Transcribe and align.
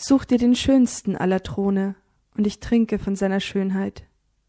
Such 0.00 0.26
dir 0.26 0.38
den 0.38 0.54
schönsten 0.54 1.16
aller 1.16 1.42
Throne, 1.42 1.96
und 2.36 2.46
ich 2.46 2.60
trinke 2.60 3.00
von 3.00 3.16
seiner 3.16 3.40
Schönheit. 3.40 4.04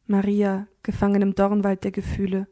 Maria, 0.06 0.68
gefangen 0.83 1.24
im 1.24 1.33
Dornwald 1.33 1.83
der 1.83 1.90
Gefühle. 1.90 2.48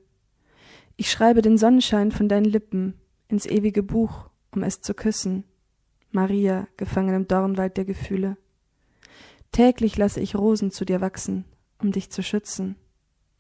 Ich 0.96 1.12
schreibe 1.12 1.44
den 1.44 1.60
Sonnenschein 1.60 2.12
von 2.12 2.28
deinen 2.28 2.46
Lippen 2.46 2.96
ins 3.28 3.46
ewige 3.46 3.84
Buch, 3.84 4.32
um 4.50 4.64
es 4.64 4.82
zu 4.82 4.96
küssen. 4.96 5.44
Maria, 6.10 6.68
gefangen 6.76 7.14
im 7.14 7.28
Dornwald 7.28 7.78
der 7.78 7.86
Gefühle. 7.86 8.36
Täglich 9.52 9.96
lasse 9.96 10.20
ich 10.20 10.36
Rosen 10.36 10.72
zu 10.72 10.84
dir 10.84 11.00
wachsen, 11.00 11.46
um 11.78 11.92
dich 11.92 12.10
zu 12.10 12.24
schützen. 12.24 12.78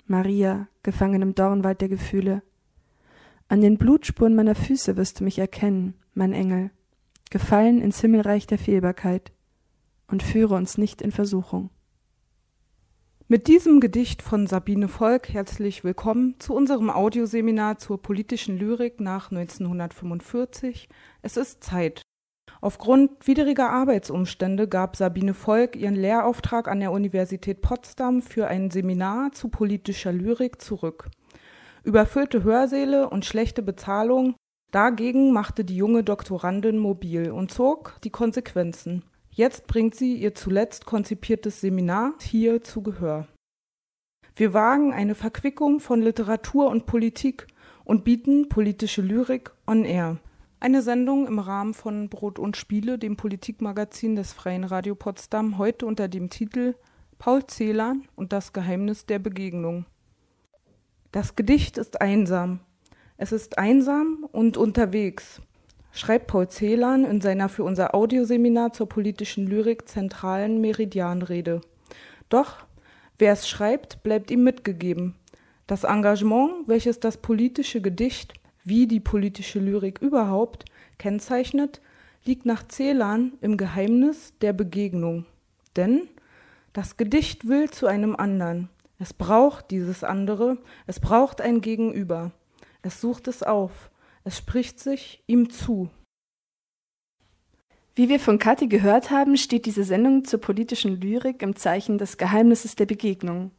Maria, 0.05 0.67
gefangen 0.83 1.23
im 1.23 1.33
Dornwald 1.33 1.81
der 1.81 1.89
Gefühle. 1.89 2.43
An 3.47 3.61
den 3.61 3.79
Blutspuren 3.79 4.35
meiner 4.35 4.53
Füße 4.53 4.97
wirst 4.97 5.19
du 5.19 5.23
mich 5.23 5.39
erkennen, 5.39 5.95
mein 6.13 6.33
Engel, 6.33 6.69
gefallen 7.31 7.81
ins 7.81 7.99
Himmelreich 8.01 8.45
der 8.45 8.59
Fehlbarkeit 8.59 9.31
und 10.11 10.23
führe 10.23 10.55
uns 10.55 10.77
nicht 10.77 11.01
in 11.01 11.11
Versuchung. 11.11 11.69
Mit 13.29 13.47
diesem 13.47 13.81
Gedicht 13.81 14.21
von 14.21 14.47
Sabine 14.47 14.87
Volk 14.87 15.27
herzlich 15.33 15.83
willkommen 15.83 16.35
zu 16.39 16.53
unserem 16.53 16.89
Audioseminar 16.89 17.77
zur 17.77 18.01
politischen 18.01 18.57
Lyrik 18.57 19.01
nach 19.01 19.31
1945. 19.31 20.87
Es 21.21 21.35
ist 21.35 21.61
Zeit. 21.61 22.01
Aufgrund 22.61 23.27
widriger 23.27 23.69
Arbeitsumstände 23.69 24.69
gab 24.69 24.95
Sabine 24.95 25.33
Volk 25.33 25.75
ihren 25.75 25.95
Lehrauftrag 25.95 26.69
an 26.69 26.79
der 26.79 26.93
Universität 26.93 27.61
Potsdam 27.61 28.21
für 28.21 28.47
ein 28.47 28.71
Seminar 28.71 29.33
zu 29.33 29.49
politischer 29.49 30.13
Lyrik 30.13 30.61
zurück. 30.61 31.09
Überfüllte 31.83 32.45
Hörsäle 32.45 33.09
und 33.09 33.25
schlechte 33.25 33.61
Bezahlung 33.61 34.35
dagegen 34.71 35.33
machte 35.33 35.65
die 35.65 35.75
junge 35.75 36.05
Doktorandin 36.05 36.77
mobil 36.77 37.29
und 37.29 37.51
zog 37.51 37.99
die 38.05 38.09
Konsequenzen. 38.09 39.03
Jetzt 39.37 39.67
bringt 39.67 39.93
sie 39.93 40.15
ihr 40.15 40.33
zuletzt 40.33 40.87
konzipiertes 40.87 41.61
Seminar 41.61 42.15
hier 42.19 42.63
zu 42.63 42.81
Gehör. 42.81 43.27
Wir 44.35 44.51
wagen 44.51 44.93
eine 44.93 45.13
Verquickung 45.13 45.79
von 45.79 46.01
Literatur 46.01 46.71
und 46.71 46.87
Politik 46.87 47.45
und 47.83 48.03
bieten 48.03 48.49
politische 48.49 49.03
Lyrik 49.03 49.51
on 49.67 49.85
Air. 49.85 50.17
Eine 50.59 50.81
Sendung 50.81 51.27
im 51.27 51.37
Rahmen 51.37 51.75
von 51.75 52.09
Brot 52.09 52.39
und 52.39 52.57
Spiele, 52.57 52.97
dem 52.97 53.15
Politikmagazin 53.15 54.15
des 54.15 54.33
Freien 54.33 54.63
Radio 54.63 54.95
Potsdam, 54.95 55.59
heute 55.59 55.85
unter 55.85 56.07
dem 56.07 56.31
Titel 56.31 56.73
Paul 57.19 57.45
Celan 57.45 58.07
und 58.15 58.33
das 58.33 58.53
Geheimnis 58.53 59.05
der 59.05 59.19
Begegnung. 59.19 59.85
Das 61.11 61.35
Gedicht 61.35 61.77
ist 61.77 62.01
einsam. 62.01 62.61
Es 63.17 63.31
ist 63.31 63.59
einsam 63.59 64.27
und 64.31 64.57
unterwegs 64.57 65.43
schreibt 65.97 66.27
Paul 66.27 66.47
Celan 66.47 67.05
in 67.05 67.21
seiner 67.21 67.49
für 67.49 67.63
unser 67.63 67.95
Audioseminar 67.95 68.73
zur 68.73 68.87
politischen 68.87 69.47
Lyrik 69.47 69.87
zentralen 69.87 70.61
Meridianrede. 70.61 71.61
Doch 72.29 72.65
wer 73.17 73.33
es 73.33 73.49
schreibt, 73.49 74.03
bleibt 74.03 74.29
ihm 74.31 74.43
mitgegeben. 74.43 75.15
Das 75.65 75.83
Engagement, 75.83 76.67
welches 76.67 76.99
das 76.99 77.17
politische 77.17 77.81
Gedicht, 77.81 78.33
wie 78.63 78.87
die 78.87 78.99
politische 78.99 79.59
Lyrik 79.59 79.99
überhaupt, 79.99 80.65
kennzeichnet, 80.97 81.81
liegt 82.25 82.45
nach 82.45 82.67
Celan 82.67 83.33
im 83.41 83.57
Geheimnis 83.57 84.33
der 84.41 84.53
Begegnung. 84.53 85.25
Denn 85.75 86.07
das 86.73 86.97
Gedicht 86.97 87.47
will 87.47 87.69
zu 87.71 87.87
einem 87.87 88.15
anderen. 88.15 88.69
Es 88.99 89.13
braucht 89.13 89.71
dieses 89.71 90.03
andere, 90.03 90.57
es 90.85 90.99
braucht 90.99 91.41
ein 91.41 91.61
Gegenüber. 91.61 92.31
Es 92.81 93.01
sucht 93.01 93.27
es 93.27 93.43
auf, 93.43 93.89
es 94.27 94.39
spricht 94.39 94.77
sich 94.81 95.23
ihm 95.25 95.49
zu. 95.49 95.89
Wie 97.95 98.09
wir 98.09 98.19
von 98.19 98.39
Kathi 98.39 98.67
gehört 98.67 99.09
haben, 99.09 99.37
steht 99.37 99.65
diese 99.65 99.85
Sendung 99.85 100.25
zur 100.25 100.41
politischen 100.41 100.99
Lyrik 100.99 101.41
im 101.41 101.55
Zeichen 101.55 101.97
des 101.97 102.17
Geheimnisses 102.17 102.75
der 102.75 102.87
Begegnung. 102.87 103.51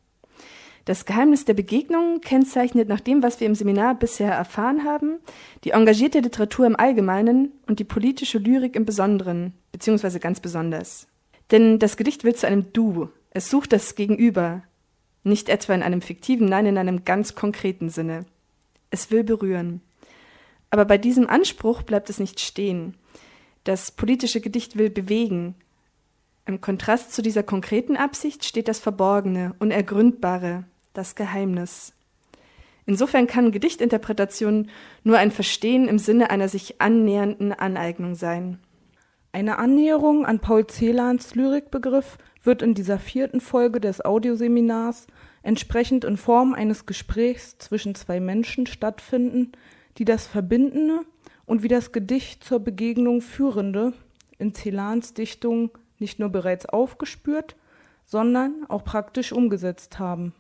Das 0.85 1.07
Geheimnis 1.07 1.47
der 1.47 1.55
Begegnung 1.55 2.21
kennzeichnet 2.21 2.87
nach 2.87 3.01
dem, 3.01 3.23
was 3.23 3.41
wir 3.41 3.47
im 3.47 3.55
Seminar 3.55 3.95
bisher 3.95 4.31
erfahren 4.31 4.85
haben, 4.85 5.21
die 5.65 5.71
engagierte 5.71 6.21
Literatur 6.21 6.67
im 6.67 6.77
Allgemeinen 6.77 7.53
und 7.67 7.79
die 7.79 7.85
politische 7.85 8.39
Lyrik 8.39 8.77
im 8.77 8.85
Besonderen, 8.85 9.55
beziehungsweise 9.73 10.21
ganz 10.21 10.39
besonders. 10.41 11.09
Denn 11.51 11.79
das 11.79 11.97
Gedicht 11.97 12.25
will 12.25 12.35
zu 12.35 12.47
einem 12.47 12.75
Du, 12.75 13.09
es 13.31 13.49
sucht 13.49 13.73
das 13.73 13.95
Gegenüber, 13.95 14.63
nicht 15.25 15.49
etwa 15.49 15.75
in 15.75 15.83
einem 15.83 16.03
fiktiven, 16.03 16.47
nein, 16.47 16.67
in 16.67 16.77
einem 16.77 17.07
ganz 17.07 17.35
konkreten 17.35 17.89
Sinne. 17.89 18.27
Es 18.91 19.11
will 19.11 19.25
berühren. 19.25 19.81
Aber 20.71 20.85
bei 20.85 20.99
diesem 20.99 21.29
Anspruch 21.29 21.83
bleibt 21.83 22.11
es 22.11 22.21
nicht 22.21 22.41
stehen. 22.41 22.97
Das 23.65 23.91
politische 23.91 24.41
Gedicht 24.41 24.77
will 24.77 24.91
bewegen. 24.91 25.55
Im 26.47 26.61
Kontrast 26.61 27.13
zu 27.13 27.23
dieser 27.23 27.43
konkreten 27.43 27.97
Absicht 27.97 28.45
steht 28.45 28.69
das 28.69 28.79
Verborgene, 28.79 29.55
Unergründbare, 29.59 30.65
das 30.95 31.15
Geheimnis. 31.15 31.93
Insofern 32.87 33.27
kann 33.27 33.53
Gedichtinterpretation 33.53 34.71
nur 35.05 35.19
ein 35.19 35.31
Verstehen 35.31 35.89
im 35.89 35.99
Sinne 35.99 36.31
einer 36.31 36.49
sich 36.49 36.81
annähernden 36.81 37.53
Aneignung 37.53 38.15
sein. 38.15 38.61
Eine 39.31 39.59
Annäherung 39.59 40.25
an 40.25 40.41
Paul 40.41 40.67
Celans 40.67 41.35
Lyrikbegriff 41.35 42.17
wird 42.43 42.63
in 42.63 42.73
dieser 42.73 42.99
vierten 42.99 43.43
Folge 43.43 43.79
des 43.79 44.03
Audioseminars 44.03 45.07
entsprechend 45.43 46.05
in 46.05 46.17
Form 46.17 46.55
eines 46.55 46.87
Gesprächs 46.87 47.59
zwischen 47.59 47.95
zwei 47.95 48.21
Menschen 48.21 48.67
stattfinden, 48.67 49.53
die 49.99 50.05
das 50.05 50.27
Verbindende 50.27 51.01
und 51.45 51.63
wie 51.63 51.69
das 51.69 51.93
Gedicht 51.93 52.45
zur 52.45 52.61
Begegnung 52.61 53.21
führende 53.21 53.93
in 54.39 54.55
Celans 54.55 55.15
Dichtung 55.15 55.71
nicht 55.99 56.19
nur 56.19 56.29
bereits 56.29 56.67
aufgespürt, 56.67 57.57
sondern 58.05 58.65
auch 58.69 58.85
praktisch 58.85 59.33
umgesetzt 59.33 59.99
haben. 59.99 60.33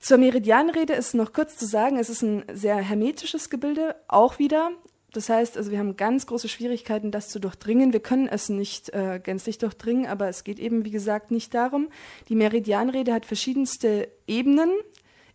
Zur 0.00 0.18
Meridianrede 0.18 0.92
ist 0.92 1.14
noch 1.14 1.32
kurz 1.32 1.56
zu 1.56 1.66
sagen, 1.66 1.98
es 1.98 2.10
ist 2.10 2.22
ein 2.22 2.44
sehr 2.52 2.76
hermetisches 2.76 3.50
Gebilde, 3.50 3.96
auch 4.08 4.38
wieder. 4.38 4.70
Das 5.12 5.28
heißt, 5.28 5.56
also 5.56 5.70
wir 5.70 5.78
haben 5.78 5.96
ganz 5.96 6.26
große 6.26 6.48
Schwierigkeiten, 6.48 7.10
das 7.10 7.28
zu 7.28 7.38
durchdringen. 7.38 7.92
Wir 7.92 8.00
können 8.00 8.26
es 8.26 8.48
nicht 8.48 8.90
äh, 8.90 9.20
gänzlich 9.22 9.58
durchdringen, 9.58 10.06
aber 10.06 10.28
es 10.28 10.42
geht 10.42 10.58
eben, 10.58 10.84
wie 10.84 10.90
gesagt, 10.90 11.30
nicht 11.30 11.54
darum. 11.54 11.88
Die 12.28 12.34
Meridianrede 12.34 13.14
hat 13.14 13.24
verschiedenste 13.24 14.08
Ebenen, 14.26 14.70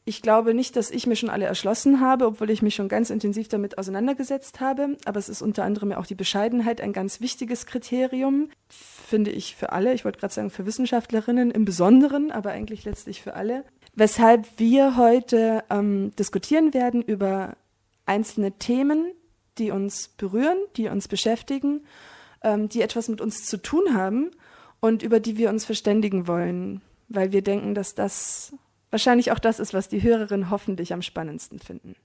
ich 0.05 0.21
glaube 0.21 0.53
nicht, 0.53 0.75
dass 0.75 0.89
ich 0.89 1.05
mir 1.05 1.15
schon 1.15 1.29
alle 1.29 1.45
erschlossen 1.45 1.99
habe, 1.99 2.25
obwohl 2.25 2.49
ich 2.49 2.61
mich 2.61 2.75
schon 2.75 2.89
ganz 2.89 3.09
intensiv 3.09 3.47
damit 3.47 3.77
auseinandergesetzt 3.77 4.59
habe. 4.59 4.97
Aber 5.05 5.19
es 5.19 5.29
ist 5.29 5.41
unter 5.41 5.63
anderem 5.63 5.91
auch 5.91 6.05
die 6.05 6.15
Bescheidenheit 6.15 6.81
ein 6.81 6.93
ganz 6.93 7.21
wichtiges 7.21 7.65
Kriterium, 7.65 8.49
finde 8.69 9.31
ich 9.31 9.55
für 9.55 9.71
alle. 9.71 9.93
Ich 9.93 10.05
wollte 10.05 10.19
gerade 10.19 10.33
sagen 10.33 10.49
für 10.49 10.65
Wissenschaftlerinnen 10.65 11.51
im 11.51 11.65
Besonderen, 11.65 12.31
aber 12.31 12.51
eigentlich 12.51 12.85
letztlich 12.85 13.21
für 13.21 13.35
alle. 13.35 13.63
Weshalb 13.93 14.47
wir 14.57 14.97
heute 14.97 15.63
ähm, 15.69 16.11
diskutieren 16.17 16.73
werden 16.73 17.01
über 17.01 17.55
einzelne 18.05 18.53
Themen, 18.53 19.11
die 19.57 19.71
uns 19.71 20.07
berühren, 20.07 20.57
die 20.75 20.87
uns 20.87 21.07
beschäftigen, 21.07 21.81
ähm, 22.43 22.69
die 22.69 22.81
etwas 22.81 23.09
mit 23.09 23.21
uns 23.21 23.45
zu 23.45 23.57
tun 23.57 23.93
haben 23.93 24.31
und 24.79 25.03
über 25.03 25.19
die 25.19 25.37
wir 25.37 25.49
uns 25.49 25.65
verständigen 25.65 26.27
wollen, 26.27 26.81
weil 27.09 27.31
wir 27.31 27.41
denken, 27.41 27.75
dass 27.75 27.95
das 27.95 28.53
Wahrscheinlich 28.89 29.31
auch 29.31 29.39
das 29.39 29.59
ist, 29.59 29.73
was 29.73 29.87
die 29.87 30.01
Hörerinnen 30.01 30.49
hoffentlich 30.49 30.93
am 30.93 31.01
spannendsten 31.01 31.59
finden. 31.59 31.95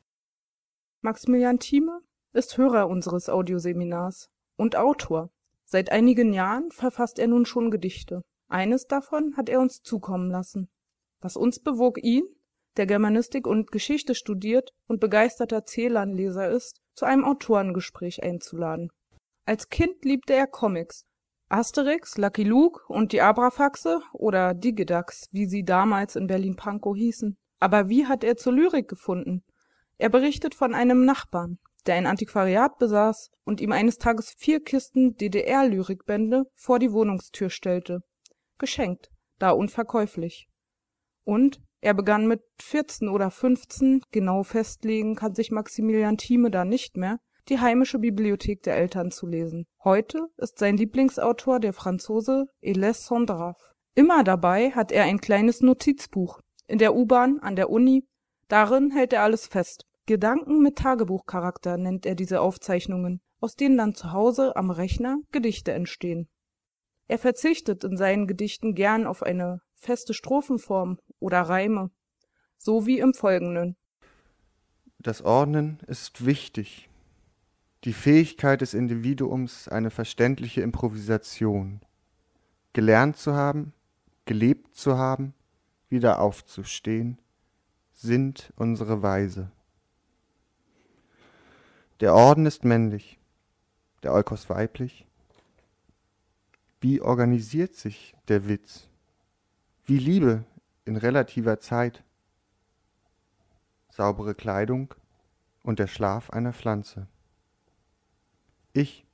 Maximilian 1.00 1.59
Thieme 1.59 2.00
ist 2.33 2.56
Hörer 2.59 2.89
unseres 2.89 3.28
Audioseminars 3.28 4.31
und 4.56 4.77
Autor. 4.77 5.31
Seit 5.65 5.91
einigen 5.91 6.33
Jahren 6.33 6.71
verfasst 6.71 7.19
er 7.19 7.27
nun 7.27 7.47
schon 7.47 7.71
Gedichte. 7.71 8.23
Eines 8.49 8.87
davon 8.87 9.37
hat 9.37 9.49
er 9.49 9.61
uns 9.61 9.83
zukommen 9.83 10.31
lassen. 10.31 10.69
Was 11.21 11.37
uns 11.37 11.59
bewog 11.59 12.03
ihn, 12.03 12.25
der 12.77 12.87
Germanistik 12.87 13.47
und 13.47 13.71
Geschichte 13.71 14.15
studiert 14.15 14.71
und 14.87 15.00
begeisterter 15.00 15.65
Celan-Leser 15.65 16.50
ist, 16.50 16.81
zu 16.94 17.06
einem 17.06 17.25
Autorengespräch 17.25 18.23
einzuladen. 18.23 18.91
Als 19.47 19.69
Kind 19.69 20.05
liebte 20.05 20.34
er 20.34 20.47
Comics 20.47 21.06
Asterix, 21.54 22.19
Lucky 22.19 22.42
Luke 22.42 22.81
und 22.88 23.12
die 23.12 23.20
Abrafaxe 23.20 24.00
oder 24.12 24.55
Digidax, 24.55 25.29
wie 25.31 25.46
sie 25.46 25.62
damals 25.62 26.17
in 26.17 26.26
Berlin-Pankow 26.26 26.96
hießen. 26.96 27.37
Aber 27.61 27.88
wie 27.88 28.06
hat 28.06 28.25
er 28.25 28.37
zur 28.37 28.55
Lyrik 28.55 28.88
gefunden? 28.88 29.44
Er 29.96 30.08
berichtet 30.08 30.56
von 30.56 30.75
einem 30.75 31.05
Nachbarn, 31.05 31.58
der 31.87 31.94
ein 31.94 32.06
Antiquariat 32.06 32.76
besaß 32.79 33.31
und 33.44 33.61
ihm 33.61 33.70
eines 33.70 33.99
Tages 33.99 34.34
vier 34.37 34.64
Kisten 34.64 35.14
DDR-Lyrikbände 35.14 36.43
vor 36.56 36.81
die 36.81 36.90
Wohnungstür 36.90 37.50
stellte. 37.50 38.00
Geschenkt, 38.58 39.12
da 39.38 39.50
unverkäuflich. 39.50 40.49
Und 41.23 41.61
er 41.81 41.94
begann 41.94 42.26
mit 42.26 42.43
14 42.62 43.08
oder 43.08 43.31
15, 43.31 44.02
genau 44.11 44.43
festlegen 44.43 45.14
kann 45.14 45.37
sich 45.37 45.52
Maximilian 45.52 46.17
Thieme 46.17 46.50
da 46.50 46.64
nicht 46.64 46.96
mehr, 46.96 47.20
die 47.49 47.58
heimische 47.58 47.99
Bibliothek 47.99 48.62
der 48.62 48.76
Eltern 48.76 49.11
zu 49.11 49.26
lesen. 49.26 49.67
Heute 49.82 50.29
ist 50.37 50.58
sein 50.58 50.76
Lieblingsautor 50.76 51.61
der 51.61 51.73
Franzose 51.73 52.46
Eles 52.61 53.06
Sondrav. 53.06 53.56
Immer 53.94 54.25
dabei 54.25 54.70
hat 54.70 54.91
er 54.93 55.05
ein 55.05 55.20
kleines 55.20 55.61
Notizbuch. 55.61 56.41
In 56.67 56.79
der 56.79 56.94
U-Bahn, 56.94 57.38
an 57.41 57.56
der 57.56 57.70
Uni. 57.70 58.06
Darin 58.49 58.91
hält 58.91 59.12
er 59.12 59.23
alles 59.23 59.46
fest. 59.46 59.85
Gedanken 60.06 60.61
mit 60.61 60.76
Tagebuchcharakter 60.76 61.76
nennt 61.76 62.06
er 62.06 62.14
diese 62.14 62.41
Aufzeichnungen, 62.41 63.20
aus 63.41 63.56
denen 63.56 63.79
dann 63.79 63.94
zu 63.94 64.12
Hause 64.12 64.56
am 64.56 64.70
Rechner 64.70 65.19
Gedichte 65.32 65.73
entstehen. 65.73 66.29
Er 67.06 67.19
verzichtet 67.19 67.85
in 67.85 67.96
seinen 67.96 68.26
Gedichten 68.26 68.75
gern 68.75 69.06
auf 69.06 69.23
eine 69.23 69.61
feste 69.75 70.14
Strophenform 70.14 70.99
oder 71.19 71.43
Reime, 71.43 71.91
so 72.56 72.87
wie 72.87 72.99
im 72.99 73.12
Folgenden. 73.12 73.76
Das 74.99 75.23
Ordnen 75.23 75.79
ist 75.87 76.25
wichtig. 76.25 76.88
Die 77.84 77.92
Fähigkeit 77.92 78.62
des 78.62 78.72
Individuums, 78.72 79.69
eine 79.69 79.90
verständliche 79.90 80.62
Improvisation. 80.62 81.81
Gelernt 82.72 83.19
zu 83.19 83.34
haben, 83.34 83.75
gelebt 84.25 84.75
zu 84.75 84.96
haben, 84.96 85.34
wieder 85.90 86.19
aufzustehen, 86.19 87.19
sind 87.92 88.54
unsere 88.56 89.02
Weise. 89.02 89.50
Der 92.00 92.14
Orden 92.14 92.46
ist 92.46 92.64
männlich, 92.64 93.19
der 94.02 94.14
Eukos 94.14 94.48
weiblich. 94.48 95.06
Wie 96.81 97.02
organisiert 97.02 97.75
sich 97.76 98.14
der 98.28 98.48
Witz? 98.48 98.88
Wie 99.84 99.98
Liebe 99.98 100.44
in 100.86 100.96
relativer 100.96 101.60
Zeit? 101.60 102.02
Saubere 103.90 104.34
Kleidung 104.34 104.94
und 105.62 105.78
der 105.78 105.86
Schlaf 105.86 106.31
einer 106.31 106.54
Pflanze. 106.54 107.08
Ich 108.76 109.06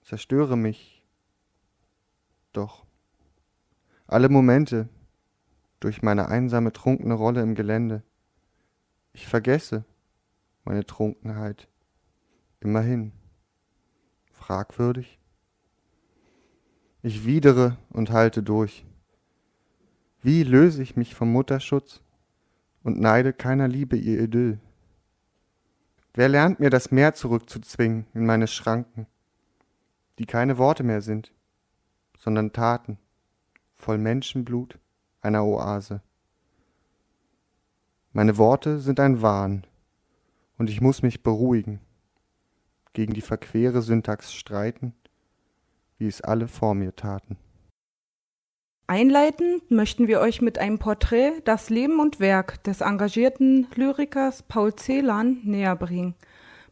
zerstöre 0.00 0.56
mich. 0.56 1.04
Doch 2.54 2.86
alle 4.06 4.30
Momente 4.30 4.88
durch 5.80 6.00
meine 6.00 6.28
einsame 6.28 6.72
trunkene 6.72 7.12
Rolle 7.12 7.42
im 7.42 7.54
Gelände. 7.54 8.02
Ich 9.12 9.26
vergesse 9.26 9.84
meine 10.64 10.86
Trunkenheit. 10.86 11.68
Immerhin. 12.60 13.12
Fragwürdig. 14.32 15.18
Ich 17.02 17.26
widere 17.26 17.76
und 17.90 18.10
halte 18.10 18.42
durch. 18.42 18.86
Wie 20.22 20.42
löse 20.42 20.82
ich 20.82 20.96
mich 20.96 21.14
vom 21.14 21.30
Mutterschutz 21.30 22.00
und 22.82 22.98
neide 22.98 23.34
keiner 23.34 23.68
Liebe 23.68 23.98
ihr 23.98 24.22
Idyll? 24.22 24.58
Wer 26.16 26.30
lernt 26.30 26.60
mir 26.60 26.70
das 26.70 26.90
Meer 26.90 27.12
zurückzuzwingen 27.12 28.06
in 28.14 28.24
meine 28.24 28.46
Schranken, 28.46 29.06
die 30.18 30.24
keine 30.24 30.56
Worte 30.56 30.82
mehr 30.82 31.02
sind, 31.02 31.30
sondern 32.16 32.54
Taten, 32.54 32.96
voll 33.74 33.98
Menschenblut 33.98 34.78
einer 35.20 35.44
Oase? 35.44 36.00
Meine 38.14 38.38
Worte 38.38 38.80
sind 38.80 38.98
ein 38.98 39.20
Wahn, 39.20 39.66
und 40.56 40.70
ich 40.70 40.80
muss 40.80 41.02
mich 41.02 41.22
beruhigen, 41.22 41.80
gegen 42.94 43.12
die 43.12 43.20
verquere 43.20 43.82
Syntax 43.82 44.32
streiten, 44.32 44.94
wie 45.98 46.06
es 46.06 46.22
alle 46.22 46.48
vor 46.48 46.74
mir 46.74 46.96
taten. 46.96 47.36
Einleitend 48.88 49.68
möchten 49.68 50.06
wir 50.06 50.20
euch 50.20 50.40
mit 50.40 50.60
einem 50.60 50.78
Porträt 50.78 51.32
das 51.44 51.70
Leben 51.70 51.98
und 51.98 52.20
Werk 52.20 52.62
des 52.62 52.82
engagierten 52.82 53.66
Lyrikers 53.74 54.44
Paul 54.44 54.76
Celan 54.76 55.40
näherbringen, 55.42 56.14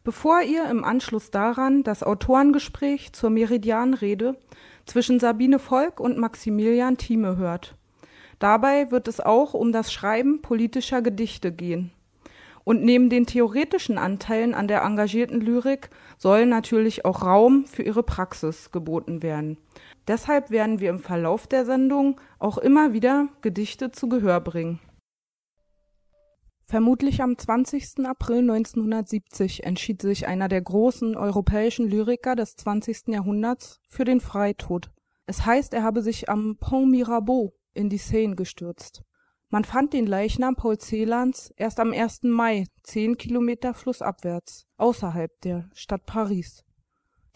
bevor 0.05 0.41
ihr 0.41 0.69
im 0.69 0.85
Anschluss 0.85 1.29
daran 1.29 1.83
das 1.83 2.03
Autorengespräch 2.03 3.11
zur 3.11 3.31
Meridianrede 3.31 4.37
zwischen 4.85 5.19
Sabine 5.19 5.59
Volk 5.59 5.99
und 5.99 6.17
Maximilian 6.17 6.95
Thieme 6.95 7.35
hört. 7.35 7.75
Dabei 8.39 8.91
wird 8.91 9.09
es 9.09 9.19
auch 9.19 9.53
um 9.53 9.73
das 9.73 9.91
Schreiben 9.91 10.41
politischer 10.41 11.01
Gedichte 11.01 11.51
gehen. 11.51 11.91
Und 12.63 12.81
neben 12.81 13.09
den 13.09 13.25
theoretischen 13.25 13.97
Anteilen 13.97 14.53
an 14.53 14.69
der 14.69 14.83
engagierten 14.83 15.41
Lyrik 15.41 15.89
soll 16.17 16.45
natürlich 16.45 17.03
auch 17.03 17.23
Raum 17.23 17.65
für 17.65 17.83
ihre 17.83 18.03
Praxis 18.03 18.71
geboten 18.71 19.21
werden. 19.21 19.57
Deshalb 20.07 20.51
werden 20.51 20.79
wir 20.79 20.89
im 20.89 20.99
Verlauf 20.99 21.47
der 21.47 21.65
Sendung 21.65 22.19
auch 22.39 22.57
immer 22.57 22.93
wieder 22.93 23.29
Gedichte 23.41 23.91
zu 23.91 24.07
Gehör 24.07 24.39
bringen. 24.39 24.79
Vermutlich 26.67 27.21
am 27.21 27.37
20. 27.37 28.05
April 28.05 28.39
1970 28.39 29.63
entschied 29.65 30.01
sich 30.01 30.27
einer 30.27 30.47
der 30.47 30.61
großen 30.61 31.15
europäischen 31.15 31.87
Lyriker 31.87 32.35
des 32.35 32.55
20. 32.55 33.09
Jahrhunderts 33.09 33.79
für 33.87 34.03
den 34.03 34.19
Freitod. 34.19 34.89
Es 35.27 35.45
heißt, 35.45 35.73
er 35.73 35.83
habe 35.83 36.01
sich 36.01 36.27
am 36.27 36.57
Pont 36.59 36.89
Mirabeau 36.89 37.53
in 37.73 37.89
die 37.89 37.99
Seine 37.99 38.35
gestürzt. 38.35 39.03
Man 39.49 39.63
fand 39.63 39.93
den 39.93 40.07
Leichnam 40.07 40.55
Paul 40.55 40.77
Celans 40.77 41.53
erst 41.55 41.79
am 41.79 41.93
1. 41.93 42.23
Mai, 42.23 42.65
zehn 42.81 43.15
Kilometer 43.15 43.73
flussabwärts, 43.75 44.65
außerhalb 44.77 45.31
der 45.41 45.69
Stadt 45.73 46.05
Paris. 46.05 46.63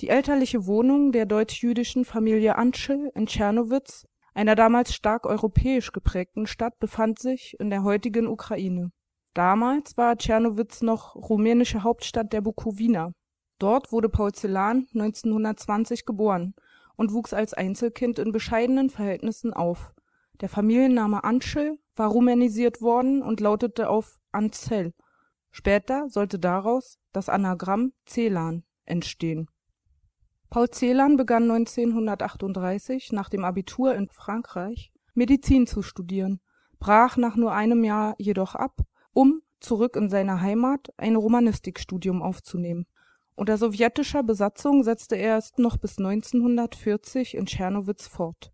Die 0.02 0.10
elterliche 0.10 0.66
Wohnung 0.66 1.12
der 1.12 1.26
deutsch-jüdischen 1.26 2.06
Familie 2.06 2.56
Antschel 2.56 3.12
in 3.16 3.28
Tschernowitz, 3.28 4.08
einer 4.34 4.56
damals 4.56 4.94
stark 4.94 5.26
europäisch 5.26 5.92
geprägten 5.92 6.48
Stadt, 6.48 6.80
befand 6.80 7.20
sich 7.20 7.58
in 7.60 7.70
der 7.70 7.84
heutigen 7.84 8.28
Ukraine. 8.28 8.92
Damals 9.34 9.98
war 9.98 10.18
Tschernowitz 10.18 10.82
noch 10.82 11.16
rumänische 11.16 11.84
Hauptstadt 11.84 12.32
der 12.32 12.42
Bukowina. 12.42 13.12
Dort 13.60 13.92
wurde 13.92 14.08
Paul 14.08 14.32
Celan 14.34 14.88
1920 14.94 16.06
geboren 16.06 16.54
und 16.96 17.12
wuchs 17.12 17.34
als 17.34 17.54
Einzelkind 17.54 18.20
in 18.20 18.32
bescheidenen 18.32 18.90
Verhältnissen 18.90 19.54
auf 19.54 19.94
der 20.42 20.48
Familienname 20.48 21.26
Antschel 21.26 21.78
war 21.98 22.08
rumänisiert 22.08 22.82
worden 22.82 23.22
und 23.22 23.42
lautete 23.42 23.90
auf 23.90 24.20
Anzell, 24.32 24.94
später 25.52 26.08
sollte 26.10 26.40
daraus 26.40 26.98
das 27.12 27.28
Anagramm 27.28 27.92
Celan 28.06 28.64
entstehen. 28.86 29.50
Paul 30.50 30.70
Celan 30.70 31.18
begann 31.18 31.50
1938 31.50 33.12
nach 33.12 33.30
dem 33.30 33.44
Abitur 33.44 33.94
in 33.96 34.10
Frankreich 34.10 34.92
Medizin 35.14 35.68
zu 35.68 35.82
studieren, 35.82 36.40
brach 36.80 37.18
nach 37.18 37.36
nur 37.36 37.54
einem 37.54 37.84
Jahr 37.84 38.16
jedoch 38.18 38.56
ab, 38.56 38.82
um 39.14 39.42
zurück 39.60 39.96
in 39.96 40.10
seine 40.10 40.42
Heimat 40.42 40.94
ein 40.98 41.16
Romanistikstudium 41.16 42.22
aufzunehmen. 42.22 42.86
Unter 43.36 43.58
sowjetischer 43.58 44.24
Besatzung 44.24 44.84
setzte 44.84 45.16
er 45.16 45.38
es 45.38 45.58
noch 45.58 45.78
bis 45.78 45.98
1940 45.98 47.36
in 47.36 47.46
Tschernowitz 47.46 48.08
fort 48.08 48.52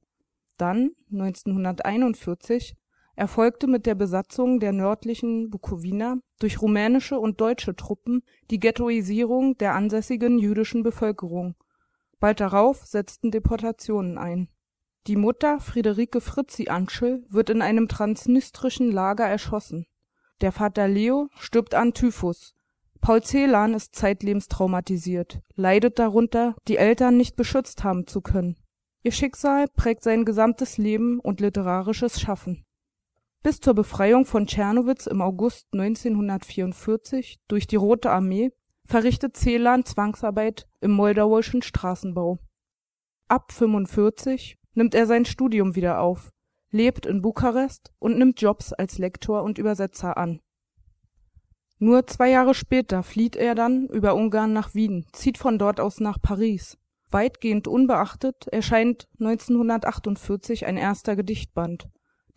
dann, 0.57 0.91
1941, 1.11 2.75
erfolgte 3.15 3.67
mit 3.67 3.85
der 3.85 3.95
Besatzung 3.95 4.59
der 4.59 4.73
nördlichen 4.73 5.49
Bukowina 5.49 6.17
durch 6.39 6.61
rumänische 6.61 7.19
und 7.19 7.39
deutsche 7.39 7.75
Truppen 7.75 8.23
die 8.51 8.59
Ghettoisierung 8.59 9.57
der 9.57 9.73
ansässigen 9.73 10.37
jüdischen 10.37 10.83
Bevölkerung. 10.83 11.55
Bald 12.19 12.39
darauf 12.39 12.85
setzten 12.85 13.31
Deportationen 13.31 14.17
ein. 14.17 14.49
Die 15.07 15.15
Mutter 15.15 15.59
Friederike 15.59 16.21
Fritzi 16.21 16.69
Antschel 16.69 17.25
wird 17.29 17.49
in 17.49 17.61
einem 17.61 17.87
transnistrischen 17.87 18.91
Lager 18.91 19.25
erschossen. 19.25 19.85
Der 20.41 20.51
Vater 20.51 20.87
Leo 20.87 21.29
stirbt 21.37 21.75
an 21.75 21.93
Typhus. 21.93 22.55
Paul 23.01 23.21
Celan 23.21 23.73
ist 23.73 23.95
zeitlebens 23.95 24.47
traumatisiert, 24.47 25.41
leidet 25.55 25.99
darunter, 25.99 26.55
die 26.67 26.77
Eltern 26.77 27.17
nicht 27.17 27.35
beschützt 27.35 27.83
haben 27.83 28.07
zu 28.07 28.21
können 28.21 28.57
Ihr 29.05 29.11
Schicksal 29.11 29.67
prägt 29.67 30.01
sein 30.01 30.25
gesamtes 30.25 30.79
Leben 30.79 31.19
und 31.19 31.39
literarisches 31.39 32.19
Schaffen. 32.19 32.65
Bis 33.43 33.59
zur 33.59 33.75
Befreiung 33.75 34.25
von 34.25 34.47
Tschernowitz 34.47 35.05
im 35.05 35.21
August 35.21 35.67
1944 35.73 37.37
durch 37.47 37.67
die 37.67 37.75
Rote 37.75 38.09
Armee 38.09 38.51
verrichtet 38.85 39.35
Celan 39.35 39.83
Zwangsarbeit 39.85 40.67
im 40.81 40.91
moldauischen 40.91 41.61
Straßenbau. 41.61 42.39
Ab 43.27 43.51
45 43.51 44.57
nimmt 44.73 44.95
er 44.95 45.07
sein 45.07 45.25
Studium 45.25 45.75
wieder 45.75 45.99
auf, 45.99 46.31
lebt 46.71 47.05
in 47.05 47.21
Bukarest 47.21 47.93
und 47.99 48.17
nimmt 48.17 48.39
Jobs 48.41 48.71
als 48.71 48.97
Lektor 48.97 49.43
und 49.43 49.57
Übersetzer 49.57 50.17
an. 50.17 50.39
Nur 51.77 52.07
zwei 52.07 52.29
Jahre 52.29 52.53
später 52.53 53.03
flieht 53.03 53.35
er 53.35 53.55
dann 53.55 53.87
über 53.87 54.15
Ungarn 54.15 54.53
nach 54.53 54.73
Wien, 54.73 55.05
zieht 55.11 55.37
von 55.37 55.57
dort 55.57 55.79
aus 55.79 55.99
nach 55.99 56.21
Paris 56.21 56.77
Weitgehend 57.09 57.67
unbeachtet 57.67 58.47
erscheint 58.47 59.07
1948 59.19 60.65
ein 60.65 60.77
erster 60.77 61.15
Gedichtband, 61.15 61.87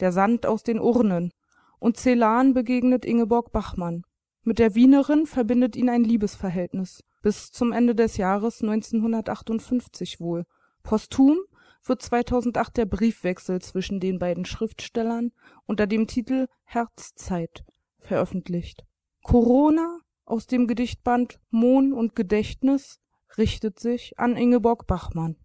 Der 0.00 0.12
Sand 0.12 0.46
aus 0.46 0.62
den 0.62 0.78
Urnen, 0.78 1.32
und 1.80 1.96
Celan 1.96 2.54
begegnet 2.54 3.04
Ingeborg 3.04 3.50
Bachmann. 3.50 4.04
Mit 4.48 4.58
der 4.58 4.74
Wienerin 4.74 5.26
verbindet 5.26 5.76
ihn 5.76 5.90
ein 5.90 6.04
Liebesverhältnis, 6.04 7.04
bis 7.20 7.52
zum 7.52 7.70
Ende 7.70 7.94
des 7.94 8.16
Jahres 8.16 8.62
1958 8.62 10.20
wohl. 10.20 10.46
Posthum 10.82 11.36
wird 11.84 12.00
2008 12.00 12.78
der 12.78 12.86
Briefwechsel 12.86 13.60
zwischen 13.60 14.00
den 14.00 14.18
beiden 14.18 14.46
Schriftstellern 14.46 15.32
unter 15.66 15.86
dem 15.86 16.06
Titel 16.06 16.46
Herzzeit 16.64 17.62
veröffentlicht. 17.98 18.86
Corona 19.22 19.98
aus 20.24 20.46
dem 20.46 20.66
Gedichtband 20.66 21.38
Mohn 21.50 21.92
und 21.92 22.16
Gedächtnis 22.16 23.00
richtet 23.36 23.78
sich 23.78 24.18
an 24.18 24.34
Ingeborg 24.34 24.86
Bachmann. 24.86 25.36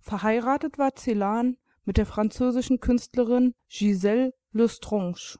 Verheiratet 0.00 0.78
war 0.78 0.96
Celan 0.96 1.58
mit 1.84 1.96
der 1.96 2.06
französischen 2.06 2.80
Künstlerin 2.80 3.54
Gisèle 3.70 4.32
Lestrange. 4.50 5.38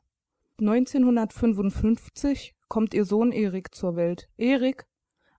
1955 0.61 2.55
kommt 2.69 2.95
ihr 2.95 3.05
Sohn 3.05 3.33
Erik 3.33 3.75
zur 3.75 3.97
Welt. 3.97 4.29
Erik, 4.37 4.87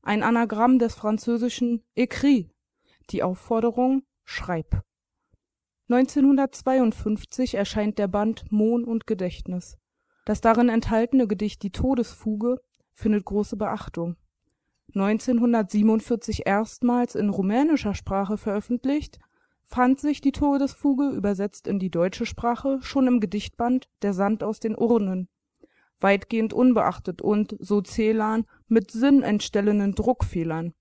ein 0.01 0.23
Anagramm 0.23 0.77
des 0.77 0.95
französischen 0.95 1.85
écrit, 1.95 2.49
Die 3.11 3.23
Aufforderung 3.23 4.03
Schreib. 4.25 4.81
1952 5.89 7.55
erscheint 7.55 7.97
der 7.97 8.09
Band 8.09 8.51
Mohn 8.51 8.83
und 8.83 9.07
Gedächtnis. 9.07 9.77
Das 10.25 10.41
darin 10.41 10.67
enthaltene 10.67 11.27
Gedicht 11.27 11.63
Die 11.63 11.71
Todesfuge 11.71 12.59
findet 12.93 13.23
große 13.23 13.55
Beachtung. 13.55 14.17
1947 14.95 16.45
erstmals 16.45 17.15
in 17.15 17.29
rumänischer 17.29 17.93
Sprache 17.93 18.37
veröffentlicht, 18.37 19.19
fand 19.65 19.99
sich 19.99 20.21
Die 20.21 20.31
Todesfuge, 20.31 21.09
übersetzt 21.09 21.67
in 21.67 21.79
die 21.79 21.89
deutsche 21.89 22.25
Sprache, 22.25 22.79
schon 22.81 23.07
im 23.07 23.19
Gedichtband 23.19 23.89
Der 24.01 24.13
Sand 24.13 24.43
aus 24.43 24.59
den 24.59 24.75
Urnen 24.75 25.29
weitgehend 25.99 26.53
unbeachtet 26.53 27.21
und, 27.21 27.55
so 27.59 27.81
Celan, 27.81 28.45
mit 28.67 28.91
sinnentstellenden 28.91 29.95
Druckfehlern. 29.95 30.73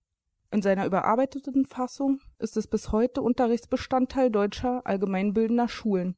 In 0.51 0.63
seiner 0.63 0.87
überarbeiteten 0.87 1.67
Fassung 1.67 2.21
ist 2.39 2.57
es 2.57 2.67
bis 2.67 2.93
heute 2.93 3.23
Unterrichtsbestandteil 3.23 4.31
deutscher 4.31 4.83
allgemeinbildender 4.85 5.69
Schulen. 5.69 6.17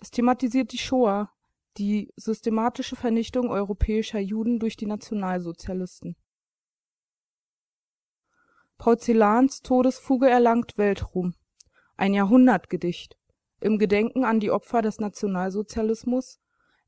Es 0.00 0.10
thematisiert 0.10 0.72
die 0.72 0.78
Shoah, 0.78 1.30
die 1.78 2.12
systematische 2.16 2.96
Vernichtung 2.96 3.48
europäischer 3.48 4.18
Juden 4.18 4.58
durch 4.58 4.76
die 4.76 4.86
Nationalsozialisten. 4.86 6.16
Paul 8.78 8.96
Todesfuge 8.98 10.28
erlangt 10.28 10.76
Weltruhm. 10.76 11.34
Ein 11.96 12.12
Jahrhundertgedicht. 12.12 13.16
Im 13.60 13.78
Gedenken 13.78 14.24
an 14.24 14.38
die 14.38 14.50
Opfer 14.50 14.82
des 14.82 14.98
Nationalsozialismus 15.00 16.38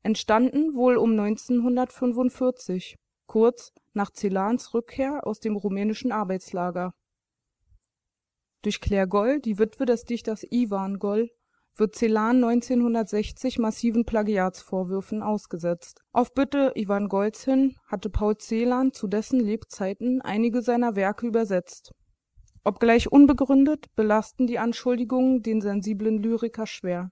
entstanden 0.03 0.75
wohl 0.75 0.97
um 0.97 1.11
1945, 1.19 2.95
kurz 3.25 3.73
nach 3.93 4.11
Celans 4.11 4.73
Rückkehr 4.73 5.25
aus 5.25 5.39
dem 5.39 5.55
rumänischen 5.55 6.11
Arbeitslager. 6.11 6.93
Durch 8.61 8.81
Claire 8.81 9.07
Goll, 9.07 9.39
die 9.39 9.57
Witwe 9.57 9.85
des 9.85 10.03
Dichters 10.03 10.45
Iwan 10.51 10.99
Goll, 10.99 11.31
wird 11.75 11.95
Celan 11.95 12.43
1960 12.43 13.57
massiven 13.57 14.05
Plagiatsvorwürfen 14.05 15.23
ausgesetzt. 15.23 16.01
Auf 16.11 16.33
Bitte 16.33 16.73
Iwan 16.75 17.07
Golls 17.07 17.45
hin 17.45 17.77
hatte 17.87 18.09
Paul 18.09 18.37
Celan 18.37 18.91
zu 18.91 19.07
dessen 19.07 19.39
Lebzeiten 19.39 20.21
einige 20.21 20.61
seiner 20.61 20.95
Werke 20.95 21.25
übersetzt. 21.25 21.93
Obgleich 22.63 23.11
unbegründet, 23.11 23.87
belasten 23.95 24.47
die 24.47 24.59
Anschuldigungen 24.59 25.41
den 25.43 25.61
sensiblen 25.61 26.21
Lyriker 26.21 26.67
schwer 26.67 27.11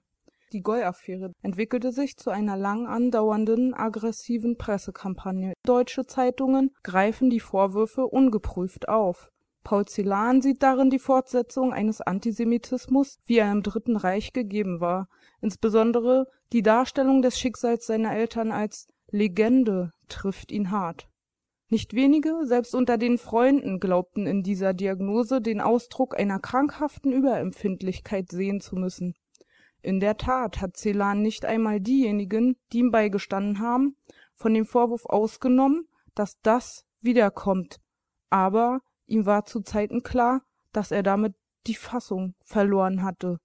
die 0.52 0.62
Goy-Affäre 0.62 1.32
entwickelte 1.42 1.92
sich 1.92 2.16
zu 2.16 2.30
einer 2.30 2.56
lang 2.56 2.86
andauernden 2.86 3.74
aggressiven 3.74 4.56
Pressekampagne. 4.56 5.52
Deutsche 5.64 6.06
Zeitungen 6.06 6.70
greifen 6.82 7.30
die 7.30 7.40
Vorwürfe 7.40 8.06
ungeprüft 8.06 8.88
auf. 8.88 9.30
Paul 9.64 9.84
Celan 9.84 10.40
sieht 10.40 10.62
darin 10.62 10.88
die 10.88 10.98
Fortsetzung 10.98 11.74
eines 11.74 12.00
Antisemitismus, 12.00 13.18
wie 13.26 13.38
er 13.38 13.52
im 13.52 13.62
Dritten 13.62 13.96
Reich 13.96 14.32
gegeben 14.32 14.80
war. 14.80 15.08
Insbesondere 15.42 16.26
die 16.52 16.62
Darstellung 16.62 17.20
des 17.20 17.38
Schicksals 17.38 17.86
seiner 17.86 18.14
Eltern 18.14 18.50
als 18.50 18.86
Legende 19.10 19.92
trifft 20.08 20.52
ihn 20.52 20.70
hart. 20.70 21.08
Nicht 21.70 21.94
wenige, 21.94 22.44
selbst 22.44 22.74
unter 22.74 22.96
den 22.96 23.18
Freunden, 23.18 23.78
glaubten 23.78 24.26
in 24.26 24.42
dieser 24.42 24.72
Diagnose 24.72 25.40
den 25.40 25.60
Ausdruck 25.60 26.18
einer 26.18 26.38
krankhaften 26.38 27.12
Überempfindlichkeit 27.12 28.30
sehen 28.30 28.60
zu 28.60 28.76
müssen 28.76 29.14
in 29.82 30.00
der 30.00 30.16
Tat 30.16 30.60
hat 30.60 30.76
Celan 30.76 31.22
nicht 31.22 31.44
einmal 31.44 31.80
diejenigen, 31.80 32.56
die 32.72 32.78
ihm 32.78 32.90
beigestanden 32.90 33.60
haben, 33.60 33.96
von 34.34 34.54
dem 34.54 34.66
Vorwurf 34.66 35.06
ausgenommen, 35.06 35.88
dass 36.14 36.40
das 36.42 36.84
wiederkommt, 37.00 37.78
aber 38.28 38.80
ihm 39.06 39.24
war 39.24 39.44
zu 39.44 39.60
Zeiten 39.60 40.02
klar, 40.02 40.42
dass 40.72 40.90
er 40.90 41.02
damit 41.02 41.34
die 41.66 41.74
Fassung 41.74 42.34
verloren 42.44 43.02
hatte. 43.02 43.38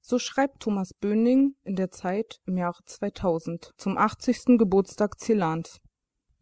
So 0.00 0.18
schreibt 0.18 0.60
Thomas 0.60 0.94
Böning 0.94 1.54
in 1.64 1.76
der 1.76 1.90
Zeit 1.90 2.40
im 2.46 2.56
Jahre 2.56 2.82
2000 2.84 3.72
zum 3.76 3.98
80. 3.98 4.58
Geburtstag 4.58 5.18
Celans. 5.18 5.80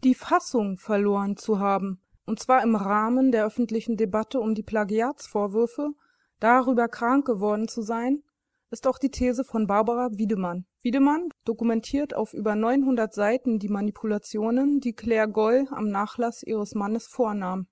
Die 0.07 0.15
Fassung 0.15 0.79
verloren 0.79 1.37
zu 1.37 1.59
haben, 1.59 2.01
und 2.27 2.39
zwar 2.39 2.63
im 2.63 2.77
Rahmen 2.77 3.33
der 3.33 3.45
öffentlichen 3.45 3.97
Debatte 3.97 4.39
um 4.39 4.55
die 4.55 4.63
Plagiatsvorwürfe, 4.63 5.95
darüber 6.39 6.87
krank 6.87 7.27
geworden 7.27 7.67
zu 7.67 7.83
sein, 7.83 8.23
ist 8.71 8.87
auch 8.87 8.99
die 8.99 9.11
These 9.11 9.43
von 9.43 9.67
Barbara 9.67 10.11
Wiedemann. 10.13 10.65
Wiedemann 10.81 11.31
dokumentiert 11.45 12.15
auf 12.15 12.35
über 12.35 12.55
900 12.55 13.13
Seiten 13.13 13.59
die 13.59 13.69
Manipulationen, 13.69 14.79
die 14.79 14.93
Claire 14.93 15.27
Goll 15.27 15.67
am 15.73 15.89
Nachlass 15.89 16.45
ihres 16.45 16.77
Mannes 16.77 17.09
vornahm. 17.09 17.67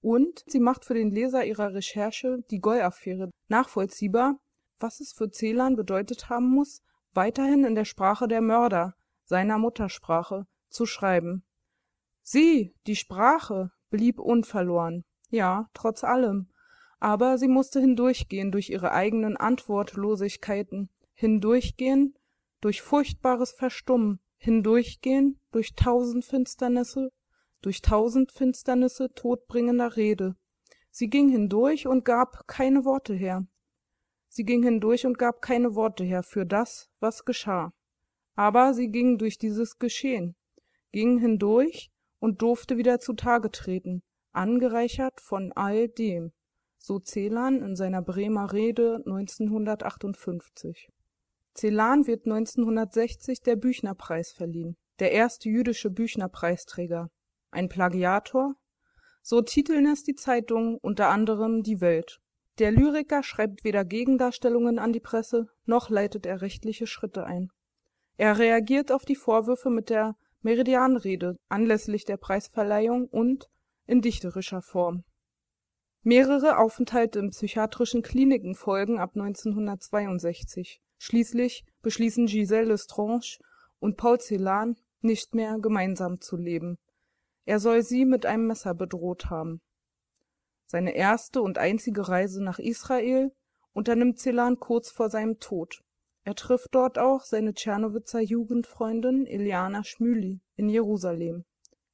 Und 0.00 0.44
sie 0.46 0.60
macht 0.60 0.84
für 0.84 0.94
den 0.94 1.10
Leser 1.10 1.44
ihrer 1.44 1.74
Recherche 1.74 2.38
die 2.52 2.60
Goll-Affäre 2.60 3.32
nachvollziehbar, 3.48 4.38
was 4.78 5.00
es 5.00 5.12
für 5.12 5.28
Celan 5.28 5.74
bedeutet 5.74 6.28
haben 6.28 6.50
muss, 6.50 6.82
weiterhin 7.14 7.64
in 7.64 7.74
der 7.74 7.84
Sprache 7.84 8.28
der 8.28 8.42
Mörder, 8.42 8.94
seiner 9.24 9.58
Muttersprache, 9.58 10.46
zu 10.68 10.86
schreiben. 10.86 11.42
Sie, 12.30 12.74
die 12.86 12.96
Sprache, 12.96 13.72
blieb 13.90 14.20
unverloren. 14.20 15.04
Ja, 15.30 15.68
trotz 15.74 16.04
allem 16.04 16.50
aber 17.00 17.38
sie 17.38 17.48
musste 17.48 17.80
hindurchgehen 17.80 18.52
durch 18.52 18.68
ihre 18.68 18.92
eigenen 18.92 19.36
Antwortlosigkeiten, 19.38 20.90
hindurchgehen 21.14 22.14
durch 22.60 22.82
furchtbares 22.82 23.52
Verstummen, 23.52 24.20
hindurchgehen 24.36 25.40
durch 25.50 25.74
tausend 25.74 26.26
Finsternisse, 26.26 27.10
durch 27.62 27.80
tausend 27.80 28.32
Finsternisse 28.32 29.12
todbringender 29.14 29.96
Rede. 29.96 30.36
Sie 30.90 31.08
ging 31.08 31.30
hindurch 31.30 31.86
und 31.86 32.04
gab 32.04 32.46
keine 32.46 32.84
Worte 32.84 33.14
her. 33.14 33.46
Sie 34.28 34.44
ging 34.44 34.62
hindurch 34.62 35.06
und 35.06 35.18
gab 35.18 35.40
keine 35.40 35.74
Worte 35.74 36.04
her 36.04 36.22
für 36.22 36.44
das, 36.44 36.90
was 37.00 37.24
geschah. 37.24 37.72
Aber 38.34 38.74
sie 38.74 38.90
ging 38.90 39.16
durch 39.16 39.38
dieses 39.38 39.78
Geschehen, 39.78 40.36
ging 40.92 41.18
hindurch 41.18 41.89
und 42.20 42.42
durfte 42.42 42.76
wieder 42.76 43.00
zutage 43.00 43.50
treten, 43.50 44.02
angereichert 44.32 45.20
von 45.20 45.52
all 45.52 45.88
dem 45.88 46.32
so 46.82 46.98
Celan 46.98 47.60
in 47.60 47.76
seiner 47.76 48.00
Bremer 48.00 48.52
Rede 48.52 49.02
1958. 49.04 50.88
Celan 51.54 52.06
wird 52.06 52.24
1960 52.24 53.42
der 53.42 53.56
Büchnerpreis 53.56 54.32
verliehen, 54.32 54.76
der 54.98 55.12
erste 55.12 55.50
jüdische 55.50 55.90
Büchnerpreisträger. 55.90 57.10
Ein 57.50 57.68
Plagiator? 57.68 58.54
So 59.22 59.42
titeln 59.42 59.86
es 59.86 60.04
die 60.04 60.14
Zeitungen, 60.14 60.78
unter 60.80 61.08
anderem 61.08 61.62
Die 61.62 61.82
Welt. 61.82 62.20
Der 62.58 62.72
Lyriker 62.72 63.22
schreibt 63.22 63.64
weder 63.64 63.84
Gegendarstellungen 63.84 64.78
an 64.78 64.92
die 64.92 65.00
Presse, 65.00 65.48
noch 65.66 65.90
leitet 65.90 66.24
er 66.24 66.40
rechtliche 66.40 66.86
Schritte 66.86 67.24
ein. 67.24 67.50
Er 68.16 68.38
reagiert 68.38 68.90
auf 68.92 69.04
die 69.04 69.16
Vorwürfe 69.16 69.70
mit 69.70 69.90
der 69.90 70.16
Meridianrede 70.42 71.36
anlässlich 71.48 72.04
der 72.04 72.16
Preisverleihung 72.16 73.08
und 73.08 73.48
in 73.86 74.00
dichterischer 74.00 74.62
Form 74.62 75.04
Mehrere 76.02 76.56
Aufenthalte 76.56 77.18
in 77.18 77.28
psychiatrischen 77.28 78.00
Kliniken 78.00 78.54
folgen 78.54 78.98
ab 78.98 79.10
1962. 79.16 80.80
Schließlich 80.96 81.66
beschließen 81.82 82.26
Gisèle 82.26 82.68
Lestrange 82.68 83.36
und 83.80 83.98
Paul 83.98 84.18
Celan, 84.18 84.76
nicht 85.02 85.34
mehr 85.34 85.58
gemeinsam 85.58 86.20
zu 86.20 86.36
leben. 86.36 86.78
Er 87.44 87.60
soll 87.60 87.82
sie 87.82 88.06
mit 88.06 88.24
einem 88.24 88.46
Messer 88.46 88.74
bedroht 88.74 89.28
haben. 89.28 89.60
Seine 90.64 90.94
erste 90.94 91.42
und 91.42 91.58
einzige 91.58 92.08
Reise 92.08 92.42
nach 92.42 92.58
Israel 92.58 93.32
unternimmt 93.72 94.18
Celan 94.18 94.58
kurz 94.58 94.90
vor 94.90 95.10
seinem 95.10 95.38
Tod. 95.38 95.82
Er 96.30 96.36
trifft 96.36 96.76
dort 96.76 96.96
auch 96.96 97.24
seine 97.24 97.54
Tschernowitzer 97.54 98.20
Jugendfreundin 98.20 99.26
Iliana 99.26 99.82
Schmüli 99.82 100.38
in 100.54 100.68
Jerusalem. 100.68 101.44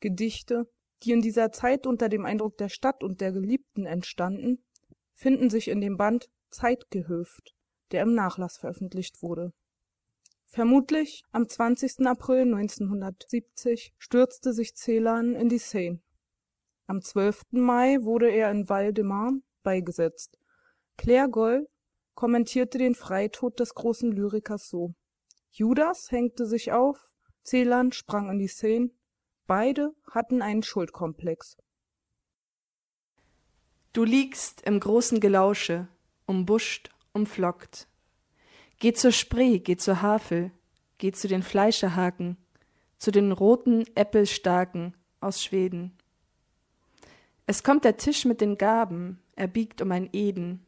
Gedichte 0.00 0.68
die 1.02 1.12
in 1.12 1.22
dieser 1.22 1.52
Zeit 1.52 1.86
unter 1.86 2.10
dem 2.10 2.26
Eindruck 2.26 2.58
der 2.58 2.68
Stadt 2.68 3.02
und 3.02 3.22
der 3.22 3.32
Geliebten 3.32 3.86
entstanden, 3.86 4.62
finden 5.14 5.48
sich 5.48 5.68
in 5.68 5.80
dem 5.80 5.96
Band 5.96 6.28
Zeitgehöft, 6.50 7.54
der 7.92 8.02
im 8.02 8.12
Nachlass 8.12 8.58
veröffentlicht 8.58 9.22
wurde. 9.22 9.54
Vermutlich 10.44 11.22
am 11.32 11.48
20. 11.48 12.06
April 12.06 12.42
1970 12.42 13.94
stürzte 13.96 14.52
sich 14.52 14.74
Celan 14.74 15.34
in 15.34 15.48
die 15.48 15.58
Seine. 15.58 16.02
Am 16.86 17.00
12. 17.00 17.40
Mai 17.52 18.02
wurde 18.02 18.28
er 18.28 18.50
in 18.50 18.68
Val-de-Marne 18.68 19.40
beigesetzt. 19.62 20.38
Claire 20.98 21.30
Goll 21.30 21.66
kommentierte 22.16 22.78
den 22.78 22.96
Freitod 22.96 23.60
des 23.60 23.76
großen 23.76 24.10
Lyrikers 24.10 24.68
so: 24.68 24.94
Judas 25.52 26.10
hängte 26.10 26.46
sich 26.46 26.72
auf, 26.72 27.12
Celan 27.44 27.92
sprang 27.92 28.28
in 28.28 28.40
die 28.40 28.48
Seine 28.48 28.90
Beide 29.46 29.94
hatten 30.10 30.42
einen 30.42 30.64
Schuldkomplex. 30.64 31.56
Du 33.92 34.02
liegst 34.02 34.62
im 34.62 34.80
großen 34.80 35.20
Gelausche, 35.20 35.86
umbuscht, 36.26 36.90
umflockt. 37.12 37.88
Geh 38.80 38.92
zur 38.92 39.12
Spree, 39.12 39.60
geh 39.60 39.76
zur 39.76 40.02
Havel, 40.02 40.50
geh 40.98 41.12
zu 41.12 41.28
den 41.28 41.44
Fleischerhaken, 41.44 42.36
zu 42.98 43.12
den 43.12 43.30
roten 43.30 43.84
Äppelstarken 43.94 44.94
aus 45.20 45.44
Schweden. 45.44 45.96
Es 47.46 47.62
kommt 47.62 47.84
der 47.84 47.96
Tisch 47.96 48.24
mit 48.24 48.40
den 48.40 48.58
Gaben, 48.58 49.22
er 49.36 49.46
biegt 49.46 49.80
um 49.80 49.92
ein 49.92 50.08
Eden, 50.12 50.65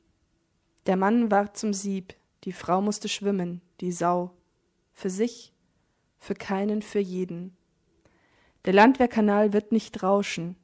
Der 0.88 0.96
Mann 0.96 1.30
ward 1.30 1.54
zum 1.54 1.74
Sieb, 1.74 2.14
die 2.44 2.52
Frau 2.52 2.80
musste 2.80 3.10
schwimmen, 3.10 3.60
die 3.82 3.92
Sau. 3.92 4.30
Für 4.94 5.10
sich, 5.10 5.52
für 6.18 6.32
keinen, 6.32 6.80
für 6.80 6.98
jeden. 6.98 7.54
Der 8.64 8.72
Landwehrkanal 8.72 9.52
wird 9.52 9.70
nicht 9.70 10.02
rauschen. 10.02 10.56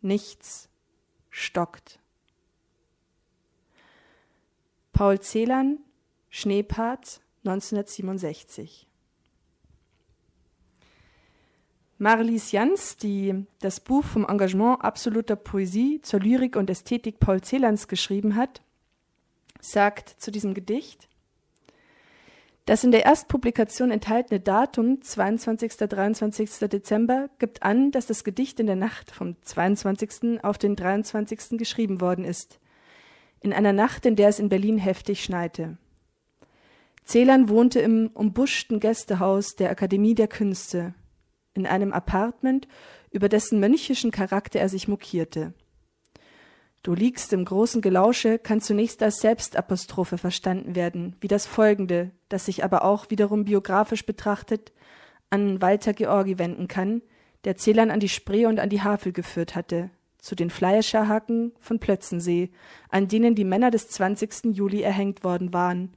Nichts 0.00 0.70
stockt. 1.28 1.98
Paul 4.94 5.20
Celan, 5.20 5.80
Schneepart, 6.30 7.20
1967. 7.44 8.88
Marlies 11.98 12.50
Jans, 12.50 12.96
die 12.96 13.44
das 13.58 13.80
Buch 13.80 14.04
vom 14.04 14.24
Engagement 14.24 14.82
absoluter 14.82 15.36
Poesie 15.36 16.00
zur 16.00 16.20
Lyrik 16.20 16.56
und 16.56 16.70
Ästhetik 16.70 17.20
Paul 17.20 17.42
Celans 17.42 17.88
geschrieben 17.88 18.36
hat, 18.36 18.62
sagt 19.60 20.08
zu 20.08 20.30
diesem 20.30 20.54
Gedicht, 20.54 21.08
das 22.66 22.84
in 22.84 22.92
der 22.92 23.04
Erstpublikation 23.04 23.90
enthaltene 23.90 24.38
Datum 24.38 25.02
22. 25.02 25.76
23. 25.76 26.68
Dezember 26.68 27.28
gibt 27.38 27.62
an, 27.62 27.90
dass 27.90 28.06
das 28.06 28.22
Gedicht 28.22 28.60
in 28.60 28.66
der 28.66 28.76
Nacht 28.76 29.10
vom 29.10 29.34
22. 29.42 30.44
auf 30.44 30.56
den 30.56 30.76
23. 30.76 31.58
geschrieben 31.58 32.00
worden 32.00 32.24
ist. 32.24 32.60
In 33.40 33.52
einer 33.52 33.72
Nacht, 33.72 34.06
in 34.06 34.14
der 34.14 34.28
es 34.28 34.38
in 34.38 34.50
Berlin 34.50 34.78
heftig 34.78 35.24
schneite. 35.24 35.78
Celan 37.04 37.48
wohnte 37.48 37.80
im 37.80 38.08
umbuschten 38.14 38.78
Gästehaus 38.78 39.56
der 39.56 39.70
Akademie 39.70 40.14
der 40.14 40.28
Künste, 40.28 40.94
in 41.54 41.66
einem 41.66 41.92
Apartment, 41.92 42.68
über 43.10 43.28
dessen 43.28 43.58
mönchischen 43.58 44.12
Charakter 44.12 44.60
er 44.60 44.68
sich 44.68 44.86
mokierte. 44.86 45.54
Du 46.82 46.94
liegst 46.94 47.34
im 47.34 47.44
großen 47.44 47.82
Gelausche 47.82 48.38
kann 48.38 48.62
zunächst 48.62 49.02
als 49.02 49.20
Selbstapostrophe 49.20 50.16
verstanden 50.16 50.74
werden, 50.74 51.14
wie 51.20 51.28
das 51.28 51.44
folgende, 51.44 52.10
das 52.30 52.46
sich 52.46 52.64
aber 52.64 52.84
auch 52.84 53.10
wiederum 53.10 53.44
biografisch 53.44 54.06
betrachtet 54.06 54.72
an 55.28 55.60
Walter 55.60 55.92
Georgi 55.92 56.38
wenden 56.38 56.68
kann, 56.68 57.02
der 57.44 57.56
Zählern 57.56 57.90
an 57.90 58.00
die 58.00 58.08
Spree 58.08 58.46
und 58.46 58.58
an 58.58 58.70
die 58.70 58.82
Havel 58.82 59.12
geführt 59.12 59.54
hatte, 59.54 59.90
zu 60.18 60.34
den 60.34 60.50
Fleischerhaken 60.50 61.52
von 61.60 61.78
Plötzensee, 61.78 62.50
an 62.88 63.08
denen 63.08 63.34
die 63.34 63.44
Männer 63.44 63.70
des 63.70 63.88
20. 63.88 64.56
Juli 64.56 64.82
erhängt 64.82 65.22
worden 65.22 65.52
waren, 65.52 65.94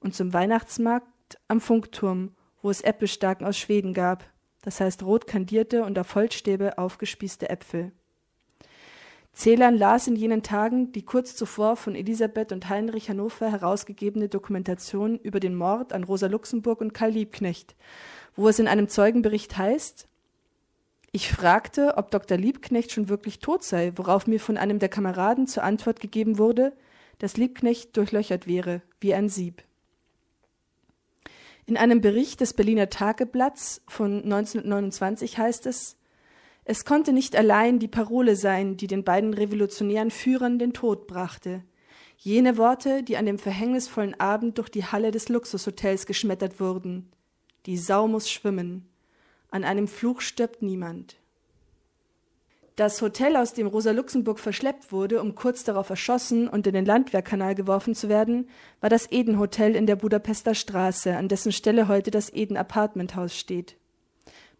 und 0.00 0.14
zum 0.14 0.34
Weihnachtsmarkt 0.34 1.38
am 1.48 1.60
Funkturm, 1.60 2.34
wo 2.60 2.70
es 2.70 2.82
Äpfelstarken 2.82 3.46
aus 3.46 3.56
Schweden 3.56 3.94
gab, 3.94 4.24
das 4.62 4.80
heißt 4.80 5.02
rot 5.02 5.26
kandierte 5.26 5.84
und 5.84 5.98
auf 5.98 6.14
Holzstäbe 6.14 6.76
aufgespießte 6.76 7.48
Äpfel. 7.48 7.92
Celan 9.34 9.76
las 9.76 10.06
in 10.06 10.14
jenen 10.14 10.42
Tagen 10.42 10.92
die 10.92 11.04
kurz 11.04 11.34
zuvor 11.34 11.76
von 11.76 11.96
Elisabeth 11.96 12.52
und 12.52 12.68
Heinrich 12.68 13.08
Hannover 13.08 13.50
herausgegebene 13.50 14.28
Dokumentation 14.28 15.18
über 15.18 15.40
den 15.40 15.56
Mord 15.56 15.92
an 15.92 16.04
Rosa 16.04 16.28
Luxemburg 16.28 16.80
und 16.80 16.94
Karl 16.94 17.10
Liebknecht, 17.10 17.74
wo 18.36 18.48
es 18.48 18.60
in 18.60 18.68
einem 18.68 18.88
Zeugenbericht 18.88 19.58
heißt, 19.58 20.06
ich 21.16 21.30
fragte, 21.30 21.96
ob 21.96 22.10
Dr. 22.10 22.36
Liebknecht 22.36 22.90
schon 22.90 23.08
wirklich 23.08 23.38
tot 23.38 23.62
sei, 23.62 23.92
worauf 23.94 24.26
mir 24.26 24.40
von 24.40 24.56
einem 24.56 24.80
der 24.80 24.88
Kameraden 24.88 25.46
zur 25.46 25.62
Antwort 25.62 26.00
gegeben 26.00 26.38
wurde, 26.38 26.72
dass 27.18 27.36
Liebknecht 27.36 27.96
durchlöchert 27.96 28.48
wäre, 28.48 28.82
wie 28.98 29.14
ein 29.14 29.28
Sieb. 29.28 29.62
In 31.66 31.76
einem 31.76 32.00
Bericht 32.00 32.40
des 32.40 32.52
Berliner 32.52 32.90
Tageblatts 32.90 33.82
von 33.86 34.24
1929 34.24 35.38
heißt 35.38 35.66
es, 35.66 35.96
es 36.64 36.84
konnte 36.84 37.12
nicht 37.12 37.36
allein 37.36 37.78
die 37.78 37.88
Parole 37.88 38.36
sein, 38.36 38.76
die 38.76 38.86
den 38.86 39.04
beiden 39.04 39.34
revolutionären 39.34 40.10
Führern 40.10 40.58
den 40.58 40.72
Tod 40.72 41.06
brachte. 41.06 41.62
Jene 42.16 42.56
Worte, 42.56 43.02
die 43.02 43.18
an 43.18 43.26
dem 43.26 43.38
verhängnisvollen 43.38 44.18
Abend 44.18 44.56
durch 44.56 44.70
die 44.70 44.84
Halle 44.84 45.10
des 45.10 45.28
Luxushotels 45.28 46.06
geschmettert 46.06 46.60
wurden. 46.60 47.10
Die 47.66 47.76
Sau 47.76 48.08
muss 48.08 48.30
schwimmen. 48.30 48.88
An 49.50 49.64
einem 49.64 49.88
Fluch 49.88 50.22
stirbt 50.22 50.62
niemand. 50.62 51.16
Das 52.76 53.00
Hotel, 53.02 53.36
aus 53.36 53.52
dem 53.52 53.68
Rosa 53.68 53.92
Luxemburg 53.92 54.40
verschleppt 54.40 54.90
wurde, 54.90 55.20
um 55.20 55.34
kurz 55.36 55.62
darauf 55.62 55.90
erschossen 55.90 56.48
und 56.48 56.66
in 56.66 56.72
den 56.72 56.84
Landwehrkanal 56.84 57.54
geworfen 57.54 57.94
zu 57.94 58.08
werden, 58.08 58.48
war 58.80 58.90
das 58.90 59.12
Eden 59.12 59.38
Hotel 59.38 59.76
in 59.76 59.86
der 59.86 59.96
Budapester 59.96 60.54
Straße, 60.54 61.16
an 61.16 61.28
dessen 61.28 61.52
Stelle 61.52 61.86
heute 61.86 62.10
das 62.10 62.32
Eden 62.32 62.56
Apartment 62.56 63.14
Haus 63.14 63.38
steht. 63.38 63.76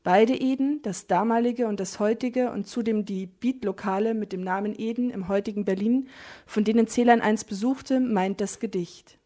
Beide 0.04 0.34
Eden, 0.34 0.82
das 0.82 1.06
damalige 1.06 1.66
und 1.66 1.80
das 1.80 1.98
heutige 1.98 2.50
und 2.50 2.68
zudem 2.68 3.06
die 3.06 3.24
Beatlokale 3.24 4.12
mit 4.12 4.34
dem 4.34 4.42
Namen 4.42 4.78
Eden 4.78 5.08
im 5.08 5.28
heutigen 5.28 5.64
Berlin, 5.64 6.08
von 6.44 6.62
denen 6.62 6.86
Celan 6.86 7.22
einst 7.22 7.48
besuchte, 7.48 8.00
meint 8.00 8.42
das 8.42 8.60
Gedicht. 8.60 9.16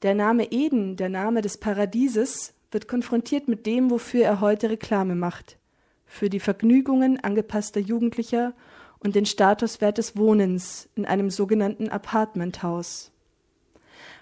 Der 0.00 0.14
Name 0.14 0.50
Eden, 0.50 0.96
der 0.96 1.10
Name 1.10 1.42
des 1.42 1.58
Paradieses, 1.58 2.54
wird 2.70 2.88
konfrontiert 2.88 3.46
mit 3.46 3.66
dem, 3.66 3.90
wofür 3.90 4.24
er 4.24 4.40
heute 4.40 4.70
Reklame 4.70 5.14
macht. 5.14 5.58
Für 6.06 6.30
die 6.30 6.40
Vergnügungen 6.40 7.20
angepasster 7.22 7.80
Jugendlicher 7.80 8.54
und 9.00 9.14
den 9.14 9.26
Statuswert 9.26 9.98
des 9.98 10.16
Wohnens 10.16 10.88
in 10.94 11.04
einem 11.04 11.28
sogenannten 11.28 11.90
Apartmenthaus. 11.90 13.12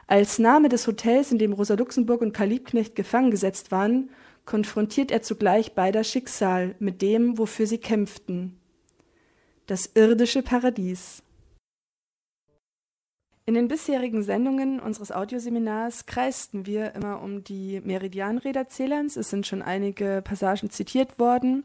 Als 0.08 0.40
Name 0.40 0.68
des 0.68 0.88
Hotels, 0.88 1.30
in 1.30 1.38
dem 1.38 1.52
Rosa 1.52 1.74
Luxemburg 1.74 2.20
und 2.20 2.34
Karl 2.34 2.48
Liebknecht 2.48 2.96
gefangen 2.96 3.30
gesetzt 3.30 3.70
waren, 3.70 4.10
konfrontiert 4.44 5.10
er 5.10 5.22
zugleich 5.22 5.74
beider 5.74 6.04
Schicksal 6.04 6.74
mit 6.78 7.02
dem, 7.02 7.38
wofür 7.38 7.66
sie 7.66 7.78
kämpften, 7.78 8.58
das 9.66 9.90
irdische 9.94 10.42
Paradies. 10.42 11.22
In 13.44 13.54
den 13.54 13.66
bisherigen 13.66 14.22
Sendungen 14.22 14.78
unseres 14.78 15.10
Audioseminars 15.10 16.06
kreisten 16.06 16.64
wir 16.64 16.94
immer 16.94 17.20
um 17.20 17.42
die 17.42 17.80
Meridianräder 17.80 18.68
Zählerns. 18.68 19.16
Es 19.16 19.30
sind 19.30 19.48
schon 19.48 19.62
einige 19.62 20.22
Passagen 20.22 20.70
zitiert 20.70 21.18
worden 21.18 21.64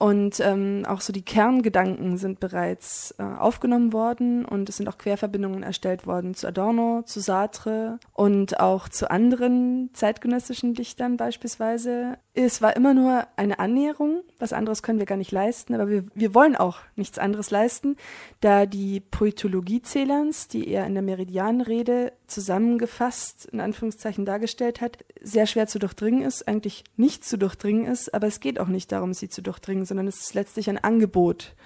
und 0.00 0.40
ähm, 0.40 0.84
auch 0.88 1.02
so 1.02 1.12
die 1.12 1.20
Kerngedanken 1.20 2.16
sind 2.16 2.40
bereits 2.40 3.14
äh, 3.18 3.22
aufgenommen 3.22 3.92
worden 3.92 4.46
und 4.46 4.70
es 4.70 4.78
sind 4.78 4.88
auch 4.88 4.96
Querverbindungen 4.96 5.62
erstellt 5.62 6.06
worden 6.06 6.34
zu 6.34 6.46
Adorno, 6.46 7.02
zu 7.04 7.20
Sartre 7.20 7.98
und 8.14 8.60
auch 8.60 8.88
zu 8.88 9.10
anderen 9.10 9.90
zeitgenössischen 9.92 10.72
Dichtern 10.72 11.18
beispielsweise. 11.18 12.16
Es 12.32 12.62
war 12.62 12.76
immer 12.76 12.94
nur 12.94 13.26
eine 13.34 13.58
Annäherung, 13.58 14.22
was 14.38 14.52
anderes 14.52 14.84
können 14.84 15.00
wir 15.00 15.06
gar 15.06 15.16
nicht 15.16 15.32
leisten, 15.32 15.74
aber 15.74 15.88
wir, 15.88 16.04
wir 16.14 16.32
wollen 16.32 16.54
auch 16.54 16.78
nichts 16.94 17.18
anderes 17.18 17.50
leisten, 17.50 17.96
da 18.40 18.66
die 18.66 19.00
Poetologie 19.00 19.82
Celan's, 19.82 20.46
die 20.46 20.68
er 20.68 20.86
in 20.86 20.94
der 20.94 21.02
Meridianrede 21.02 22.12
zusammengefasst, 22.28 23.46
in 23.46 23.60
Anführungszeichen 23.60 24.24
dargestellt 24.24 24.80
hat, 24.80 24.98
sehr 25.20 25.46
schwer 25.46 25.66
zu 25.66 25.80
durchdringen 25.80 26.22
ist, 26.22 26.46
eigentlich 26.46 26.84
nicht 26.96 27.24
zu 27.24 27.36
durchdringen 27.36 27.86
ist, 27.86 28.14
aber 28.14 28.28
es 28.28 28.38
geht 28.38 28.60
auch 28.60 28.68
nicht 28.68 28.92
darum, 28.92 29.12
sie 29.12 29.28
zu 29.28 29.42
durchdringen, 29.42 29.84
sondern 29.84 30.06
es 30.06 30.20
ist 30.20 30.34
letztlich 30.34 30.70
ein 30.70 30.78
Angebot. 30.78 31.56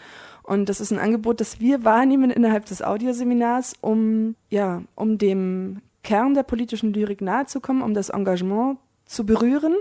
Und 0.42 0.70
das 0.70 0.80
ist 0.80 0.92
ein 0.92 0.98
Angebot, 0.98 1.40
das 1.40 1.60
wir 1.60 1.84
wahrnehmen 1.84 2.30
innerhalb 2.30 2.64
des 2.64 2.82
Audioseminars, 2.82 3.74
um, 3.82 4.34
ja, 4.48 4.82
um 4.94 5.18
dem 5.18 5.82
Kern 6.02 6.32
der 6.34 6.42
politischen 6.42 6.94
Lyrik 6.94 7.20
nahezukommen, 7.20 7.82
um 7.82 7.92
das 7.92 8.08
Engagement 8.08 8.78
zu 9.04 9.26
berühren, 9.26 9.76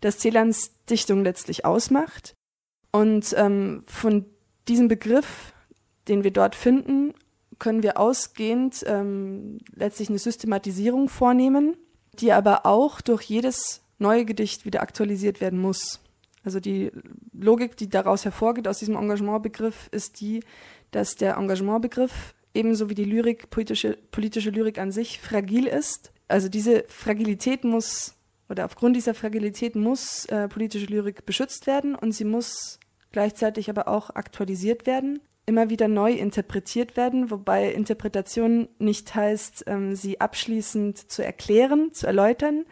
das 0.00 0.18
Celans 0.18 0.72
Dichtung 0.88 1.24
letztlich 1.24 1.64
ausmacht. 1.64 2.34
Und 2.92 3.34
ähm, 3.36 3.84
von 3.86 4.26
diesem 4.68 4.88
Begriff, 4.88 5.52
den 6.08 6.24
wir 6.24 6.32
dort 6.32 6.54
finden, 6.54 7.14
können 7.58 7.82
wir 7.82 8.00
ausgehend 8.00 8.82
ähm, 8.86 9.58
letztlich 9.74 10.08
eine 10.08 10.18
Systematisierung 10.18 11.08
vornehmen, 11.08 11.76
die 12.14 12.32
aber 12.32 12.66
auch 12.66 13.00
durch 13.00 13.22
jedes 13.22 13.82
neue 13.98 14.24
Gedicht 14.24 14.64
wieder 14.64 14.80
aktualisiert 14.80 15.40
werden 15.40 15.60
muss. 15.60 16.00
Also 16.42 16.58
die 16.58 16.90
Logik, 17.32 17.76
die 17.76 17.88
daraus 17.88 18.24
hervorgeht 18.24 18.66
aus 18.66 18.78
diesem 18.78 18.96
Engagementbegriff, 18.96 19.88
ist 19.92 20.20
die, 20.20 20.42
dass 20.90 21.14
der 21.14 21.36
Engagementbegriff 21.36 22.34
ebenso 22.54 22.88
wie 22.88 22.94
die 22.94 23.04
Lyrik, 23.04 23.50
politische, 23.50 23.96
politische 24.10 24.50
Lyrik 24.50 24.78
an 24.78 24.90
sich, 24.90 25.20
fragil 25.20 25.66
ist. 25.66 26.12
Also 26.28 26.48
diese 26.48 26.84
Fragilität 26.88 27.64
muss, 27.64 28.14
oder 28.50 28.64
aufgrund 28.64 28.96
dieser 28.96 29.14
Fragilität 29.14 29.76
muss 29.76 30.26
äh, 30.26 30.48
politische 30.48 30.86
Lyrik 30.86 31.24
beschützt 31.24 31.66
werden 31.66 31.94
und 31.94 32.12
sie 32.12 32.24
muss 32.24 32.80
gleichzeitig 33.12 33.70
aber 33.70 33.88
auch 33.88 34.10
aktualisiert 34.10 34.86
werden, 34.86 35.20
immer 35.46 35.70
wieder 35.70 35.88
neu 35.88 36.12
interpretiert 36.12 36.96
werden, 36.96 37.30
wobei 37.30 37.72
Interpretation 37.72 38.68
nicht 38.78 39.14
heißt, 39.14 39.64
ähm, 39.68 39.94
sie 39.94 40.20
abschließend 40.20 41.10
zu 41.10 41.24
erklären, 41.24 41.92
zu 41.92 42.06
erläutern, 42.06 42.64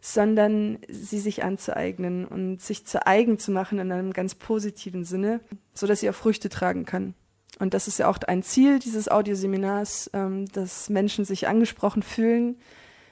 sondern 0.00 0.78
sie 0.88 1.18
sich 1.18 1.44
anzueignen 1.44 2.24
und 2.24 2.62
sich 2.62 2.86
zu 2.86 3.06
eigen 3.06 3.38
zu 3.38 3.52
machen 3.52 3.78
in 3.78 3.92
einem 3.92 4.14
ganz 4.14 4.34
positiven 4.34 5.04
Sinne, 5.04 5.40
so 5.74 5.86
dass 5.86 6.00
sie 6.00 6.08
auch 6.08 6.14
Früchte 6.14 6.48
tragen 6.48 6.86
kann. 6.86 7.14
Und 7.58 7.74
das 7.74 7.88
ist 7.88 7.98
ja 7.98 8.08
auch 8.08 8.18
ein 8.26 8.42
Ziel 8.42 8.78
dieses 8.78 9.10
Audioseminars, 9.10 10.10
ähm, 10.14 10.46
dass 10.52 10.88
Menschen 10.88 11.26
sich 11.26 11.46
angesprochen 11.46 12.02
fühlen, 12.02 12.56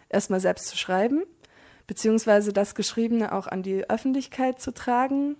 erstmal 0.08 0.40
selbst 0.40 0.68
zu 0.68 0.78
schreiben, 0.78 1.24
beziehungsweise 1.88 2.52
das 2.52 2.76
Geschriebene 2.76 3.32
auch 3.32 3.48
an 3.48 3.64
die 3.64 3.90
Öffentlichkeit 3.90 4.60
zu 4.60 4.72
tragen. 4.72 5.34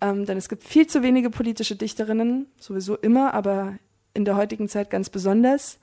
Ähm, 0.00 0.24
denn 0.26 0.38
es 0.38 0.48
gibt 0.48 0.62
viel 0.62 0.86
zu 0.86 1.02
wenige 1.02 1.30
politische 1.30 1.74
Dichterinnen, 1.74 2.46
sowieso 2.60 2.96
immer, 2.96 3.34
aber 3.34 3.78
in 4.14 4.24
der 4.24 4.36
heutigen 4.36 4.68
Zeit 4.68 4.90
ganz 4.90 5.10
besonders. 5.10 5.80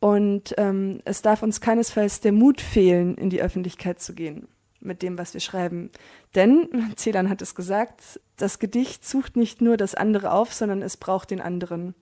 Und 0.00 0.54
ähm, 0.58 1.00
es 1.04 1.22
darf 1.22 1.42
uns 1.42 1.62
keinesfalls 1.62 2.20
der 2.20 2.32
Mut 2.32 2.60
fehlen, 2.60 3.16
in 3.16 3.30
die 3.30 3.40
Öffentlichkeit 3.40 4.00
zu 4.00 4.14
gehen 4.14 4.48
mit 4.80 5.02
dem, 5.02 5.18
was 5.18 5.34
wir 5.34 5.40
schreiben. 5.40 5.90
Denn, 6.34 6.68
Celan 6.96 7.28
hat 7.28 7.42
es 7.42 7.54
gesagt, 7.54 8.20
das 8.36 8.58
Gedicht 8.58 9.06
sucht 9.06 9.36
nicht 9.36 9.60
nur 9.60 9.76
das 9.76 9.94
andere 9.94 10.32
auf, 10.32 10.52
sondern 10.52 10.82
es 10.82 10.96
braucht 10.96 11.30
den 11.30 11.40
anderen. 11.40 11.94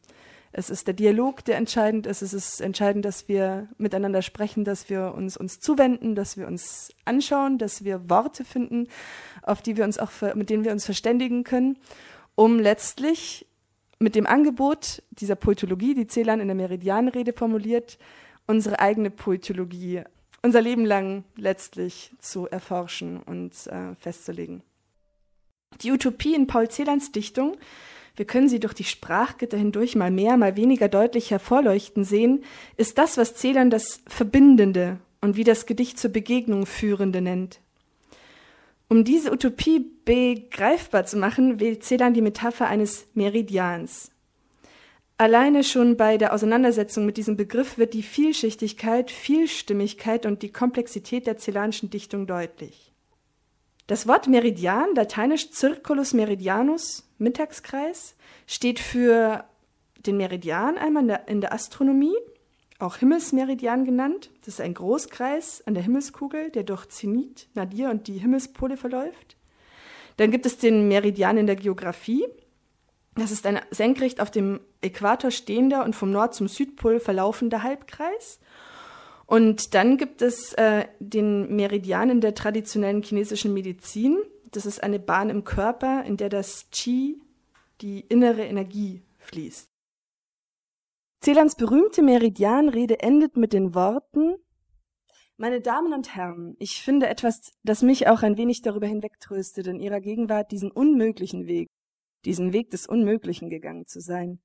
Es 0.58 0.70
ist 0.70 0.88
der 0.88 0.94
Dialog, 0.94 1.44
der 1.44 1.56
entscheidend 1.56 2.04
ist. 2.04 2.20
Es 2.20 2.34
ist 2.34 2.60
entscheidend, 2.60 3.04
dass 3.04 3.28
wir 3.28 3.68
miteinander 3.78 4.22
sprechen, 4.22 4.64
dass 4.64 4.90
wir 4.90 5.14
uns, 5.14 5.36
uns 5.36 5.60
zuwenden, 5.60 6.16
dass 6.16 6.36
wir 6.36 6.48
uns 6.48 6.92
anschauen, 7.04 7.58
dass 7.58 7.84
wir 7.84 8.10
Worte 8.10 8.44
finden, 8.44 8.88
auf 9.44 9.62
die 9.62 9.76
wir 9.76 9.84
uns 9.84 10.00
auch, 10.00 10.10
mit 10.34 10.50
denen 10.50 10.64
wir 10.64 10.72
uns 10.72 10.84
verständigen 10.84 11.44
können, 11.44 11.78
um 12.34 12.58
letztlich 12.58 13.46
mit 14.00 14.16
dem 14.16 14.26
Angebot 14.26 15.00
dieser 15.10 15.36
Poetologie, 15.36 15.94
die 15.94 16.08
Celan 16.08 16.40
in 16.40 16.48
der 16.48 16.56
Meridianrede 16.56 17.32
formuliert, 17.32 17.96
unsere 18.48 18.80
eigene 18.80 19.10
Poetologie 19.10 20.02
unser 20.42 20.60
Leben 20.60 20.84
lang 20.84 21.22
letztlich 21.36 22.10
zu 22.18 22.48
erforschen 22.48 23.22
und 23.22 23.52
äh, 23.68 23.94
festzulegen. 23.94 24.62
Die 25.82 25.92
Utopie 25.92 26.34
in 26.34 26.48
Paul 26.48 26.68
Celans 26.68 27.12
Dichtung 27.12 27.56
wir 28.18 28.26
können 28.26 28.48
sie 28.48 28.58
durch 28.58 28.74
die 28.74 28.84
Sprachgitter 28.84 29.56
hindurch 29.56 29.94
mal 29.94 30.10
mehr, 30.10 30.36
mal 30.36 30.56
weniger 30.56 30.88
deutlich 30.88 31.30
hervorleuchten 31.30 32.04
sehen, 32.04 32.42
ist 32.76 32.98
das, 32.98 33.16
was 33.16 33.34
Celan 33.34 33.70
das 33.70 34.02
Verbindende 34.08 34.98
und 35.20 35.36
wie 35.36 35.44
das 35.44 35.66
Gedicht 35.66 35.98
zur 35.98 36.10
Begegnung 36.10 36.66
führende 36.66 37.20
nennt. 37.20 37.60
Um 38.88 39.04
diese 39.04 39.32
Utopie 39.32 39.86
begreifbar 40.04 41.06
zu 41.06 41.16
machen, 41.16 41.60
wählt 41.60 41.84
Celan 41.84 42.14
die 42.14 42.22
Metapher 42.22 42.66
eines 42.66 43.06
Meridians. 43.14 44.10
Alleine 45.16 45.62
schon 45.62 45.96
bei 45.96 46.16
der 46.16 46.32
Auseinandersetzung 46.32 47.06
mit 47.06 47.16
diesem 47.18 47.36
Begriff 47.36 47.78
wird 47.78 47.94
die 47.94 48.02
Vielschichtigkeit, 48.02 49.10
Vielstimmigkeit 49.10 50.26
und 50.26 50.42
die 50.42 50.52
Komplexität 50.52 51.26
der 51.26 51.38
celanischen 51.38 51.90
Dichtung 51.90 52.26
deutlich. 52.26 52.87
Das 53.88 54.06
Wort 54.06 54.28
Meridian, 54.28 54.94
lateinisch 54.94 55.50
Circulus 55.50 56.12
meridianus, 56.12 57.08
Mittagskreis, 57.16 58.16
steht 58.46 58.80
für 58.80 59.44
den 59.96 60.18
Meridian 60.18 60.76
einmal 60.76 61.04
in 61.04 61.08
der, 61.08 61.28
in 61.28 61.40
der 61.40 61.54
Astronomie, 61.54 62.14
auch 62.78 62.96
Himmelsmeridian 62.96 63.86
genannt. 63.86 64.30
Das 64.40 64.54
ist 64.54 64.60
ein 64.60 64.74
Großkreis 64.74 65.62
an 65.66 65.72
der 65.72 65.82
Himmelskugel, 65.82 66.50
der 66.50 66.64
durch 66.64 66.86
Zenit, 66.90 67.48
Nadir 67.54 67.88
und 67.88 68.08
die 68.08 68.18
Himmelspole 68.18 68.76
verläuft. 68.76 69.36
Dann 70.18 70.30
gibt 70.30 70.44
es 70.44 70.58
den 70.58 70.86
Meridian 70.88 71.38
in 71.38 71.46
der 71.46 71.56
Geografie. 71.56 72.26
Das 73.14 73.30
ist 73.30 73.46
ein 73.46 73.58
senkrecht 73.70 74.20
auf 74.20 74.30
dem 74.30 74.60
Äquator 74.82 75.30
stehender 75.30 75.82
und 75.82 75.96
vom 75.96 76.10
Nord 76.10 76.34
zum 76.34 76.46
Südpol 76.46 77.00
verlaufender 77.00 77.62
Halbkreis. 77.62 78.38
Und 79.28 79.74
dann 79.74 79.98
gibt 79.98 80.22
es 80.22 80.54
äh, 80.54 80.86
den 81.00 81.54
Meridian 81.54 82.08
in 82.08 82.22
der 82.22 82.34
traditionellen 82.34 83.02
chinesischen 83.02 83.52
Medizin. 83.52 84.16
Das 84.52 84.64
ist 84.64 84.82
eine 84.82 84.98
Bahn 84.98 85.28
im 85.28 85.44
Körper, 85.44 86.02
in 86.04 86.16
der 86.16 86.30
das 86.30 86.70
Qi, 86.70 87.20
die 87.82 88.00
innere 88.00 88.44
Energie, 88.44 89.02
fließt. 89.18 89.70
Celans 91.22 91.56
berühmte 91.56 92.02
Meridianrede 92.02 93.00
endet 93.00 93.36
mit 93.36 93.52
den 93.52 93.74
Worten 93.74 94.36
Meine 95.36 95.60
Damen 95.60 95.92
und 95.92 96.16
Herren, 96.16 96.56
ich 96.58 96.82
finde 96.82 97.08
etwas, 97.08 97.52
das 97.62 97.82
mich 97.82 98.08
auch 98.08 98.22
ein 98.22 98.38
wenig 98.38 98.62
darüber 98.62 98.86
hinwegtröstet, 98.86 99.66
in 99.66 99.78
Ihrer 99.78 100.00
Gegenwart 100.00 100.52
diesen 100.52 100.70
unmöglichen 100.70 101.46
Weg, 101.46 101.68
diesen 102.24 102.54
Weg 102.54 102.70
des 102.70 102.86
Unmöglichen 102.86 103.50
gegangen 103.50 103.84
zu 103.84 104.00
sein. 104.00 104.40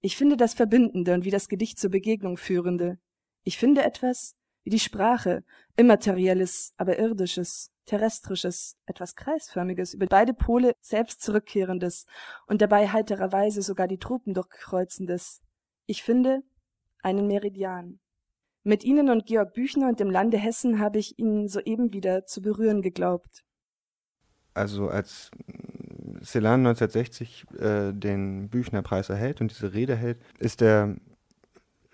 Ich 0.00 0.16
finde 0.16 0.36
das 0.36 0.54
Verbindende 0.54 1.12
und 1.14 1.24
wie 1.24 1.32
das 1.32 1.48
Gedicht 1.48 1.80
zur 1.80 1.90
Begegnung 1.90 2.36
führende, 2.36 3.00
ich 3.48 3.56
finde 3.56 3.82
etwas 3.82 4.36
wie 4.62 4.68
die 4.68 4.78
Sprache, 4.78 5.42
immaterielles, 5.74 6.74
aber 6.76 6.98
irdisches, 6.98 7.70
terrestrisches, 7.86 8.76
etwas 8.84 9.16
kreisförmiges, 9.16 9.94
über 9.94 10.04
beide 10.04 10.34
Pole 10.34 10.74
selbst 10.82 11.22
zurückkehrendes 11.22 12.04
und 12.46 12.60
dabei 12.60 12.88
heitererweise 12.88 13.62
sogar 13.62 13.88
die 13.88 13.96
Truppen 13.96 14.34
durchkreuzendes. 14.34 15.40
Ich 15.86 16.02
finde 16.02 16.42
einen 17.02 17.26
Meridian. 17.26 18.00
Mit 18.64 18.84
Ihnen 18.84 19.08
und 19.08 19.24
Georg 19.24 19.54
Büchner 19.54 19.88
und 19.88 19.98
dem 19.98 20.10
Lande 20.10 20.36
Hessen 20.36 20.78
habe 20.78 20.98
ich 20.98 21.18
ihn 21.18 21.48
soeben 21.48 21.94
wieder 21.94 22.26
zu 22.26 22.42
berühren 22.42 22.82
geglaubt. 22.82 23.44
Also 24.52 24.88
als 24.88 25.30
Celan 26.22 26.66
1960 26.66 27.46
äh, 27.58 27.92
den 27.94 28.50
Büchner-Preis 28.50 29.08
erhält 29.08 29.40
und 29.40 29.50
diese 29.50 29.72
Rede 29.72 29.96
hält, 29.96 30.18
ist 30.38 30.60
er 30.60 30.96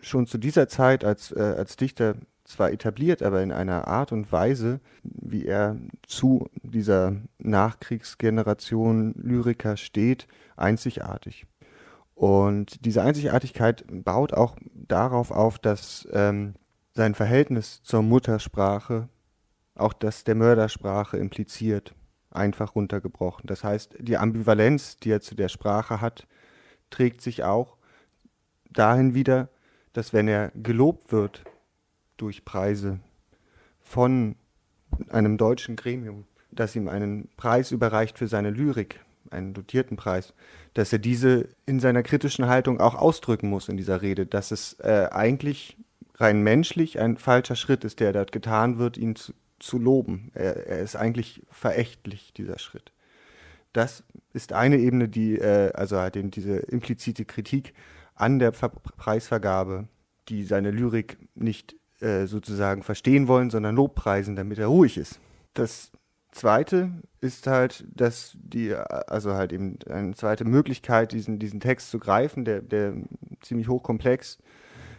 schon 0.07 0.27
zu 0.27 0.39
dieser 0.39 0.69
Zeit 0.69 1.05
als, 1.05 1.33
äh, 1.33 1.41
als 1.41 1.77
Dichter 1.77 2.17
zwar 2.45 2.71
etabliert, 2.71 3.23
aber 3.23 3.43
in 3.43 3.53
einer 3.53 3.89
Art 3.89 4.13
und 4.13 4.31
Weise, 4.31 4.81
wie 5.03 5.47
er 5.47 5.77
zu 6.07 6.49
dieser 6.63 7.17
Nachkriegsgeneration 7.39 9.15
Lyriker 9.17 9.77
steht, 9.77 10.27
einzigartig. 10.57 11.47
Und 12.15 12.85
diese 12.85 13.03
Einzigartigkeit 13.03 13.85
baut 13.89 14.35
auch 14.35 14.57
darauf 14.75 15.31
auf, 15.31 15.59
dass 15.59 16.07
ähm, 16.13 16.55
sein 16.93 17.15
Verhältnis 17.15 17.83
zur 17.83 18.03
Muttersprache 18.03 19.09
auch 19.75 19.93
das 19.93 20.23
der 20.23 20.37
Mördersprache 20.37 21.17
impliziert, 21.17 21.95
einfach 22.31 22.77
runtergebrochen. 22.77 23.47
Das 23.47 23.65
heißt, 23.65 23.97
die 23.99 24.17
Ambivalenz, 24.17 24.99
die 24.99 25.11
er 25.11 25.21
zu 25.21 25.35
der 25.35 25.49
Sprache 25.49 26.01
hat, 26.01 26.29
trägt 26.91 27.21
sich 27.21 27.43
auch 27.43 27.77
dahin 28.71 29.15
wieder, 29.15 29.49
dass 29.95 30.13
wenn 30.13 30.29
er 30.29 30.53
gelobt 30.55 31.11
wird 31.11 31.43
durch 32.19 32.45
Preise 32.45 33.01
von 33.81 34.37
einem 35.09 35.39
deutschen 35.39 35.77
Gremium, 35.77 36.27
das 36.51 36.77
ihm 36.77 36.89
einen 36.89 37.29
Preis 37.37 37.73
überreicht 37.73 38.19
für 38.19 38.29
seine 38.29 38.51
Lyrik, 38.51 39.01
einen 39.31 39.55
dotierten 39.55 39.97
Preis, 39.97 40.35
dass 40.75 40.93
er 40.93 40.99
diese 40.99 41.49
in 41.67 41.81
seiner 41.81 42.03
kritischen 42.03 42.47
Haltung 42.47 42.81
auch 42.81 42.95
ausdrücken 42.95 43.49
muss 43.49 43.69
in 43.69 43.77
dieser 43.77 44.03
Rede, 44.03 44.27
dass 44.27 44.51
es 44.51 44.75
äh, 44.81 45.09
eigentlich 45.11 45.77
rein 46.17 46.43
menschlich 46.43 47.01
ein 47.01 47.17
falscher 47.17 47.57
Schritt 47.57 47.85
ist, 47.85 48.01
der 48.01 48.13
dort 48.13 48.33
getan 48.33 48.79
wird, 48.79 48.97
ihn 48.97 49.17
zu, 49.17 49.33
zu 49.59 49.79
loben. 49.79 50.31
Er, 50.35 50.67
er, 50.67 50.81
ist 50.81 50.97
eigentlich 50.97 51.43
verächtlich, 51.51 52.33
dieser 52.33 52.59
Schritt. 52.59 52.93
Das 53.73 54.05
ist 54.33 54.53
eine 54.53 54.79
Ebene, 54.79 55.09
die, 55.09 55.37
äh, 55.39 55.73
also 55.73 55.99
halt 55.99 56.17
eben 56.17 56.31
diese 56.31 56.57
implizite 56.57 57.25
Kritik 57.25 57.75
an 58.15 58.39
der 58.39 58.53
Ver 58.53 58.71
Preisvergabe, 58.71 59.89
die 60.29 60.45
seine 60.45 60.71
Lyrik 60.71 61.19
nicht 61.35 61.77
äh, 62.01 62.27
sozusagen 62.27 62.83
verstehen 62.83 63.29
wollen, 63.29 63.51
sondern 63.51 63.77
Lobpreisen, 63.77 64.37
damit 64.37 64.59
er 64.59 64.67
ruhig 64.67 64.97
ist. 64.97 65.21
Das 65.55 65.93
zweite 66.33 66.91
ist 67.21 67.47
halt, 67.47 67.85
dass 67.89 68.37
die, 68.41 68.75
also 68.75 69.35
halt 69.35 69.53
eben 69.53 69.79
eine 69.89 70.15
zweite 70.15 70.45
Möglichkeit, 70.45 71.13
diesen, 71.13 71.39
diesen 71.39 71.61
Text 71.61 71.91
zu 71.91 71.99
greifen, 71.99 72.45
der, 72.45 72.61
der 72.63 72.95
ziemlich 73.41 73.69
hochkomplex 73.69 74.39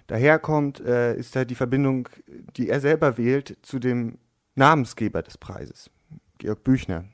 daherkommt, 0.07 0.79
äh, 0.79 1.15
ist 1.15 1.35
halt 1.35 1.49
die 1.49 1.55
Verbindung, 1.55 2.09
die 2.55 2.69
er 2.69 2.79
selber 2.79 3.17
wählt, 3.17 3.57
zu 3.61 3.79
dem 3.79 4.17
Namensgeber 4.55 5.21
des 5.21 5.37
Preises, 5.37 5.89
Georg 6.37 6.63
Büchner, 6.63 7.05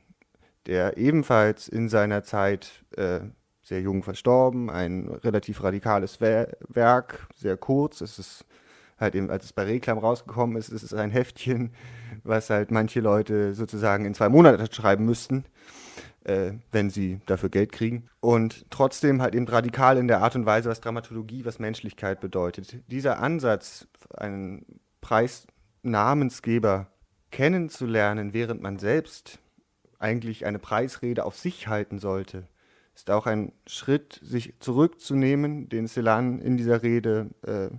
der 0.68 0.98
ebenfalls 0.98 1.68
in 1.68 1.90
seiner 1.90 2.24
Zeit 2.24 2.86
äh, 2.96 3.22
sehr 3.62 3.82
jung 3.82 4.04
verstorben, 4.04 4.70
ein 4.70 5.08
relativ 5.24 5.64
radikales 5.64 6.20
Werk, 6.20 7.28
sehr 7.36 7.58
kurz. 7.58 8.02
Es 8.02 8.20
ist 8.20 8.46
halt 9.00 9.16
eben, 9.16 9.30
als 9.30 9.46
es 9.46 9.54
bei 9.54 9.64
Reklam 9.64 9.98
rausgekommen 9.98 10.56
ist, 10.56 10.70
ist 10.70 10.84
es 10.84 10.94
ein 10.94 11.12
Heftchen, 11.12 11.72
was 12.24 12.50
halt 12.50 12.72
manche 12.72 13.02
Leute 13.02 13.54
sozusagen 13.54 14.06
in 14.06 14.14
zwei 14.14 14.30
Monaten 14.30 14.72
schreiben 14.72 15.06
müssten, 15.06 15.46
äh, 16.24 16.54
wenn 16.72 16.90
sie 16.90 17.20
dafür 17.26 17.50
Geld 17.50 17.72
kriegen. 17.72 18.08
Und 18.20 18.66
trotzdem 18.70 19.22
halt 19.22 19.36
eben 19.36 19.48
radikal 19.48 19.98
in 19.98 20.08
der 20.08 20.22
Art 20.22 20.36
und 20.36 20.46
Weise, 20.46 20.70
was 20.70 20.82
Dramatologie, 20.82 21.46
was 21.46 21.60
Menschlichkeit 21.60 22.22
bedeutet. 22.22 22.78
Dieser 22.88 23.20
Ansatz, 23.20 23.88
einen 24.16 24.66
Preisnamensgeber 25.02 26.88
kennenzulernen, 27.32 28.34
während 28.34 28.62
man 28.62 28.78
selbst 28.78 29.40
eigentlich 30.00 30.46
eine 30.46 30.60
Preisrede 30.60 31.26
auf 31.26 31.38
sich 31.38 31.68
halten 31.68 32.00
sollte, 32.00 32.48
ist 32.96 33.10
auch 33.10 33.26
ein 33.26 33.54
Schritt, 33.68 34.20
sich 34.24 34.54
zurückzunehmen, 34.60 35.70
den 35.70 35.88
Celan 35.88 36.40
in 36.40 36.58
dieser 36.58 36.84
Rede 36.84 37.30
äh, 37.44 37.70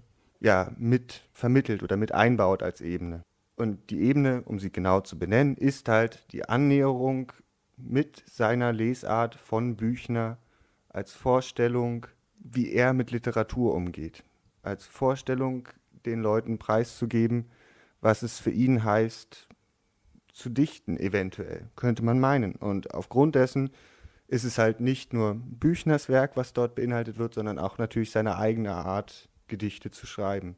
ja, 0.40 0.72
mit 0.77 1.22
vermittelt 1.33 1.83
oder 1.83 1.96
mit 1.96 2.12
einbaut 2.12 2.62
als 2.62 2.81
Ebene. 2.81 3.22
Und 3.57 3.90
die 3.90 4.01
Ebene, 4.01 4.42
um 4.44 4.59
sie 4.59 4.72
genau 4.72 5.01
zu 5.01 5.18
benennen, 5.18 5.57
ist 5.57 5.88
halt 5.88 6.27
die 6.33 6.48
Annäherung 6.48 7.33
mit 7.77 8.25
seiner 8.29 8.72
Lesart 8.72 9.35
von 9.35 9.77
Büchner 9.77 10.38
als 10.88 11.12
Vorstellung, 11.12 12.07
wie 12.38 12.72
er 12.72 12.92
mit 12.92 13.11
Literatur 13.11 13.75
umgeht. 13.75 14.25
Als 14.62 14.85
Vorstellung, 14.85 15.68
den 16.07 16.20
Leuten 16.20 16.59
preiszugeben, 16.59 17.51
was 18.01 18.22
es 18.22 18.40
für 18.40 18.51
ihn 18.51 18.83
heißt, 18.83 19.48
zu 20.33 20.48
dichten, 20.48 20.96
eventuell, 20.96 21.68
könnte 21.77 22.03
man 22.03 22.18
meinen. 22.18 22.57
Und 22.57 22.94
aufgrund 22.94 23.35
dessen 23.35 23.70
ist 24.33 24.45
es 24.45 24.57
halt 24.57 24.81
nicht 24.81 25.12
nur 25.12 25.35
Büchners 25.35 26.09
Werk, 26.09 26.38
was 26.38 26.55
dort 26.55 26.75
beinhaltet 26.75 27.18
wird, 27.18 27.35
sondern 27.35 27.59
auch 27.59 27.77
natürlich 27.77 28.11
seine 28.11 28.38
eigene 28.38 28.73
Art, 28.73 29.29
Gedichte 29.47 29.90
zu 29.90 30.07
schreiben. 30.07 30.57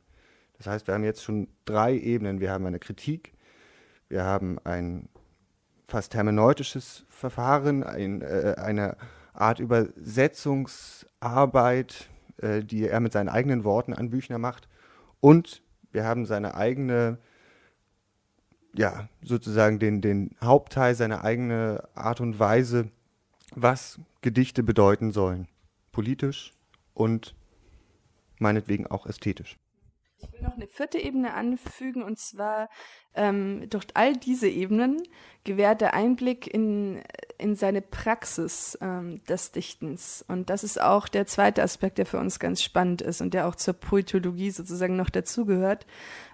Das 0.56 0.68
heißt, 0.68 0.87
wir 0.87 0.94
haben 0.94 1.02
jetzt 1.02 1.24
schon 1.24 1.48
drei 1.64 1.98
Ebenen. 1.98 2.38
Wir 2.38 2.52
haben 2.52 2.64
eine 2.66 2.78
Kritik, 2.78 3.32
wir 4.08 4.22
haben 4.22 4.60
ein 4.62 5.08
fast 5.88 6.14
hermeneutisches 6.14 7.04
Verfahren, 7.08 7.82
ein, 7.82 8.22
äh, 8.22 8.54
eine 8.58 8.96
Art 9.32 9.58
Übersetzungsarbeit, 9.58 12.08
äh, 12.37 12.62
die 12.62 12.87
er 12.87 13.00
mit 13.00 13.12
seinen 13.12 13.28
eigenen 13.28 13.64
Worten 13.64 13.92
an 13.92 14.10
Büchner 14.10 14.38
macht. 14.38 14.68
Und 15.18 15.64
wir 15.90 16.04
haben 16.04 16.26
seine 16.26 16.54
eigene, 16.54 17.18
ja, 18.72 19.08
sozusagen 19.24 19.80
den, 19.80 20.00
den 20.00 20.37
Hauptteil, 20.40 20.94
seine 20.94 21.24
eigene 21.24 21.88
Art 21.96 22.20
und 22.20 22.38
Weise, 22.38 22.92
was 23.54 24.00
Gedichte 24.20 24.62
bedeuten 24.62 25.12
sollen. 25.12 25.48
Politisch 25.92 26.52
und 26.92 27.34
meinetwegen 28.38 28.86
auch 28.86 29.06
ästhetisch. 29.06 29.56
Ich 30.18 30.32
will 30.32 30.40
noch 30.40 30.54
eine 30.54 30.66
vierte 30.66 30.98
Ebene 30.98 31.34
anfügen 31.34 32.02
und 32.02 32.18
zwar 32.18 32.70
ähm, 33.14 33.68
durch 33.68 33.86
all 33.94 34.16
diese 34.16 34.48
Ebenen 34.48 35.02
gewährt 35.44 35.80
der 35.80 35.94
Einblick 35.94 36.52
in, 36.52 37.02
in 37.38 37.56
seine 37.56 37.82
Praxis 37.82 38.78
ähm, 38.80 39.22
des 39.24 39.52
Dichtens. 39.52 40.24
Und 40.26 40.48
das 40.50 40.64
ist 40.64 40.80
auch 40.80 41.08
der 41.08 41.26
zweite 41.26 41.62
Aspekt, 41.62 41.98
der 41.98 42.06
für 42.06 42.18
uns 42.18 42.38
ganz 42.38 42.62
spannend 42.62 43.02
ist 43.02 43.20
und 43.20 43.34
der 43.34 43.46
auch 43.46 43.54
zur 43.54 43.74
Poetologie 43.74 44.50
sozusagen 44.50 44.96
noch 44.96 45.10
dazugehört, 45.10 45.86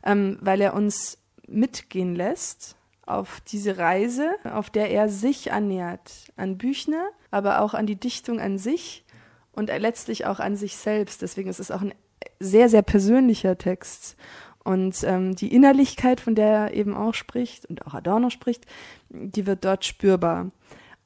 ähm, 0.04 0.38
weil 0.40 0.60
er 0.60 0.74
uns 0.74 1.18
mitgehen 1.48 2.14
lässt 2.14 2.76
auf 3.10 3.40
diese 3.46 3.78
Reise, 3.78 4.30
auf 4.44 4.70
der 4.70 4.90
er 4.90 5.08
sich 5.08 5.52
annähert 5.52 6.32
an 6.36 6.58
Büchner, 6.58 7.08
aber 7.30 7.60
auch 7.60 7.74
an 7.74 7.86
die 7.86 7.96
Dichtung 7.96 8.40
an 8.40 8.58
sich 8.58 9.04
und 9.52 9.68
letztlich 9.68 10.26
auch 10.26 10.40
an 10.40 10.56
sich 10.56 10.76
selbst. 10.76 11.22
Deswegen 11.22 11.50
ist 11.50 11.60
es 11.60 11.70
auch 11.70 11.82
ein 11.82 11.94
sehr, 12.38 12.68
sehr 12.68 12.82
persönlicher 12.82 13.58
Text. 13.58 14.16
Und 14.62 15.02
ähm, 15.04 15.34
die 15.34 15.54
Innerlichkeit, 15.54 16.20
von 16.20 16.34
der 16.34 16.46
er 16.46 16.74
eben 16.74 16.94
auch 16.94 17.14
spricht 17.14 17.66
und 17.66 17.86
auch 17.86 17.94
Adorno 17.94 18.30
spricht, 18.30 18.66
die 19.08 19.46
wird 19.46 19.64
dort 19.64 19.84
spürbar. 19.84 20.50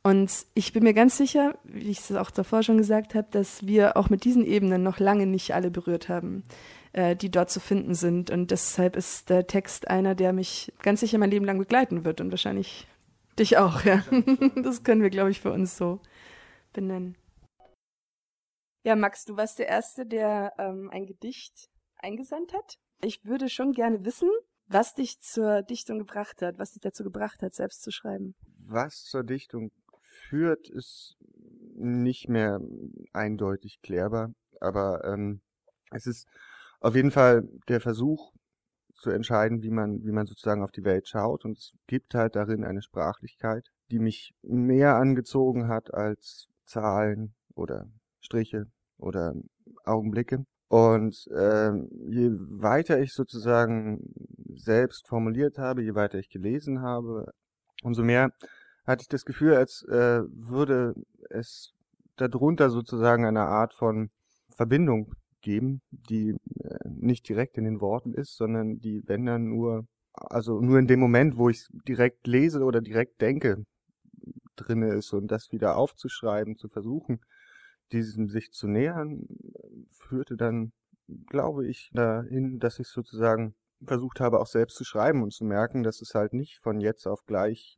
Und 0.03 0.31
ich 0.53 0.73
bin 0.73 0.83
mir 0.83 0.93
ganz 0.93 1.17
sicher, 1.17 1.55
wie 1.65 1.91
ich 1.91 2.01
es 2.01 2.13
auch 2.13 2.31
davor 2.31 2.63
schon 2.63 2.77
gesagt 2.77 3.15
habe, 3.15 3.27
dass 3.31 3.67
wir 3.67 3.97
auch 3.97 4.11
mit 4.11 4.25
diesen 4.25 4.45
Ebenen 4.45 4.83
noch 4.83 4.99
lange 4.99 5.27
nicht 5.27 5.55
alle 5.55 5.71
berührt 5.71 6.11
haben, 6.11 6.43
äh, 6.95 7.17
die 7.17 7.31
dort 7.31 7.51
zu 7.51 7.61
finden 7.61 7.95
sind. 7.95 8.31
Und 8.31 8.51
deshalb 8.51 8.97
ist 8.97 9.29
der 9.29 9.47
Text 9.47 9.89
einer, 9.89 10.15
der 10.15 10.33
mich 10.33 10.73
ganz 10.81 11.01
sicher 11.01 11.19
mein 11.19 11.31
Leben 11.31 11.45
lang 11.45 11.59
begleiten 11.59 12.05
wird 12.05 12.21
und 12.21 12.31
wahrscheinlich 12.31 12.87
dich 13.39 13.59
auch, 13.59 13.85
ja. 13.85 14.05
Das 14.63 14.85
können 14.85 15.03
wir, 15.03 15.11
glaube 15.11 15.31
ich, 15.31 15.41
für 15.41 15.53
uns 15.53 15.77
so 15.77 16.01
benennen. 16.73 17.17
Ja, 18.85 18.97
Max, 18.97 19.25
du 19.25 19.37
warst 19.37 19.59
der 19.59 19.67
Erste, 19.67 20.07
der 20.07 20.53
ähm, 20.59 20.89
ein 20.93 21.07
Gedicht 21.07 21.69
eingesandt 21.97 22.53
hat. 22.53 22.79
Ich 23.03 23.25
würde 23.25 23.49
schon 23.49 23.73
gerne 23.73 24.05
wissen, 24.05 24.29
was 24.67 24.95
dich 24.95 25.21
zur 25.21 25.63
Dichtung 25.63 25.99
gebracht 25.99 26.43
hat, 26.43 26.59
was 26.59 26.73
dich 26.73 26.83
dazu 26.83 27.03
gebracht 27.03 27.43
hat, 27.43 27.55
selbst 27.55 27.83
zu 27.83 27.91
schreiben. 27.91 28.35
Was 28.59 29.03
zur 29.03 29.25
Dichtung 29.25 29.73
führt, 30.29 30.69
ist 30.69 31.17
nicht 31.75 32.29
mehr 32.29 32.61
eindeutig 33.13 33.81
klärbar, 33.83 34.33
aber 34.61 35.05
ähm, 35.05 35.41
es 35.91 36.07
ist 36.07 36.29
auf 36.85 36.95
jeden 36.95 37.11
Fall 37.11 37.49
der 37.69 37.81
Versuch 37.81 38.35
zu 38.93 39.09
entscheiden, 39.09 39.63
wie 39.63 39.71
man, 39.71 40.05
wie 40.05 40.13
man 40.13 40.27
sozusagen 40.27 40.63
auf 40.63 40.71
die 40.71 40.85
Welt 40.85 41.09
schaut. 41.09 41.47
Und 41.47 41.57
es 41.57 41.73
gibt 41.87 42.15
halt 42.15 42.37
darin 42.37 42.63
eine 42.63 42.83
Sprachlichkeit, 42.83 43.71
die 43.91 43.99
mich 43.99 44.35
mehr 44.43 44.97
angezogen 44.97 45.67
hat 45.69 45.95
als 45.95 46.49
Zahlen 46.67 47.35
oder 47.55 47.87
Striche 48.21 48.67
oder 48.99 49.35
Augenblicke. 49.85 50.45
Und 50.69 51.27
äh, 51.29 51.73
je 52.07 52.31
weiter 52.33 53.01
ich 53.01 53.15
sozusagen 53.15 54.01
selbst 54.55 55.09
formuliert 55.09 55.57
habe, 55.57 55.83
je 55.83 55.95
weiter 55.95 56.19
ich 56.19 56.29
gelesen 56.29 56.83
habe, 56.83 57.33
umso 57.83 58.03
mehr 58.03 58.31
hatte 58.87 59.03
ich 59.03 59.09
das 59.09 59.25
Gefühl, 59.25 59.55
als 59.55 59.85
äh, 59.89 60.23
würde 60.29 60.93
es 61.31 61.73
darunter 62.17 62.69
sozusagen 62.69 63.25
eine 63.25 63.43
Art 63.43 63.73
von 63.73 64.11
Verbindung 64.55 65.15
geben, 65.45 65.83
die 65.91 66.31
äh, 66.31 66.79
nicht 66.89 67.29
direkt 67.29 67.57
in 67.57 67.65
den 67.65 67.81
Worten 67.81 68.15
ist, 68.15 68.37
sondern 68.37 68.81
die, 68.81 69.03
wenn 69.07 69.27
dann 69.27 69.45
nur, 69.45 69.87
also 70.13 70.61
nur 70.61 70.79
in 70.79 70.89
dem 70.89 70.99
Moment, 70.99 71.37
wo 71.37 71.49
ich 71.49 71.69
direkt 71.87 72.27
lese 72.27 72.65
oder 72.65 72.81
direkt 72.81 73.21
denke, 73.21 73.65
drinne 74.57 74.95
ist 74.95 75.13
und 75.13 75.29
das 75.29 75.53
wieder 75.53 75.77
aufzuschreiben, 75.77 76.57
zu 76.57 76.69
versuchen, 76.69 77.21
diesem 77.93 78.29
sich 78.29 78.51
zu 78.53 78.67
nähern, 78.67 79.27
führte 79.93 80.37
dann, 80.37 80.73
glaube 81.27 81.67
ich, 81.67 81.91
dahin, 81.93 82.59
dass 82.59 82.79
ich 82.79 82.89
sozusagen 82.89 83.55
versucht 83.85 84.21
habe, 84.21 84.41
auch 84.41 84.47
selbst 84.47 84.77
zu 84.77 84.85
schreiben 84.85 85.23
und 85.23 85.33
zu 85.33 85.45
merken, 85.45 85.83
dass 85.83 86.01
es 86.01 86.15
halt 86.15 86.33
nicht 86.33 86.59
von 86.63 86.81
jetzt 86.81 87.07
auf 87.07 87.27
gleich 87.27 87.77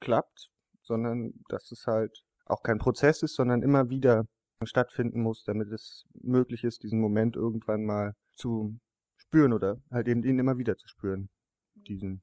klappt, 0.00 0.50
sondern 0.80 1.34
dass 1.48 1.70
es 1.70 1.86
halt 1.86 2.22
auch 2.46 2.62
kein 2.62 2.78
Prozess 2.78 3.22
ist, 3.22 3.34
sondern 3.34 3.62
immer 3.62 3.90
wieder 3.90 4.24
stattfinden 4.66 5.22
muss, 5.22 5.44
damit 5.44 5.70
es 5.72 6.04
möglich 6.14 6.64
ist, 6.64 6.82
diesen 6.82 7.00
Moment 7.00 7.36
irgendwann 7.36 7.84
mal 7.84 8.14
zu 8.32 8.78
spüren 9.16 9.52
oder 9.52 9.80
halt 9.90 10.08
eben 10.08 10.24
ihn 10.24 10.38
immer 10.38 10.58
wieder 10.58 10.76
zu 10.76 10.88
spüren. 10.88 11.28
Diesen, 11.74 12.22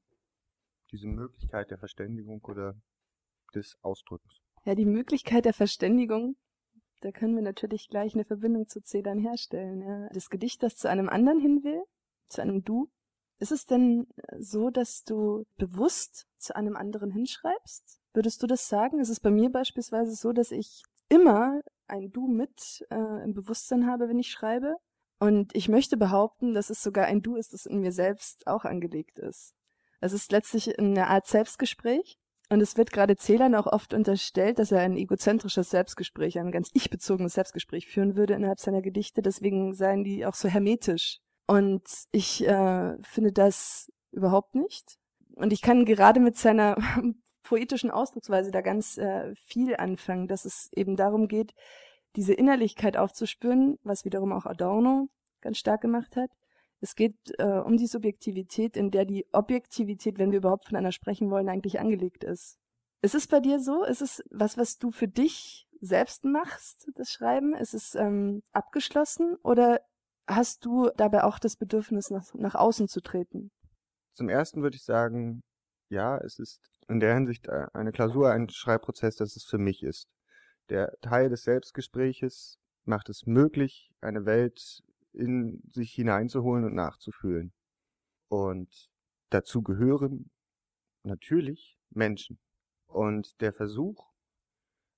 diese 0.91 1.07
Möglichkeit 1.07 1.71
der 1.71 1.77
Verständigung 1.77 2.41
oder 2.43 2.75
des 3.53 3.77
Ausdrückens. 3.81 4.39
Ja, 4.65 4.75
die 4.75 4.85
Möglichkeit 4.85 5.45
der 5.45 5.53
Verständigung 5.53 6.35
da 7.01 7.11
können 7.11 7.35
wir 7.35 7.41
natürlich 7.41 7.89
gleich 7.89 8.13
eine 8.13 8.25
Verbindung 8.25 8.67
zu 8.67 8.81
Zedern 8.81 9.17
herstellen. 9.17 9.81
Ja. 9.81 10.09
Das 10.13 10.29
Gedicht, 10.29 10.61
das 10.61 10.75
zu 10.75 10.87
einem 10.87 11.09
anderen 11.09 11.39
hin 11.39 11.63
will, 11.63 11.83
zu 12.27 12.41
einem 12.41 12.63
Du, 12.63 12.89
ist 13.39 13.51
es 13.51 13.65
denn 13.65 14.07
so, 14.37 14.69
dass 14.69 15.03
du 15.03 15.45
bewusst 15.57 16.27
zu 16.37 16.55
einem 16.55 16.75
anderen 16.75 17.09
hinschreibst? 17.11 17.99
Würdest 18.13 18.43
du 18.43 18.47
das 18.47 18.67
sagen? 18.67 18.99
Ist 18.99 19.09
es 19.09 19.19
bei 19.19 19.31
mir 19.31 19.49
beispielsweise 19.49 20.13
so, 20.13 20.31
dass 20.31 20.51
ich 20.51 20.83
immer 21.09 21.61
ein 21.91 22.11
Du 22.11 22.27
mit 22.27 22.85
äh, 22.89 23.23
im 23.23 23.33
Bewusstsein 23.33 23.87
habe, 23.87 24.09
wenn 24.09 24.19
ich 24.19 24.31
schreibe? 24.31 24.75
Und 25.19 25.55
ich 25.55 25.69
möchte 25.69 25.97
behaupten, 25.97 26.53
dass 26.53 26.69
es 26.69 26.81
sogar 26.81 27.05
ein 27.05 27.21
Du 27.21 27.35
ist, 27.35 27.53
das 27.53 27.65
in 27.65 27.79
mir 27.79 27.91
selbst 27.91 28.47
auch 28.47 28.65
angelegt 28.65 29.19
ist. 29.19 29.53
Es 29.99 30.13
ist 30.13 30.31
letztlich 30.31 30.79
eine 30.79 31.07
Art 31.07 31.27
Selbstgespräch, 31.27 32.17
und 32.51 32.59
es 32.59 32.75
wird 32.75 32.91
gerade 32.91 33.15
Zählern 33.15 33.55
auch 33.55 33.65
oft 33.65 33.93
unterstellt, 33.93 34.59
dass 34.59 34.73
er 34.73 34.81
ein 34.81 34.97
egozentrisches 34.97 35.69
Selbstgespräch, 35.69 36.37
ein 36.37 36.51
ganz 36.51 36.69
ich-bezogenes 36.73 37.35
Selbstgespräch 37.35 37.87
führen 37.87 38.17
würde 38.17 38.33
innerhalb 38.33 38.59
seiner 38.59 38.81
Gedichte. 38.81 39.21
Deswegen 39.21 39.73
seien 39.73 40.03
die 40.03 40.25
auch 40.25 40.33
so 40.33 40.49
hermetisch. 40.49 41.21
Und 41.47 41.81
ich 42.11 42.45
äh, 42.45 42.97
finde 43.03 43.31
das 43.31 43.89
überhaupt 44.11 44.53
nicht. 44.53 44.97
Und 45.35 45.53
ich 45.53 45.61
kann 45.61 45.85
gerade 45.85 46.19
mit 46.19 46.37
seiner 46.37 46.75
poetischen 47.43 47.91
Ausdrucksweise 47.91 48.51
da 48.51 48.61
ganz 48.61 48.97
äh, 48.97 49.33
viel 49.35 49.75
anfangen, 49.75 50.27
dass 50.27 50.45
es 50.45 50.69
eben 50.73 50.95
darum 50.95 51.27
geht, 51.27 51.53
diese 52.15 52.33
Innerlichkeit 52.33 52.97
aufzuspüren, 52.97 53.79
was 53.83 54.05
wiederum 54.05 54.31
auch 54.33 54.45
Adorno 54.45 55.09
ganz 55.41 55.57
stark 55.57 55.81
gemacht 55.81 56.15
hat, 56.15 56.29
es 56.81 56.95
geht 56.95 57.15
äh, 57.37 57.59
um 57.59 57.77
die 57.77 57.85
Subjektivität, 57.85 58.75
in 58.75 58.89
der 58.89 59.05
die 59.05 59.25
Objektivität, 59.31 60.17
wenn 60.17 60.31
wir 60.31 60.39
überhaupt 60.39 60.65
von 60.65 60.75
einer 60.75 60.91
sprechen 60.91 61.29
wollen, 61.29 61.47
eigentlich 61.47 61.79
angelegt 61.79 62.23
ist. 62.23 62.57
Ist 63.03 63.13
es 63.13 63.27
bei 63.27 63.39
dir 63.39 63.59
so? 63.59 63.83
Ist 63.83 64.01
es 64.01 64.23
was, 64.31 64.57
was 64.57 64.77
du 64.77 64.91
für 64.91 65.07
dich 65.07 65.67
selbst 65.79 66.25
machst, 66.25 66.89
das 66.95 67.11
Schreiben? 67.11 67.53
Ist 67.53 67.75
es 67.75 67.93
ähm, 67.93 68.41
abgeschlossen 68.51 69.35
oder 69.43 69.79
hast 70.27 70.65
du 70.65 70.89
dabei 70.97 71.23
auch 71.23 71.37
das 71.37 71.55
Bedürfnis, 71.55 72.09
nach, 72.09 72.33
nach 72.33 72.55
außen 72.55 72.87
zu 72.87 72.99
treten? 72.99 73.51
Zum 74.13 74.27
ersten 74.27 74.63
würde 74.63 74.75
ich 74.75 74.83
sagen, 74.83 75.43
ja, 75.89 76.17
es 76.17 76.39
ist 76.39 76.61
in 76.91 76.99
der 76.99 77.13
Hinsicht 77.13 77.47
äh, 77.47 77.67
eine 77.73 77.91
Klausur, 77.91 78.31
ein 78.31 78.49
Schreibprozess, 78.49 79.15
dass 79.15 79.35
es 79.35 79.45
für 79.45 79.57
mich 79.57 79.81
ist. 79.83 80.09
Der 80.69 80.93
Teil 81.01 81.29
des 81.29 81.43
Selbstgespräches 81.43 82.59
macht 82.85 83.09
es 83.09 83.25
möglich, 83.25 83.91
eine 84.01 84.25
Welt 84.25 84.83
in 85.13 85.61
sich 85.71 85.93
hineinzuholen 85.93 86.65
und 86.65 86.75
nachzufühlen. 86.75 87.53
Und 88.27 88.89
dazu 89.29 89.61
gehören 89.61 90.29
natürlich 91.03 91.77
Menschen. 91.89 92.39
Und 92.87 93.39
der 93.41 93.53
Versuch, 93.53 94.11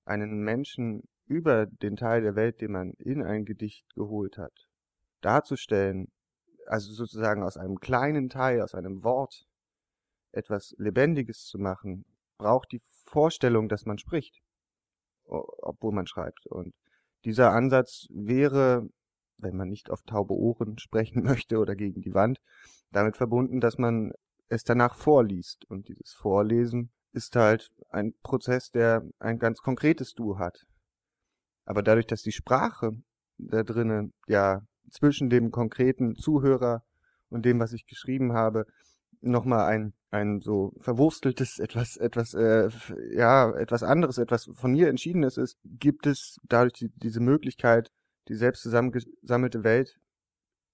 einen 0.04 0.42
Menschen 0.42 1.08
über 1.26 1.66
den 1.66 1.96
Teil 1.96 2.22
der 2.22 2.36
Welt, 2.36 2.60
den 2.60 2.72
man 2.72 2.92
in 2.94 3.22
ein 3.22 3.44
Gedicht 3.44 3.86
geholt 3.94 4.36
hat, 4.36 4.68
darzustellen, 5.20 6.12
also 6.66 6.92
sozusagen 6.92 7.42
aus 7.42 7.56
einem 7.56 7.80
kleinen 7.80 8.28
Teil, 8.28 8.60
aus 8.60 8.74
einem 8.74 9.02
Wort 9.02 9.46
etwas 10.34 10.74
Lebendiges 10.78 11.44
zu 11.44 11.58
machen, 11.58 12.04
braucht 12.38 12.72
die 12.72 12.82
Vorstellung, 13.06 13.68
dass 13.68 13.86
man 13.86 13.98
spricht, 13.98 14.40
obwohl 15.24 15.92
man 15.92 16.06
schreibt. 16.06 16.46
Und 16.46 16.74
dieser 17.24 17.52
Ansatz 17.52 18.06
wäre 18.10 18.88
wenn 19.38 19.56
man 19.56 19.68
nicht 19.68 19.90
auf 19.90 20.02
taube 20.02 20.34
Ohren 20.34 20.78
sprechen 20.78 21.22
möchte 21.22 21.58
oder 21.58 21.74
gegen 21.76 22.00
die 22.00 22.14
Wand, 22.14 22.40
damit 22.90 23.16
verbunden, 23.16 23.60
dass 23.60 23.78
man 23.78 24.12
es 24.48 24.64
danach 24.64 24.96
vorliest. 24.96 25.64
Und 25.66 25.88
dieses 25.88 26.12
Vorlesen 26.12 26.90
ist 27.12 27.36
halt 27.36 27.70
ein 27.90 28.14
Prozess, 28.22 28.70
der 28.70 29.04
ein 29.18 29.38
ganz 29.38 29.60
konkretes 29.60 30.14
Du 30.14 30.38
hat. 30.38 30.66
Aber 31.64 31.82
dadurch, 31.82 32.06
dass 32.06 32.22
die 32.22 32.32
Sprache 32.32 32.92
da 33.38 33.62
drinnen 33.62 34.12
ja 34.28 34.62
zwischen 34.90 35.30
dem 35.30 35.50
konkreten 35.50 36.14
Zuhörer 36.14 36.84
und 37.30 37.44
dem, 37.44 37.58
was 37.58 37.72
ich 37.72 37.86
geschrieben 37.86 38.32
habe, 38.32 38.66
nochmal 39.20 39.66
ein, 39.66 39.94
ein 40.14 40.40
so 40.40 40.72
verwursteltes, 40.78 41.58
etwas, 41.58 41.96
etwas, 41.96 42.34
äh, 42.34 42.68
ja, 43.10 43.50
etwas 43.56 43.82
anderes, 43.82 44.18
etwas 44.18 44.48
von 44.54 44.72
mir 44.72 44.88
entschiedenes 44.88 45.36
ist, 45.36 45.58
gibt 45.64 46.06
es 46.06 46.38
dadurch 46.44 46.74
die, 46.74 46.88
diese 46.94 47.20
Möglichkeit, 47.20 47.90
die 48.28 48.34
selbst 48.34 48.62
zusammengesammelte 48.62 49.64
Welt 49.64 49.98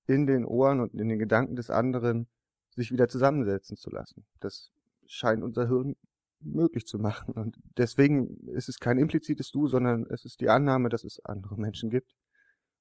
in 0.07 0.26
den 0.26 0.44
Ohren 0.44 0.81
und 0.81 0.92
in 0.92 1.09
den 1.09 1.18
Gedanken 1.18 1.57
des 1.57 1.70
anderen 1.70 2.29
sich 2.76 2.92
wieder 2.92 3.09
zusammensetzen 3.09 3.76
zu 3.76 3.90
lassen. 3.90 4.26
Das 4.40 4.72
scheint 5.07 5.42
unser 5.42 5.68
Hirn 5.68 5.96
möglich 6.40 6.87
zu 6.87 6.98
machen. 6.98 7.35
Und 7.35 7.57
deswegen 7.79 8.46
ist 8.48 8.68
es 8.68 8.79
kein 8.79 8.98
implizites 8.98 9.50
Du, 9.50 9.68
sondern 9.68 10.07
es 10.11 10.24
ist 10.24 10.40
die 10.40 10.50
Annahme, 10.50 10.90
dass 10.90 11.05
es 11.05 11.18
andere 11.24 11.57
Menschen 11.57 11.90
gibt. 11.90 12.12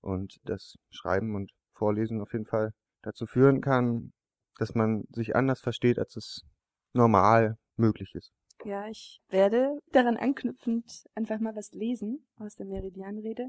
Und 0.02 0.38
das 0.44 0.78
Schreiben 0.90 1.36
und 1.36 1.52
Vorlesen 1.74 2.22
auf 2.22 2.34
jeden 2.34 2.46
Fall 2.46 2.74
dazu 3.02 3.26
führen 3.26 3.62
kann, 3.62 4.12
dass 4.58 4.76
man 4.76 5.06
sich 5.12 5.36
anders 5.36 5.62
versteht, 5.62 5.98
als 5.98 6.16
es 6.16 6.46
normal 6.94 7.58
möglich 7.76 8.14
ist. 8.16 8.32
Ja, 8.66 8.88
ich 8.88 9.22
werde 9.30 9.80
daran 9.92 10.18
anknüpfend 10.18 11.06
einfach 11.16 11.40
mal 11.40 11.56
was 11.56 11.72
lesen 11.72 12.28
aus 12.38 12.56
der 12.56 12.66
Meridianrede. 12.66 13.48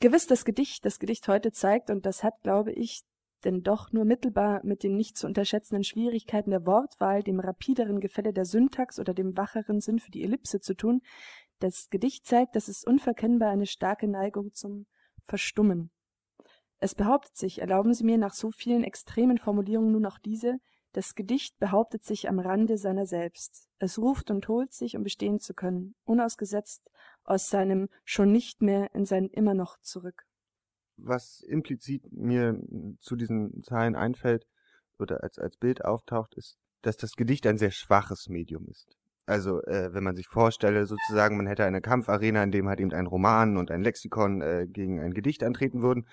Gewiss 0.00 0.26
das 0.26 0.44
Gedicht, 0.44 0.84
das 0.84 0.98
Gedicht 0.98 1.28
heute 1.28 1.52
zeigt, 1.52 1.90
und 1.90 2.06
das 2.06 2.24
hat, 2.24 2.34
glaube 2.42 2.72
ich, 2.72 3.02
denn 3.44 3.62
doch 3.62 3.92
nur 3.92 4.04
mittelbar 4.04 4.60
mit 4.64 4.82
den 4.82 4.96
nicht 4.96 5.16
zu 5.16 5.26
unterschätzenden 5.26 5.84
Schwierigkeiten 5.84 6.50
der 6.50 6.66
Wortwahl, 6.66 7.22
dem 7.22 7.40
rapideren 7.40 8.00
Gefälle 8.00 8.32
der 8.32 8.44
Syntax 8.44 8.98
oder 8.98 9.14
dem 9.14 9.36
wacheren 9.36 9.80
Sinn 9.80 9.98
für 9.98 10.10
die 10.10 10.22
Ellipse 10.22 10.60
zu 10.60 10.74
tun, 10.74 11.02
das 11.58 11.88
Gedicht 11.90 12.26
zeigt, 12.26 12.56
dass 12.56 12.68
es 12.68 12.84
unverkennbar 12.84 13.50
eine 13.50 13.66
starke 13.66 14.08
Neigung 14.08 14.52
zum 14.52 14.86
Verstummen. 15.24 15.90
Es 16.78 16.96
behauptet 16.96 17.36
sich, 17.36 17.60
erlauben 17.60 17.94
Sie 17.94 18.04
mir 18.04 18.18
nach 18.18 18.34
so 18.34 18.50
vielen 18.50 18.82
extremen 18.82 19.38
Formulierungen 19.38 19.92
nur 19.92 20.00
noch 20.00 20.18
diese, 20.18 20.58
das 20.92 21.14
Gedicht 21.14 21.58
behauptet 21.58 22.04
sich 22.04 22.28
am 22.28 22.38
Rande 22.38 22.78
seiner 22.78 23.06
selbst. 23.06 23.68
Es 23.78 23.98
ruft 23.98 24.30
und 24.30 24.48
holt 24.48 24.72
sich, 24.72 24.96
um 24.96 25.02
bestehen 25.02 25.40
zu 25.40 25.54
können, 25.54 25.94
unausgesetzt 26.04 26.82
aus 27.24 27.48
seinem 27.48 27.88
schon 28.04 28.32
nicht 28.32 28.62
mehr 28.62 28.94
in 28.94 29.04
sein 29.04 29.28
immer 29.28 29.54
noch 29.54 29.78
zurück 29.80 30.26
was 30.96 31.40
implizit 31.40 32.12
mir 32.12 32.60
zu 33.00 33.16
diesen 33.16 33.62
Zahlen 33.62 33.94
einfällt 33.94 34.46
oder 34.98 35.22
als, 35.22 35.38
als 35.38 35.56
Bild 35.56 35.84
auftaucht, 35.84 36.34
ist, 36.34 36.58
dass 36.82 36.96
das 36.96 37.12
Gedicht 37.12 37.46
ein 37.46 37.58
sehr 37.58 37.70
schwaches 37.70 38.28
Medium 38.28 38.66
ist. 38.68 38.96
Also 39.24 39.62
äh, 39.62 39.94
wenn 39.94 40.02
man 40.02 40.16
sich 40.16 40.26
vorstelle, 40.26 40.84
sozusagen, 40.84 41.36
man 41.36 41.46
hätte 41.46 41.64
eine 41.64 41.80
Kampfarena, 41.80 42.42
in 42.42 42.50
dem 42.50 42.68
halt 42.68 42.80
eben 42.80 42.92
ein 42.92 43.06
Roman 43.06 43.56
und 43.56 43.70
ein 43.70 43.82
Lexikon 43.82 44.42
äh, 44.42 44.66
gegen 44.68 45.00
ein 45.00 45.14
Gedicht 45.14 45.44
antreten 45.44 45.80
würden, 45.80 46.06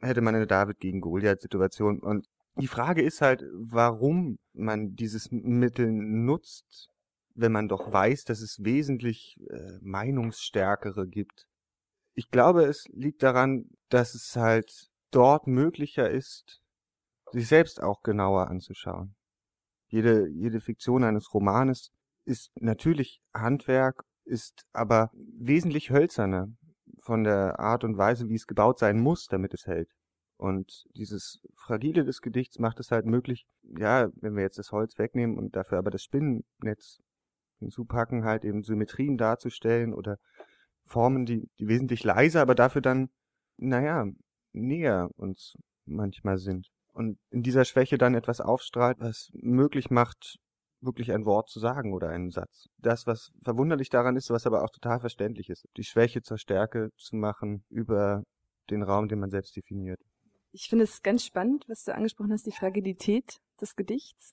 hätte 0.00 0.22
man 0.22 0.34
eine 0.34 0.46
David 0.46 0.80
gegen 0.80 1.02
Goliath-Situation. 1.02 2.00
Und 2.00 2.26
die 2.58 2.68
Frage 2.68 3.02
ist 3.02 3.20
halt, 3.20 3.44
warum 3.52 4.38
man 4.52 4.94
dieses 4.94 5.30
Mittel 5.30 5.90
nutzt, 5.90 6.88
wenn 7.34 7.52
man 7.52 7.68
doch 7.68 7.92
weiß, 7.92 8.24
dass 8.24 8.40
es 8.40 8.64
wesentlich 8.64 9.36
äh, 9.50 9.78
Meinungsstärkere 9.80 11.06
gibt 11.06 11.46
ich 12.16 12.30
glaube, 12.30 12.64
es 12.64 12.88
liegt 12.92 13.22
daran, 13.22 13.66
dass 13.90 14.14
es 14.14 14.34
halt 14.36 14.88
dort 15.10 15.46
möglicher 15.46 16.10
ist, 16.10 16.62
sich 17.30 17.46
selbst 17.46 17.82
auch 17.82 18.02
genauer 18.02 18.48
anzuschauen. 18.48 19.14
Jede, 19.88 20.26
jede 20.30 20.60
Fiktion 20.60 21.04
eines 21.04 21.32
Romanes 21.34 21.92
ist 22.24 22.50
natürlich 22.58 23.20
Handwerk, 23.34 24.02
ist 24.24 24.64
aber 24.72 25.10
wesentlich 25.12 25.90
hölzerner 25.90 26.48
von 27.00 27.22
der 27.22 27.60
Art 27.60 27.84
und 27.84 27.98
Weise, 27.98 28.28
wie 28.30 28.34
es 28.34 28.46
gebaut 28.46 28.78
sein 28.78 28.98
muss, 28.98 29.26
damit 29.26 29.52
es 29.52 29.66
hält. 29.66 29.90
Und 30.36 30.84
dieses 30.94 31.40
Fragile 31.54 32.04
des 32.04 32.20
Gedichts 32.20 32.58
macht 32.58 32.78
es 32.78 32.90
halt 32.90 33.06
möglich, 33.06 33.46
ja, 33.62 34.08
wenn 34.16 34.36
wir 34.36 34.42
jetzt 34.42 34.58
das 34.58 34.70
Holz 34.70 34.98
wegnehmen 34.98 35.38
und 35.38 35.56
dafür 35.56 35.78
aber 35.78 35.90
das 35.90 36.02
Spinnennetz 36.02 36.98
hinzupacken, 37.58 38.24
halt 38.24 38.44
eben 38.44 38.62
Symmetrien 38.62 39.16
darzustellen 39.16 39.94
oder 39.94 40.18
Formen, 40.84 41.24
die, 41.24 41.48
die 41.58 41.68
wesentlich 41.68 42.04
leiser, 42.04 42.42
aber 42.42 42.54
dafür 42.54 42.82
dann, 42.82 43.08
naja, 43.56 44.06
näher 44.52 45.08
uns 45.16 45.54
manchmal 45.86 46.38
sind. 46.38 46.68
Und 46.92 47.18
in 47.30 47.42
dieser 47.42 47.64
Schwäche 47.64 47.98
dann 47.98 48.14
etwas 48.14 48.40
aufstrahlt, 48.40 48.98
was 49.00 49.30
möglich 49.32 49.90
macht, 49.90 50.38
wirklich 50.80 51.12
ein 51.12 51.24
Wort 51.24 51.48
zu 51.48 51.58
sagen 51.58 51.94
oder 51.94 52.10
einen 52.10 52.30
Satz. 52.30 52.68
Das, 52.78 53.06
was 53.06 53.32
verwunderlich 53.42 53.88
daran 53.88 54.16
ist, 54.16 54.30
was 54.30 54.46
aber 54.46 54.62
auch 54.62 54.70
total 54.70 55.00
verständlich 55.00 55.48
ist, 55.48 55.66
die 55.76 55.84
Schwäche 55.84 56.22
zur 56.22 56.38
Stärke 56.38 56.90
zu 56.96 57.16
machen 57.16 57.64
über 57.70 58.22
den 58.70 58.82
Raum, 58.82 59.08
den 59.08 59.18
man 59.18 59.30
selbst 59.30 59.56
definiert. 59.56 60.00
Ich 60.56 60.70
finde 60.70 60.84
es 60.84 61.02
ganz 61.02 61.22
spannend, 61.22 61.66
was 61.68 61.84
du 61.84 61.94
angesprochen 61.94 62.32
hast, 62.32 62.46
die 62.46 62.50
Fragilität 62.50 63.42
des 63.60 63.76
Gedichts 63.76 64.32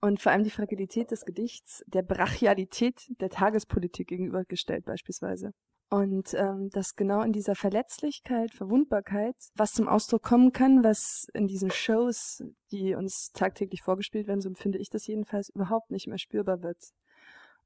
und 0.00 0.18
vor 0.22 0.32
allem 0.32 0.42
die 0.42 0.48
Fragilität 0.48 1.10
des 1.10 1.26
Gedichts 1.26 1.84
der 1.86 2.00
Brachialität 2.00 3.12
der 3.20 3.28
Tagespolitik 3.28 4.08
gegenübergestellt 4.08 4.86
beispielsweise. 4.86 5.52
Und 5.90 6.32
ähm, 6.32 6.70
dass 6.70 6.96
genau 6.96 7.20
in 7.20 7.34
dieser 7.34 7.56
Verletzlichkeit, 7.56 8.54
Verwundbarkeit, 8.54 9.36
was 9.54 9.74
zum 9.74 9.86
Ausdruck 9.86 10.22
kommen 10.22 10.52
kann, 10.52 10.82
was 10.82 11.26
in 11.34 11.46
diesen 11.46 11.70
Shows, 11.70 12.42
die 12.72 12.94
uns 12.94 13.30
tagtäglich 13.32 13.82
vorgespielt 13.82 14.28
werden, 14.28 14.40
so 14.40 14.48
empfinde 14.48 14.78
ich 14.78 14.88
das 14.88 15.06
jedenfalls, 15.06 15.50
überhaupt 15.50 15.90
nicht 15.90 16.06
mehr 16.06 16.16
spürbar 16.16 16.62
wird. 16.62 16.78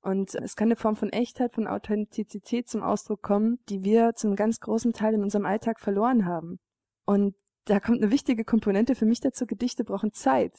Und 0.00 0.34
es 0.34 0.56
kann 0.56 0.66
eine 0.66 0.76
Form 0.76 0.96
von 0.96 1.10
Echtheit, 1.10 1.54
von 1.54 1.68
Authentizität 1.68 2.68
zum 2.68 2.82
Ausdruck 2.82 3.22
kommen, 3.22 3.60
die 3.68 3.84
wir 3.84 4.14
zum 4.14 4.34
ganz 4.34 4.58
großen 4.58 4.92
Teil 4.92 5.14
in 5.14 5.22
unserem 5.22 5.46
Alltag 5.46 5.78
verloren 5.78 6.24
haben. 6.24 6.58
Und 7.04 7.36
da 7.64 7.80
kommt 7.80 8.02
eine 8.02 8.10
wichtige 8.10 8.44
Komponente 8.44 8.94
für 8.94 9.06
mich 9.06 9.20
dazu, 9.20 9.46
Gedichte 9.46 9.84
brauchen 9.84 10.12
Zeit. 10.12 10.52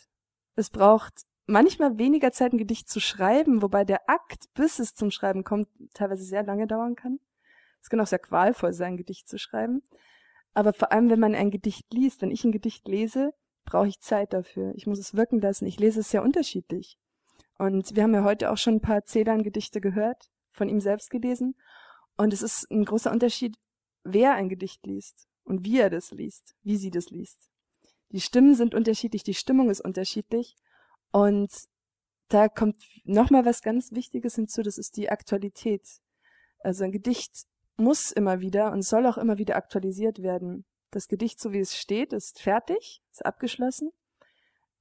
Es 0.56 0.70
braucht 0.70 1.26
manchmal 1.46 1.98
weniger 1.98 2.32
Zeit, 2.32 2.54
ein 2.54 2.58
Gedicht 2.58 2.90
zu 2.90 3.00
schreiben, 3.00 3.62
wobei 3.62 3.86
der 3.86 4.10
Akt, 4.10 4.46
bis 4.54 4.80
es 4.80 4.96
zum 4.96 5.12
Schreiben 5.12 5.44
kommt, 5.44 5.68
teilweise 5.94 6.24
sehr 6.24 6.44
lange 6.44 6.68
dauern 6.68 6.96
kann. 6.96 7.20
Es 7.82 7.90
kann 7.90 8.00
auch 8.00 8.08
sehr 8.08 8.20
qualvoll 8.20 8.74
sein, 8.74 8.94
ein 8.94 8.98
Gedicht 8.98 9.28
zu 9.28 9.38
schreiben. 9.38 9.84
Aber 10.54 10.74
vor 10.74 10.92
allem, 10.92 11.10
wenn 11.10 11.20
man 11.20 11.36
ein 11.36 11.52
Gedicht 11.52 11.94
liest, 11.94 12.22
wenn 12.22 12.32
ich 12.32 12.44
ein 12.44 12.52
Gedicht 12.52 12.88
lese, 12.88 13.34
brauche 13.66 13.88
ich 13.88 14.00
Zeit 14.00 14.34
dafür. 14.34 14.74
Ich 14.76 14.88
muss 14.88 15.00
es 15.00 15.14
wirken 15.14 15.42
lassen. 15.42 15.66
Ich 15.66 15.80
lese 15.80 16.00
es 16.00 16.10
sehr 16.10 16.24
unterschiedlich. 16.24 16.98
Und 17.58 17.96
wir 17.96 18.04
haben 18.04 18.14
ja 18.14 18.24
heute 18.24 18.52
auch 18.52 18.58
schon 18.58 18.76
ein 18.76 18.82
paar 18.82 19.04
Celan-Gedichte 19.06 19.82
gehört, 19.82 20.30
von 20.52 20.70
ihm 20.70 20.80
selbst 20.80 21.10
gelesen. 21.10 21.56
Und 22.18 22.34
es 22.34 22.42
ist 22.42 22.72
ein 22.72 22.86
großer 22.86 23.12
Unterschied, 23.12 23.58
wer 24.04 24.34
ein 24.34 24.50
Gedicht 24.50 24.86
liest 24.86 25.28
und 25.46 25.64
wie 25.64 25.80
er 25.80 25.90
das 25.90 26.12
liest, 26.12 26.56
wie 26.64 26.78
sie 26.78 26.92
das 26.92 27.10
liest. 27.10 27.50
Die 28.12 28.22
Stimmen 28.22 28.56
sind 28.56 28.76
unterschiedlich, 28.76 29.24
die 29.24 29.34
Stimmung 29.34 29.70
ist 29.70 29.82
unterschiedlich. 29.82 30.56
Und 31.12 31.52
da 32.28 32.50
kommt 32.50 32.84
nochmal 33.04 33.46
was 33.46 33.62
ganz 33.62 33.92
Wichtiges 33.92 34.36
hinzu, 34.36 34.62
das 34.64 34.78
ist 34.78 34.98
die 34.98 35.10
Aktualität. 35.10 36.02
Also 36.60 36.84
ein 36.84 36.92
Gedicht 36.92 37.46
muss 37.78 38.12
immer 38.12 38.40
wieder 38.40 38.72
und 38.72 38.82
soll 38.82 39.06
auch 39.06 39.18
immer 39.18 39.38
wieder 39.38 39.56
aktualisiert 39.56 40.22
werden. 40.22 40.66
Das 40.92 41.08
Gedicht, 41.08 41.40
so 41.40 41.52
wie 41.52 41.60
es 41.60 41.78
steht, 41.78 42.14
ist 42.14 42.42
fertig, 42.42 43.02
ist 43.12 43.26
abgeschlossen. 43.26 43.92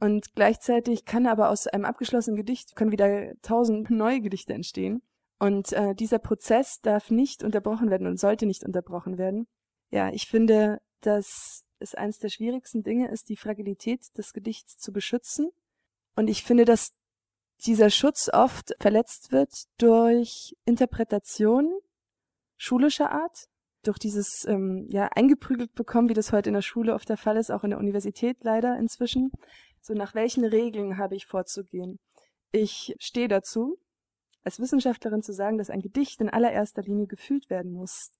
Und 0.00 0.35
gleichzeitig 0.35 1.05
kann 1.05 1.27
aber 1.27 1.50
aus 1.50 1.66
einem 1.66 1.85
abgeschlossenen 1.85 2.37
Gedicht 2.37 2.77
können 2.77 2.92
wieder 2.92 3.33
tausend 3.42 3.90
neue 3.90 4.20
Gedichte 4.20 4.55
entstehen. 4.55 5.03
Und 5.38 5.72
äh, 5.72 5.94
dieser 5.94 6.18
Prozess 6.18 6.81
darf 6.81 7.11
nicht 7.11 7.42
unterbrochen 7.42 7.90
werden 7.90 8.07
und 8.07 8.18
sollte 8.18 8.46
nicht 8.46 8.64
unterbrochen 8.64 9.18
werden. 9.18 9.46
Ja, 9.94 10.11
ich 10.12 10.26
finde, 10.26 10.80
dass 11.02 11.64
es 11.78 11.94
eines 11.94 12.18
der 12.18 12.28
schwierigsten 12.28 12.83
Dinge 12.83 13.12
ist, 13.12 13.28
die 13.28 13.37
Fragilität 13.37 14.00
des 14.18 14.33
Gedichts 14.33 14.76
zu 14.76 14.92
beschützen. 14.92 15.50
Und 16.16 16.26
ich 16.26 16.42
finde, 16.42 16.64
dass 16.64 16.96
dieser 17.64 17.90
Schutz 17.90 18.28
oft 18.28 18.74
verletzt 18.80 19.30
wird 19.30 19.52
durch 19.78 20.57
Interpretationen, 20.64 21.72
schulischer 22.57 23.12
Art, 23.12 23.47
durch 23.84 24.01
dieses 24.01 24.45
ähm, 24.47 24.88
ja 24.90 25.11
eingeprügelt 25.14 25.72
bekommen, 25.74 26.09
wie 26.09 26.14
das 26.14 26.32
heute 26.32 26.51
in 26.51 26.55
der 26.55 26.62
Schule 26.62 26.92
oft 26.92 27.09
der 27.09 27.16
Fall 27.16 27.36
ist, 27.36 27.53
auch 27.53 27.62
in 27.62 27.70
der 27.70 27.78
Universität 27.78 28.38
leider 28.42 28.76
inzwischen. 28.76 29.30
So 29.80 29.95
nach 29.95 30.16
welchen 30.16 30.45
Regeln 30.45 30.99
habe 30.99 31.14
ich 31.14 31.26
vorzugehen? 31.26 32.01
Ich 32.51 32.97
stehe 32.99 33.28
dazu, 33.28 33.78
als 34.42 34.59
Wissenschaftlerin 34.59 35.22
zu 35.22 35.32
sagen, 35.32 35.57
dass 35.57 35.70
ein 35.70 35.82
Gedicht 35.82 36.20
in 36.20 36.30
allererster 36.30 36.82
Linie 36.82 37.07
gefühlt 37.07 37.49
werden 37.49 37.70
muss. 37.70 38.11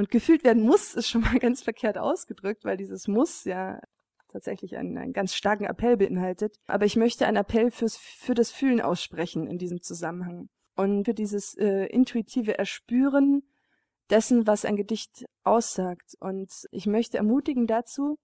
Und 0.00 0.08
gefühlt 0.08 0.44
werden 0.44 0.62
muss 0.62 0.94
ist 0.94 1.08
schon 1.10 1.20
mal 1.20 1.38
ganz 1.40 1.62
verkehrt 1.62 1.98
ausgedrückt, 1.98 2.64
weil 2.64 2.78
dieses 2.78 3.06
muss 3.06 3.44
ja 3.44 3.82
tatsächlich 4.28 4.78
einen, 4.78 4.96
einen 4.96 5.12
ganz 5.12 5.34
starken 5.34 5.64
Appell 5.64 5.98
beinhaltet. 5.98 6.56
Aber 6.66 6.86
ich 6.86 6.96
möchte 6.96 7.26
einen 7.26 7.36
Appell 7.36 7.70
fürs, 7.70 7.98
für 7.98 8.32
das 8.32 8.50
Fühlen 8.50 8.80
aussprechen 8.80 9.46
in 9.46 9.58
diesem 9.58 9.82
Zusammenhang. 9.82 10.48
Und 10.74 11.04
für 11.04 11.12
dieses 11.12 11.54
äh, 11.58 11.84
intuitive 11.88 12.56
Erspüren 12.56 13.42
dessen, 14.08 14.46
was 14.46 14.64
ein 14.64 14.76
Gedicht 14.76 15.26
aussagt. 15.44 16.14
Und 16.18 16.50
ich 16.70 16.86
möchte 16.86 17.18
ermutigen 17.18 17.66
dazu, 17.66 18.16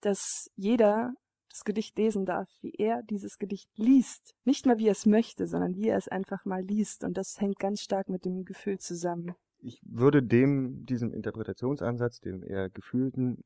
dass 0.00 0.50
jeder 0.56 1.12
das 1.50 1.64
Gedicht 1.64 1.98
lesen 1.98 2.24
darf, 2.24 2.48
wie 2.62 2.72
er 2.78 3.02
dieses 3.02 3.36
Gedicht 3.36 3.68
liest. 3.76 4.32
Nicht 4.44 4.64
mal 4.64 4.78
wie 4.78 4.88
er 4.88 4.92
es 4.92 5.04
möchte, 5.04 5.46
sondern 5.46 5.74
wie 5.74 5.88
er 5.88 5.98
es 5.98 6.08
einfach 6.08 6.46
mal 6.46 6.62
liest. 6.62 7.04
Und 7.04 7.18
das 7.18 7.38
hängt 7.38 7.58
ganz 7.58 7.82
stark 7.82 8.08
mit 8.08 8.24
dem 8.24 8.46
Gefühl 8.46 8.78
zusammen. 8.78 9.34
Ich 9.62 9.80
würde 9.84 10.22
dem, 10.22 10.84
diesem 10.86 11.12
Interpretationsansatz, 11.12 12.20
dem 12.20 12.42
eher 12.42 12.68
gefühlten, 12.68 13.44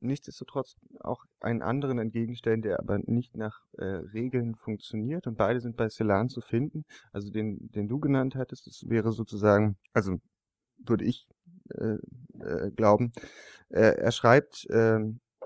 nichtsdestotrotz 0.00 0.76
auch 1.00 1.24
einen 1.40 1.62
anderen 1.62 1.98
entgegenstellen, 1.98 2.62
der 2.62 2.78
aber 2.78 2.98
nicht 2.98 3.36
nach 3.36 3.60
äh, 3.78 3.84
Regeln 3.84 4.54
funktioniert. 4.54 5.26
Und 5.26 5.36
beide 5.36 5.60
sind 5.60 5.76
bei 5.76 5.88
Celan 5.88 6.28
zu 6.28 6.40
finden. 6.40 6.84
Also 7.12 7.30
den, 7.30 7.70
den 7.72 7.88
du 7.88 7.98
genannt 7.98 8.36
hattest, 8.36 8.66
das 8.66 8.88
wäre 8.88 9.12
sozusagen, 9.12 9.76
also 9.92 10.18
würde 10.78 11.04
ich 11.04 11.26
äh, 11.70 11.96
äh, 12.38 12.70
glauben, 12.70 13.12
äh, 13.70 13.96
er 13.96 14.12
schreibt, 14.12 14.66
äh, 14.70 15.00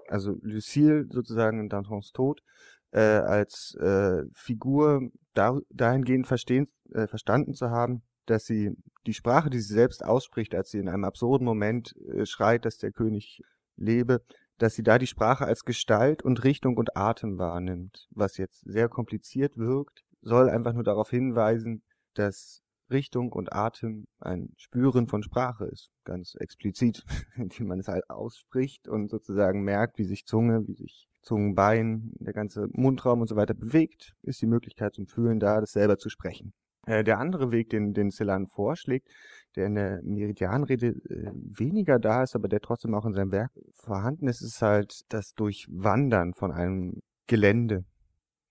also 0.09 0.37
Lucille 0.43 1.07
sozusagen 1.11 1.61
in 1.61 1.68
Dantons 1.68 2.12
Tod, 2.12 2.43
äh, 2.91 3.01
als 3.01 3.75
äh, 3.77 4.25
Figur 4.35 5.11
da, 5.35 5.59
dahingehend 5.71 6.27
verstehen, 6.27 6.68
äh, 6.93 7.07
verstanden 7.07 7.55
zu 7.55 7.71
haben, 7.71 8.03
dass 8.27 8.45
sie 8.45 8.77
die 9.07 9.14
Sprache, 9.14 9.51
die 9.51 9.61
sie 9.61 9.74
selbst 9.74 10.05
ausspricht, 10.05 10.55
als 10.55 10.70
sie 10.70 10.78
in 10.78 10.88
einem 10.88 11.05
absurden 11.05 11.44
Moment 11.44 11.94
äh, 12.14 12.26
schreit, 12.26 12.64
dass 12.64 12.78
der 12.78 12.92
König 12.92 13.42
lebe, 13.76 14.22
dass 14.59 14.74
sie 14.74 14.82
da 14.82 14.98
die 14.98 15.07
Sprache 15.07 15.46
als 15.46 15.64
Gestalt 15.64 16.22
und 16.22 16.44
Richtung 16.44 16.76
und 16.76 16.96
Atem 16.96 17.38
wahrnimmt, 17.38 18.07
was 18.11 18.36
jetzt 18.36 18.61
sehr 18.64 18.88
kompliziert 18.88 19.57
wirkt, 19.57 20.05
soll 20.20 20.51
einfach 20.51 20.74
nur 20.74 20.84
darauf 20.84 21.11
hinweisen, 21.11 21.82
dass 22.14 22.62
Richtung 22.90 23.32
und 23.32 23.53
Atem 23.53 24.07
ein 24.18 24.51
Spüren 24.57 25.07
von 25.07 25.22
Sprache 25.22 25.64
ist, 25.66 25.90
ganz 26.05 26.34
explizit, 26.34 27.05
indem 27.36 27.68
man 27.68 27.80
es 27.80 27.88
halt 27.88 28.09
ausspricht 28.11 28.88
und 28.88 29.09
sozusagen 29.09 29.62
merkt, 29.62 29.98
wie 29.98 30.05
sich 30.05 30.26
Zunge, 30.26 30.66
wie 30.66 30.74
sich 30.74 31.07
Zungenbein, 31.22 32.12
der 32.18 32.32
ganze 32.32 32.68
Mundraum 32.72 33.20
und 33.20 33.28
so 33.28 33.36
weiter 33.36 33.55
bewegt, 33.55 34.14
ist 34.22 34.42
die 34.42 34.46
Möglichkeit 34.46 34.94
zum 34.94 35.07
Fühlen 35.07 35.38
da, 35.38 35.61
das 35.61 35.72
selber 35.72 35.98
zu 35.98 36.09
sprechen. 36.09 36.53
Äh, 36.87 37.05
der 37.05 37.18
andere 37.18 37.51
Weg, 37.51 37.70
den, 37.70 37.93
den 37.93 38.11
Celan 38.11 38.47
vorschlägt, 38.47 39.09
der 39.57 39.66
in 39.66 39.74
der 39.74 40.03
Meridianrede 40.03 40.89
äh, 40.89 41.31
weniger 41.35 41.99
da 41.99 42.22
ist, 42.22 42.35
aber 42.35 42.49
der 42.49 42.61
trotzdem 42.61 42.95
auch 42.95 43.05
in 43.05 43.12
seinem 43.12 43.33
Werk 43.33 43.53
vorhanden 43.74 44.28
ist, 44.28 44.41
ist 44.41 44.62
halt 44.62 45.03
das 45.09 45.35
Durchwandern 45.35 46.35
von 46.35 46.53
einem 46.53 47.01
Gelände 47.26 47.85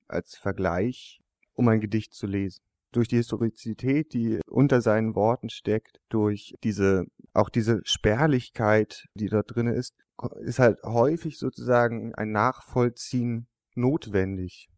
als 0.07 0.35
Vergleich, 0.35 1.21
um 1.53 1.67
ein 1.67 1.79
Gedicht 1.79 2.13
zu 2.13 2.27
lesen. 2.27 2.61
Durch 2.91 3.07
die 3.07 3.17
Historizität, 3.17 4.13
die 4.13 4.39
unter 4.47 4.81
seinen 4.81 5.15
Worten 5.15 5.49
steckt, 5.49 5.99
durch 6.09 6.55
diese, 6.63 7.05
auch 7.33 7.49
diese 7.49 7.81
Spärlichkeit, 7.83 9.05
die 9.13 9.27
dort 9.27 9.55
drin 9.55 9.67
ist, 9.67 9.93
ist 10.41 10.59
halt 10.59 10.81
häufig 10.83 11.37
sozusagen 11.37 12.15
ein 12.15 12.31
Nachvollziehen 12.31 13.47
notwendig. 13.75 14.69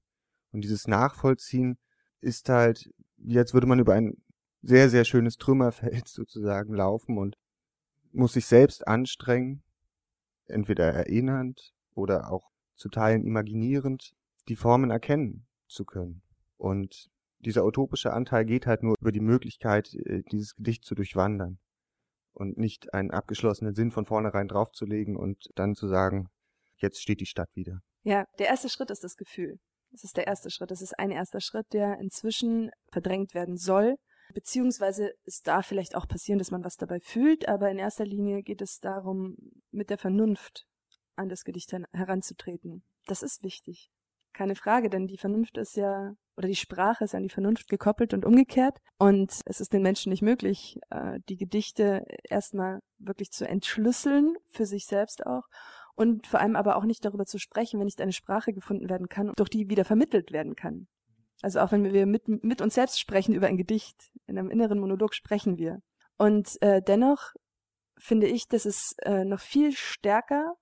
Und 0.52 0.62
dieses 0.62 0.88
Nachvollziehen 0.88 1.78
ist 2.20 2.50
halt, 2.50 2.90
als 3.36 3.54
würde 3.54 3.68
man 3.68 3.80
über 3.80 3.94
ein 3.94 4.18
sehr, 4.62 4.90
sehr 4.90 5.06
schönes 5.06 5.38
Trümmerfeld 5.38 6.08
sozusagen 6.08 6.74
laufen 6.74 7.18
und 7.18 7.36
muss 8.12 8.34
sich 8.34 8.46
selbst 8.46 8.88
anstrengen, 8.88 9.64
entweder 10.46 10.86
erinnernd 10.86 11.74
oder 11.94 12.32
auch 12.32 12.52
zu 12.76 12.90
Teilen 12.90 13.26
imaginierend, 13.26 14.14
die 14.48 14.56
Formen 14.56 14.92
erkennen 14.92 15.46
zu 15.68 15.86
können. 15.86 16.24
Und 16.58 17.10
dieser 17.40 17.66
utopische 17.66 18.14
Anteil 18.14 18.46
geht 18.46 18.68
halt 18.68 18.84
nur 18.84 18.96
über 19.00 19.12
die 19.12 19.20
Möglichkeit, 19.20 19.94
äh, 19.94 20.24
dieses 20.32 20.56
Gedicht 20.56 20.84
zu 20.84 20.96
durchwandern 20.96 21.60
und 22.34 22.58
nicht 22.58 22.94
einen 22.94 23.12
abgeschlossenen 23.12 23.74
Sinn 23.74 23.92
von 23.92 24.06
vornherein 24.06 24.48
draufzulegen 24.48 25.16
und 25.16 25.50
dann 25.56 25.76
zu 25.76 25.88
sagen, 25.88 26.30
jetzt 26.78 27.02
steht 27.02 27.20
die 27.20 27.26
Stadt 27.26 27.50
wieder. 27.56 27.82
Ja, 28.04 28.26
der 28.40 28.48
erste 28.48 28.70
Schritt 28.70 28.90
ist 28.90 29.04
das 29.04 29.16
Gefühl. 29.16 29.60
Das 29.92 30.04
ist 30.04 30.18
der 30.18 30.28
erste 30.28 30.50
Schritt. 30.50 30.72
Das 30.72 30.82
ist 30.82 30.98
ein 30.98 31.12
erster 31.12 31.42
Schritt, 31.42 31.74
der 31.74 32.00
inzwischen 32.00 32.72
verdrängt 32.92 33.34
werden 33.34 33.58
soll. 33.58 33.98
Beziehungsweise 34.34 35.14
es 35.26 35.42
darf 35.42 35.68
vielleicht 35.68 35.96
auch 35.96 36.08
passieren, 36.08 36.40
dass 36.40 36.52
man 36.52 36.64
was 36.64 36.78
dabei 36.78 37.00
fühlt, 37.02 37.48
aber 37.48 37.70
in 37.70 37.78
erster 37.78 38.06
Linie 38.06 38.44
geht 38.44 38.62
es 38.62 38.80
darum, 38.80 39.36
mit 39.72 39.90
der 39.90 39.98
Vernunft 39.98 40.66
an 41.16 41.30
das 41.30 41.44
Gedicht 41.44 41.74
heranzutreten. 41.92 42.84
Das 43.08 43.24
ist 43.24 43.44
wichtig. 43.44 43.90
Keine 44.34 44.56
Frage, 44.56 44.90
denn 44.90 45.08
die 45.08 45.18
Vernunft 45.18 45.58
ist 45.58 45.76
ja, 45.76 46.14
oder 46.38 46.48
die 46.48 46.56
Sprache 46.56 47.04
ist 47.04 47.14
an 47.14 47.24
die 47.24 47.30
Vernunft 47.30 47.68
gekoppelt 47.68 48.14
und 48.14 48.26
umgekehrt. 48.26 48.78
Und 48.98 49.42
es 49.46 49.60
ist 49.60 49.74
den 49.74 49.82
Menschen 49.82 50.10
nicht 50.10 50.22
möglich, 50.22 50.80
äh, 50.90 51.20
die 51.28 51.36
Gedichte 51.36 52.06
erstmal 52.30 52.80
wirklich 52.98 53.32
zu 53.32 53.46
entschlüsseln, 53.46 54.38
für 54.48 54.66
sich 54.66 54.86
selbst 54.86 55.26
auch. 55.26 55.44
Und 55.96 56.28
vor 56.28 56.40
allem 56.40 56.56
aber 56.56 56.76
auch 56.78 56.86
nicht 56.86 57.06
darüber 57.06 57.26
zu 57.26 57.38
sprechen, 57.38 57.80
wenn 57.80 57.86
nicht 57.86 58.02
eine 58.02 58.14
Sprache 58.14 58.54
gefunden 58.54 58.90
werden 58.90 59.10
kann, 59.10 59.34
durch 59.36 59.50
die 59.50 59.70
wieder 59.70 59.86
vermittelt 59.86 60.32
werden 60.32 60.56
kann. 60.56 60.88
Also 61.42 61.60
auch 61.60 61.72
wenn 61.72 61.84
wir 61.84 62.06
mit, 62.06 62.28
mit 62.28 62.62
uns 62.62 62.76
selbst 62.76 63.00
sprechen 63.00 63.34
über 63.34 63.48
ein 63.48 63.58
Gedicht, 63.58 64.12
in 64.28 64.38
einem 64.38 64.50
inneren 64.50 64.80
Monolog 64.80 65.14
sprechen 65.16 65.58
wir. 65.58 65.82
Und 66.18 66.62
äh, 66.62 66.82
dennoch 66.82 67.34
finde 67.98 68.28
ich, 68.28 68.48
dass 68.48 68.66
es 68.66 68.96
äh, 69.04 69.26
noch 69.26 69.40
viel 69.40 69.72
stärker 69.72 70.56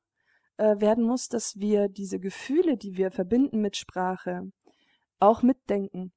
äh, 0.58 0.80
werden 0.80 1.04
muss, 1.04 1.28
dass 1.28 1.60
wir 1.60 1.90
diese 1.90 2.20
Gefühle, 2.20 2.78
die 2.78 2.98
wir 2.98 3.12
verbinden 3.12 3.62
mit 3.62 3.76
Sprache, 3.76 4.52
auch 5.20 5.42
mitdenken 5.42 6.14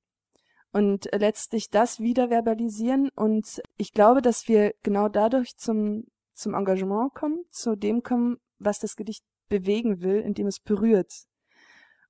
und 0.72 1.08
letztlich 1.12 1.70
das 1.70 2.00
wieder 2.00 2.30
verbalisieren. 2.30 3.10
Und 3.14 3.62
ich 3.76 3.92
glaube, 3.92 4.22
dass 4.22 4.48
wir 4.48 4.74
genau 4.82 5.08
dadurch 5.08 5.56
zum, 5.56 6.04
zum 6.34 6.54
Engagement 6.54 7.14
kommen, 7.14 7.44
zu 7.50 7.76
dem 7.76 8.02
kommen, 8.02 8.38
was 8.64 8.78
das 8.78 8.96
Gedicht 8.96 9.24
bewegen 9.48 10.00
will, 10.00 10.20
indem 10.20 10.46
es 10.46 10.60
berührt. 10.60 11.12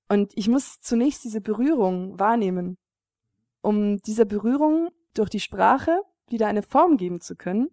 Und 0.08 0.32
ich 0.36 0.48
muss 0.48 0.80
zunächst 0.80 1.24
diese 1.24 1.40
Berührung 1.40 2.18
wahrnehmen, 2.18 2.78
um 3.62 3.98
dieser 4.02 4.24
Berührung 4.24 4.90
durch 5.14 5.30
die 5.30 5.40
Sprache 5.40 6.02
wieder 6.28 6.46
eine 6.46 6.62
Form 6.62 6.96
geben 6.96 7.20
zu 7.20 7.36
können 7.36 7.68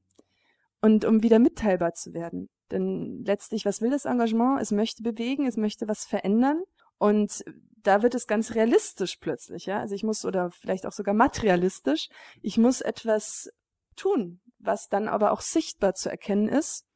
und 0.81 1.05
um 1.05 1.23
wieder 1.23 1.39
mitteilbar 1.39 1.93
zu 1.93 2.13
werden. 2.13 2.49
Denn 2.71 3.23
letztlich, 3.25 3.65
was 3.65 3.81
will 3.81 3.89
das 3.89 4.05
Engagement? 4.05 4.61
Es 4.61 4.71
möchte 4.71 5.03
bewegen, 5.03 5.47
es 5.47 5.57
möchte 5.57 5.87
was 5.87 6.05
verändern. 6.05 6.63
Und 6.97 7.43
da 7.83 8.03
wird 8.03 8.13
es 8.13 8.27
ganz 8.27 8.55
realistisch 8.55 9.17
plötzlich, 9.17 9.65
ja. 9.65 9.79
Also 9.79 9.95
ich 9.95 10.03
muss, 10.03 10.25
oder 10.25 10.51
vielleicht 10.51 10.85
auch 10.85 10.91
sogar 10.91 11.13
materialistisch, 11.13 12.09
ich 12.41 12.57
muss 12.57 12.81
etwas 12.81 13.49
tun, 13.95 14.41
was 14.59 14.89
dann 14.89 15.07
aber 15.07 15.31
auch 15.31 15.41
sichtbar 15.41 15.93
zu 15.93 16.09
erkennen 16.09 16.47
ist 16.47 16.88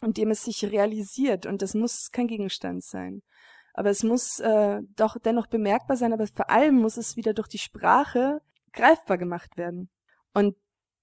und 0.00 0.16
dem 0.16 0.30
es 0.30 0.44
sich 0.44 0.64
realisiert. 0.64 1.46
Und 1.46 1.62
das 1.62 1.74
muss 1.74 2.10
kein 2.10 2.26
Gegenstand 2.26 2.82
sein. 2.84 3.22
Aber 3.74 3.90
es 3.90 4.02
muss 4.02 4.38
äh, 4.40 4.80
doch 4.96 5.16
dennoch 5.18 5.46
bemerkbar 5.46 5.96
sein, 5.96 6.12
aber 6.12 6.26
vor 6.26 6.50
allem 6.50 6.76
muss 6.76 6.96
es 6.96 7.16
wieder 7.16 7.32
durch 7.32 7.48
die 7.48 7.58
Sprache 7.58 8.40
greifbar 8.72 9.18
gemacht 9.18 9.56
werden. 9.56 9.90
Und 10.34 10.56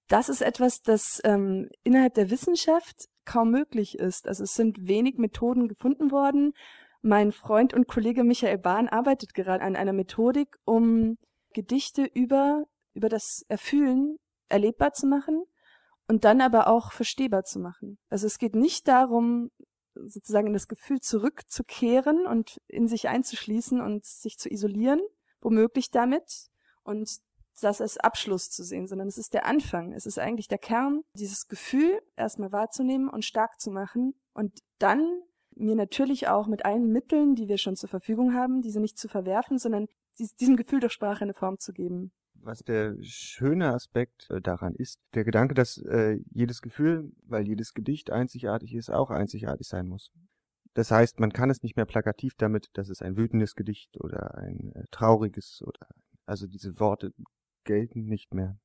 das 0.08 0.28
ist 0.28 0.42
etwas, 0.42 0.82
das 0.82 1.20
ähm, 1.24 1.68
innerhalb 1.82 2.14
der 2.14 2.30
Wissenschaft 2.30 3.08
kaum 3.24 3.50
möglich 3.50 3.98
ist. 3.98 4.26
Also 4.26 4.44
es 4.44 4.54
sind 4.54 4.88
wenig 4.88 5.18
Methoden 5.18 5.68
gefunden 5.68 6.10
worden. 6.10 6.52
Mein 7.02 7.32
Freund 7.32 7.74
und 7.74 7.88
Kollege 7.88 8.24
Michael 8.24 8.58
Bahn 8.58 8.88
arbeitet 8.88 9.34
gerade 9.34 9.64
an 9.64 9.76
einer 9.76 9.92
Methodik, 9.92 10.56
um 10.64 11.16
Gedichte 11.52 12.04
über, 12.04 12.64
über 12.92 13.08
das 13.08 13.44
Erfühlen 13.48 14.16
erlebbar 14.48 14.92
zu 14.92 15.06
machen 15.06 15.44
und 16.10 16.24
dann 16.24 16.40
aber 16.40 16.66
auch 16.66 16.90
verstehbar 16.90 17.44
zu 17.44 17.60
machen. 17.60 17.96
Also 18.08 18.26
es 18.26 18.38
geht 18.38 18.56
nicht 18.56 18.88
darum, 18.88 19.52
sozusagen 19.94 20.48
in 20.48 20.52
das 20.52 20.66
Gefühl 20.66 20.98
zurückzukehren 20.98 22.26
und 22.26 22.60
in 22.66 22.88
sich 22.88 23.08
einzuschließen 23.08 23.80
und 23.80 24.04
sich 24.04 24.36
zu 24.36 24.50
isolieren, 24.50 25.00
womöglich 25.40 25.92
damit 25.92 26.48
und 26.82 27.08
das 27.60 27.80
als 27.80 27.96
Abschluss 27.96 28.50
zu 28.50 28.64
sehen, 28.64 28.88
sondern 28.88 29.06
es 29.06 29.18
ist 29.18 29.34
der 29.34 29.46
Anfang. 29.46 29.92
Es 29.92 30.04
ist 30.04 30.18
eigentlich 30.18 30.48
der 30.48 30.58
Kern, 30.58 31.02
dieses 31.14 31.46
Gefühl 31.46 32.00
erstmal 32.16 32.50
wahrzunehmen 32.50 33.08
und 33.08 33.24
stark 33.24 33.60
zu 33.60 33.70
machen 33.70 34.14
und 34.32 34.58
dann 34.80 35.22
mir 35.54 35.76
natürlich 35.76 36.26
auch 36.26 36.48
mit 36.48 36.64
allen 36.64 36.90
Mitteln, 36.90 37.36
die 37.36 37.46
wir 37.46 37.58
schon 37.58 37.76
zur 37.76 37.88
Verfügung 37.88 38.34
haben, 38.34 38.62
diese 38.62 38.80
nicht 38.80 38.98
zu 38.98 39.06
verwerfen, 39.06 39.58
sondern 39.58 39.86
diesem 40.18 40.56
Gefühl 40.56 40.80
durch 40.80 40.92
Sprache 40.92 41.22
eine 41.22 41.34
Form 41.34 41.60
zu 41.60 41.72
geben. 41.72 42.10
Was 42.42 42.60
der 42.60 42.96
schöne 43.02 43.74
Aspekt 43.74 44.28
äh, 44.30 44.40
daran 44.40 44.74
ist, 44.74 44.98
der 45.14 45.24
Gedanke, 45.24 45.54
dass 45.54 45.78
äh, 45.78 46.18
jedes 46.30 46.62
Gefühl, 46.62 47.12
weil 47.26 47.46
jedes 47.46 47.74
Gedicht 47.74 48.10
einzigartig 48.10 48.74
ist, 48.74 48.90
auch 48.90 49.10
einzigartig 49.10 49.68
sein 49.68 49.86
muss. 49.86 50.10
Das 50.74 50.90
heißt, 50.90 51.20
man 51.20 51.32
kann 51.32 51.50
es 51.50 51.62
nicht 51.62 51.76
mehr 51.76 51.84
plakativ 51.84 52.34
damit, 52.36 52.68
dass 52.74 52.88
es 52.88 53.02
ein 53.02 53.16
wütendes 53.16 53.54
Gedicht 53.54 53.98
oder 54.00 54.36
ein 54.38 54.72
äh, 54.74 54.84
trauriges 54.90 55.62
oder 55.66 55.86
also 56.26 56.46
diese 56.46 56.78
Worte 56.78 57.12
gelten 57.64 58.04
nicht 58.06 58.32
mehr, 58.32 58.56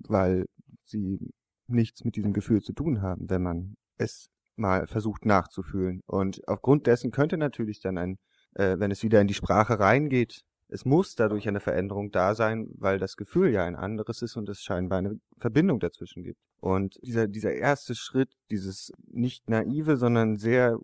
weil 0.00 0.46
sie 0.82 1.32
nichts 1.68 2.04
mit 2.04 2.16
diesem 2.16 2.32
Gefühl 2.32 2.62
zu 2.62 2.72
tun 2.72 3.02
haben, 3.02 3.28
wenn 3.28 3.42
man 3.42 3.76
es 3.98 4.28
mal 4.56 4.86
versucht 4.86 5.26
nachzufühlen. 5.26 6.00
Und 6.06 6.46
aufgrund 6.48 6.86
dessen 6.86 7.10
könnte 7.10 7.36
natürlich 7.36 7.80
dann 7.80 7.98
ein, 7.98 8.18
äh, 8.54 8.78
wenn 8.78 8.90
es 8.90 9.02
wieder 9.02 9.20
in 9.20 9.28
die 9.28 9.34
Sprache 9.34 9.78
reingeht, 9.78 10.42
es 10.68 10.84
muss 10.84 11.14
dadurch 11.14 11.46
eine 11.48 11.60
Veränderung 11.60 12.10
da 12.10 12.34
sein, 12.34 12.68
weil 12.74 12.98
das 12.98 13.16
Gefühl 13.16 13.50
ja 13.50 13.64
ein 13.64 13.76
anderes 13.76 14.22
ist 14.22 14.36
und 14.36 14.48
es 14.48 14.62
scheinbar 14.62 14.98
eine 14.98 15.20
Verbindung 15.38 15.78
dazwischen 15.78 16.22
gibt. 16.22 16.40
Und 16.60 16.96
dieser, 17.02 17.28
dieser 17.28 17.52
erste 17.52 17.94
Schritt, 17.94 18.30
dieses 18.50 18.92
nicht 19.06 19.48
naive, 19.48 19.96
sondern 19.96 20.36
sehr 20.36 20.78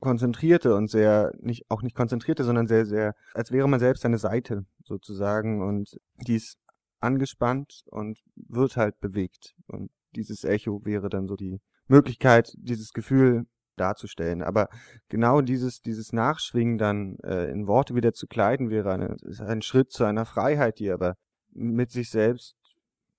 konzentrierte 0.00 0.74
und 0.74 0.88
sehr, 0.88 1.32
nicht, 1.38 1.70
auch 1.70 1.82
nicht 1.82 1.96
konzentrierte, 1.96 2.44
sondern 2.44 2.66
sehr, 2.66 2.86
sehr, 2.86 3.14
als 3.34 3.50
wäre 3.50 3.68
man 3.68 3.80
selbst 3.80 4.04
eine 4.04 4.18
Seite 4.18 4.64
sozusagen 4.84 5.62
und 5.62 5.98
dies 6.26 6.56
angespannt 7.00 7.82
und 7.86 8.20
wird 8.34 8.76
halt 8.76 9.00
bewegt. 9.00 9.54
Und 9.66 9.90
dieses 10.14 10.44
Echo 10.44 10.84
wäre 10.84 11.08
dann 11.08 11.26
so 11.26 11.36
die 11.36 11.60
Möglichkeit, 11.88 12.52
dieses 12.56 12.92
Gefühl 12.92 13.46
darzustellen. 13.76 14.42
Aber 14.42 14.68
genau 15.08 15.40
dieses, 15.40 15.80
dieses 15.80 16.12
Nachschwingen 16.12 16.78
dann 16.78 17.16
äh, 17.22 17.50
in 17.50 17.66
Worte 17.66 17.94
wieder 17.94 18.12
zu 18.12 18.26
kleiden, 18.26 18.70
wäre 18.70 18.92
eine, 18.92 19.16
ist 19.22 19.40
ein 19.40 19.62
Schritt 19.62 19.90
zu 19.92 20.04
einer 20.04 20.26
Freiheit, 20.26 20.78
die 20.78 20.90
aber 20.90 21.14
mit 21.52 21.90
sich 21.90 22.10
selbst 22.10 22.56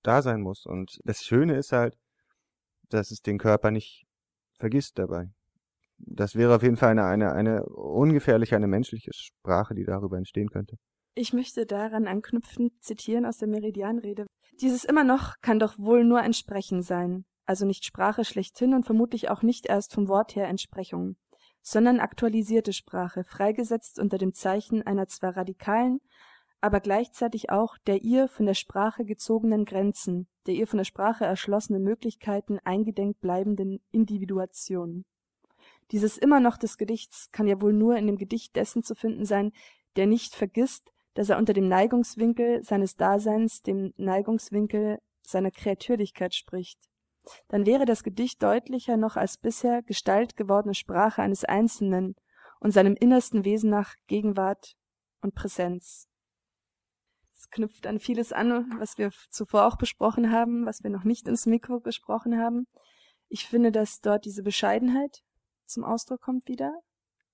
da 0.02 0.22
sein 0.22 0.40
muss. 0.40 0.66
Und 0.66 0.98
das 1.04 1.22
Schöne 1.22 1.56
ist 1.56 1.72
halt, 1.72 1.96
dass 2.88 3.10
es 3.10 3.20
den 3.20 3.38
Körper 3.38 3.70
nicht 3.70 4.04
vergisst 4.58 4.98
dabei. 4.98 5.30
Das 5.98 6.34
wäre 6.36 6.54
auf 6.54 6.62
jeden 6.62 6.76
Fall 6.76 6.90
eine, 6.90 7.04
eine, 7.04 7.32
eine 7.32 7.64
ungefährliche, 7.64 8.56
eine 8.56 8.68
menschliche 8.68 9.10
Sprache, 9.12 9.74
die 9.74 9.84
darüber 9.84 10.16
entstehen 10.16 10.48
könnte. 10.48 10.76
Ich 11.14 11.32
möchte 11.32 11.66
daran 11.66 12.06
anknüpfen, 12.06 12.70
zitieren 12.80 13.26
aus 13.26 13.38
der 13.38 13.48
Meridianrede. 13.48 14.26
Dieses 14.60 14.84
immer 14.84 15.02
noch 15.02 15.34
kann 15.40 15.58
doch 15.58 15.76
wohl 15.76 16.04
nur 16.04 16.20
ein 16.20 16.32
Sprechen 16.32 16.82
sein, 16.82 17.24
also 17.48 17.64
nicht 17.64 17.84
Sprache 17.84 18.24
schlechthin 18.24 18.74
und 18.74 18.84
vermutlich 18.84 19.30
auch 19.30 19.42
nicht 19.42 19.66
erst 19.66 19.94
vom 19.94 20.08
Wort 20.08 20.36
her 20.36 20.48
Entsprechung, 20.48 21.16
sondern 21.62 21.98
aktualisierte 21.98 22.72
Sprache, 22.72 23.24
freigesetzt 23.24 23.98
unter 23.98 24.18
dem 24.18 24.34
Zeichen 24.34 24.86
einer 24.86 25.08
zwar 25.08 25.36
radikalen, 25.36 26.00
aber 26.60 26.80
gleichzeitig 26.80 27.50
auch 27.50 27.78
der 27.86 28.02
ihr 28.02 28.28
von 28.28 28.46
der 28.46 28.54
Sprache 28.54 29.04
gezogenen 29.04 29.64
Grenzen, 29.64 30.28
der 30.46 30.54
ihr 30.54 30.66
von 30.66 30.76
der 30.76 30.84
Sprache 30.84 31.24
erschlossenen 31.24 31.82
Möglichkeiten 31.82 32.58
eingedenk 32.64 33.20
bleibenden 33.20 33.80
Individuation. 33.92 35.04
Dieses 35.90 36.18
Immer 36.18 36.40
noch 36.40 36.58
des 36.58 36.76
Gedichts 36.76 37.30
kann 37.32 37.46
ja 37.46 37.62
wohl 37.62 37.72
nur 37.72 37.96
in 37.96 38.06
dem 38.06 38.18
Gedicht 38.18 38.56
dessen 38.56 38.82
zu 38.82 38.94
finden 38.94 39.24
sein, 39.24 39.52
der 39.96 40.06
nicht 40.06 40.34
vergisst, 40.34 40.92
dass 41.14 41.30
er 41.30 41.38
unter 41.38 41.54
dem 41.54 41.68
Neigungswinkel 41.68 42.62
seines 42.62 42.96
Daseins, 42.96 43.62
dem 43.62 43.94
Neigungswinkel 43.96 44.98
seiner 45.22 45.50
Kreatürlichkeit 45.50 46.34
spricht. 46.34 46.78
Dann 47.48 47.66
wäre 47.66 47.84
das 47.84 48.02
Gedicht 48.02 48.42
deutlicher 48.42 48.96
noch 48.96 49.16
als 49.16 49.38
bisher 49.38 49.82
Gestalt 49.82 50.36
gewordene 50.36 50.74
Sprache 50.74 51.22
eines 51.22 51.44
Einzelnen 51.44 52.14
und 52.60 52.72
seinem 52.72 52.94
innersten 52.94 53.44
Wesen 53.44 53.70
nach 53.70 53.94
Gegenwart 54.06 54.74
und 55.20 55.34
Präsenz. 55.34 56.08
Es 57.32 57.48
knüpft 57.50 57.86
an 57.86 58.00
vieles 58.00 58.32
an, 58.32 58.72
was 58.78 58.98
wir 58.98 59.10
zuvor 59.30 59.66
auch 59.66 59.76
besprochen 59.76 60.32
haben, 60.32 60.66
was 60.66 60.82
wir 60.82 60.90
noch 60.90 61.04
nicht 61.04 61.28
ins 61.28 61.46
Mikro 61.46 61.80
gesprochen 61.80 62.38
haben. 62.38 62.66
Ich 63.28 63.46
finde, 63.46 63.70
dass 63.70 64.00
dort 64.00 64.24
diese 64.24 64.42
Bescheidenheit 64.42 65.22
zum 65.66 65.84
Ausdruck 65.84 66.20
kommt 66.22 66.48
wieder, 66.48 66.72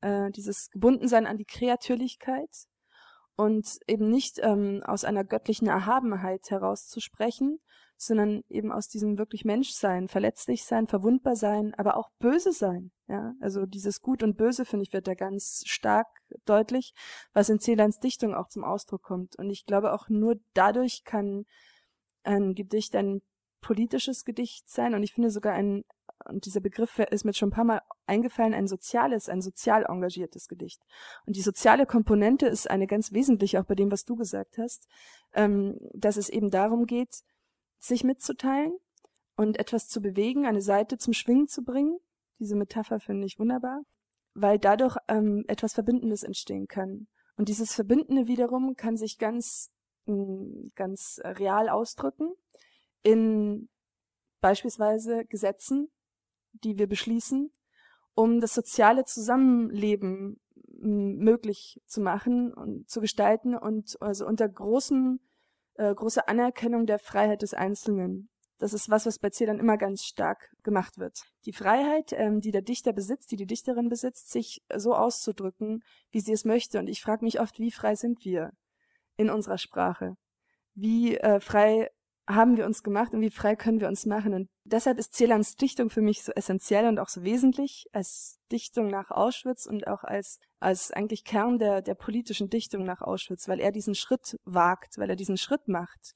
äh, 0.00 0.30
dieses 0.30 0.70
Gebundensein 0.70 1.26
an 1.26 1.38
die 1.38 1.44
Kreatürlichkeit, 1.44 2.50
und 3.36 3.78
eben 3.86 4.08
nicht 4.08 4.38
ähm, 4.42 4.82
aus 4.84 5.04
einer 5.04 5.24
göttlichen 5.24 5.66
Erhabenheit 5.66 6.50
herauszusprechen, 6.50 7.58
sondern 7.96 8.42
eben 8.48 8.72
aus 8.72 8.88
diesem 8.88 9.18
wirklich 9.18 9.44
Menschsein, 9.44 10.08
verletzlich 10.08 10.64
sein, 10.64 10.86
verwundbar 10.86 11.36
sein, 11.36 11.74
aber 11.74 11.96
auch 11.96 12.10
böse 12.18 12.52
sein. 12.52 12.90
Ja, 13.06 13.34
also 13.40 13.66
dieses 13.66 14.00
Gut 14.00 14.22
und 14.22 14.36
Böse 14.36 14.64
finde 14.64 14.84
ich 14.84 14.92
wird 14.92 15.06
da 15.06 15.14
ganz 15.14 15.62
stark 15.66 16.06
deutlich, 16.44 16.94
was 17.32 17.48
in 17.48 17.60
Celans 17.60 18.00
Dichtung 18.00 18.34
auch 18.34 18.48
zum 18.48 18.64
Ausdruck 18.64 19.02
kommt. 19.02 19.36
Und 19.36 19.50
ich 19.50 19.66
glaube 19.66 19.92
auch 19.92 20.08
nur 20.08 20.36
dadurch 20.54 21.04
kann 21.04 21.44
ein 22.22 22.54
Gedicht 22.54 22.96
ein 22.96 23.20
politisches 23.60 24.24
Gedicht 24.24 24.68
sein 24.68 24.94
und 24.94 25.02
ich 25.02 25.12
finde 25.12 25.30
sogar 25.30 25.54
ein 25.54 25.84
und 26.24 26.46
dieser 26.46 26.60
Begriff 26.60 26.98
ist 26.98 27.24
mir 27.24 27.34
schon 27.34 27.48
ein 27.48 27.52
paar 27.52 27.64
Mal 27.64 27.82
eingefallen, 28.06 28.54
ein 28.54 28.66
soziales, 28.66 29.28
ein 29.28 29.42
sozial 29.42 29.84
engagiertes 29.84 30.48
Gedicht. 30.48 30.82
Und 31.26 31.36
die 31.36 31.42
soziale 31.42 31.86
Komponente 31.86 32.46
ist 32.46 32.70
eine 32.70 32.86
ganz 32.86 33.12
wesentliche, 33.12 33.60
auch 33.60 33.64
bei 33.64 33.74
dem, 33.74 33.90
was 33.90 34.04
du 34.04 34.16
gesagt 34.16 34.58
hast, 34.58 34.88
ähm, 35.34 35.78
dass 35.92 36.16
es 36.16 36.28
eben 36.28 36.50
darum 36.50 36.86
geht, 36.86 37.22
sich 37.78 38.04
mitzuteilen 38.04 38.72
und 39.36 39.58
etwas 39.58 39.88
zu 39.88 40.00
bewegen, 40.00 40.46
eine 40.46 40.62
Seite 40.62 40.96
zum 40.98 41.12
Schwingen 41.12 41.48
zu 41.48 41.62
bringen. 41.62 41.98
Diese 42.38 42.56
Metapher 42.56 43.00
finde 43.00 43.26
ich 43.26 43.38
wunderbar, 43.38 43.82
weil 44.32 44.58
dadurch 44.58 44.96
ähm, 45.08 45.44
etwas 45.48 45.74
Verbindendes 45.74 46.22
entstehen 46.22 46.68
kann. 46.68 47.06
Und 47.36 47.48
dieses 47.48 47.74
Verbindende 47.74 48.26
wiederum 48.28 48.76
kann 48.76 48.96
sich 48.96 49.18
ganz, 49.18 49.70
mm, 50.06 50.68
ganz 50.74 51.20
real 51.22 51.68
ausdrücken 51.68 52.32
in 53.02 53.68
beispielsweise 54.40 55.24
Gesetzen, 55.26 55.90
die 56.62 56.78
wir 56.78 56.86
beschließen, 56.86 57.50
um 58.14 58.40
das 58.40 58.54
soziale 58.54 59.04
Zusammenleben 59.04 60.40
möglich 60.80 61.80
zu 61.86 62.00
machen 62.00 62.52
und 62.52 62.88
zu 62.88 63.00
gestalten 63.00 63.56
und 63.56 63.96
also 64.00 64.26
unter 64.26 64.48
großem, 64.48 65.20
äh, 65.74 65.94
großer 65.94 66.28
Anerkennung 66.28 66.86
der 66.86 66.98
Freiheit 66.98 67.42
des 67.42 67.54
Einzelnen. 67.54 68.28
Das 68.58 68.72
ist 68.72 68.88
was, 68.88 69.04
was 69.06 69.18
bei 69.18 69.30
Zählern 69.30 69.58
immer 69.58 69.76
ganz 69.76 70.04
stark 70.04 70.52
gemacht 70.62 70.98
wird. 70.98 71.22
Die 71.44 71.52
Freiheit, 71.52 72.12
ähm, 72.12 72.40
die 72.40 72.52
der 72.52 72.62
Dichter 72.62 72.92
besitzt, 72.92 73.32
die 73.32 73.36
die 73.36 73.46
Dichterin 73.46 73.88
besitzt, 73.88 74.30
sich 74.30 74.62
so 74.74 74.94
auszudrücken, 74.94 75.82
wie 76.10 76.20
sie 76.20 76.32
es 76.32 76.44
möchte. 76.44 76.78
Und 76.78 76.88
ich 76.88 77.02
frage 77.02 77.24
mich 77.24 77.40
oft, 77.40 77.58
wie 77.58 77.72
frei 77.72 77.96
sind 77.96 78.24
wir 78.24 78.52
in 79.16 79.30
unserer 79.30 79.58
Sprache? 79.58 80.16
Wie 80.74 81.16
äh, 81.16 81.40
frei 81.40 81.90
haben 82.26 82.56
wir 82.56 82.64
uns 82.64 82.82
gemacht 82.82 83.12
und 83.12 83.20
wie 83.20 83.30
frei 83.30 83.54
können 83.54 83.80
wir 83.80 83.88
uns 83.88 84.06
machen. 84.06 84.32
Und 84.32 84.48
deshalb 84.64 84.98
ist 84.98 85.14
Celans 85.14 85.56
Dichtung 85.56 85.90
für 85.90 86.00
mich 86.00 86.22
so 86.22 86.32
essentiell 86.32 86.86
und 86.86 86.98
auch 86.98 87.08
so 87.08 87.22
wesentlich 87.22 87.86
als 87.92 88.38
Dichtung 88.50 88.86
nach 88.86 89.10
Auschwitz 89.10 89.66
und 89.66 89.86
auch 89.86 90.04
als, 90.04 90.38
als 90.58 90.90
eigentlich 90.90 91.24
Kern 91.24 91.58
der, 91.58 91.82
der 91.82 91.94
politischen 91.94 92.48
Dichtung 92.48 92.84
nach 92.84 93.02
Auschwitz, 93.02 93.46
weil 93.48 93.60
er 93.60 93.72
diesen 93.72 93.94
Schritt 93.94 94.38
wagt, 94.44 94.96
weil 94.96 95.10
er 95.10 95.16
diesen 95.16 95.36
Schritt 95.36 95.68
macht. 95.68 96.14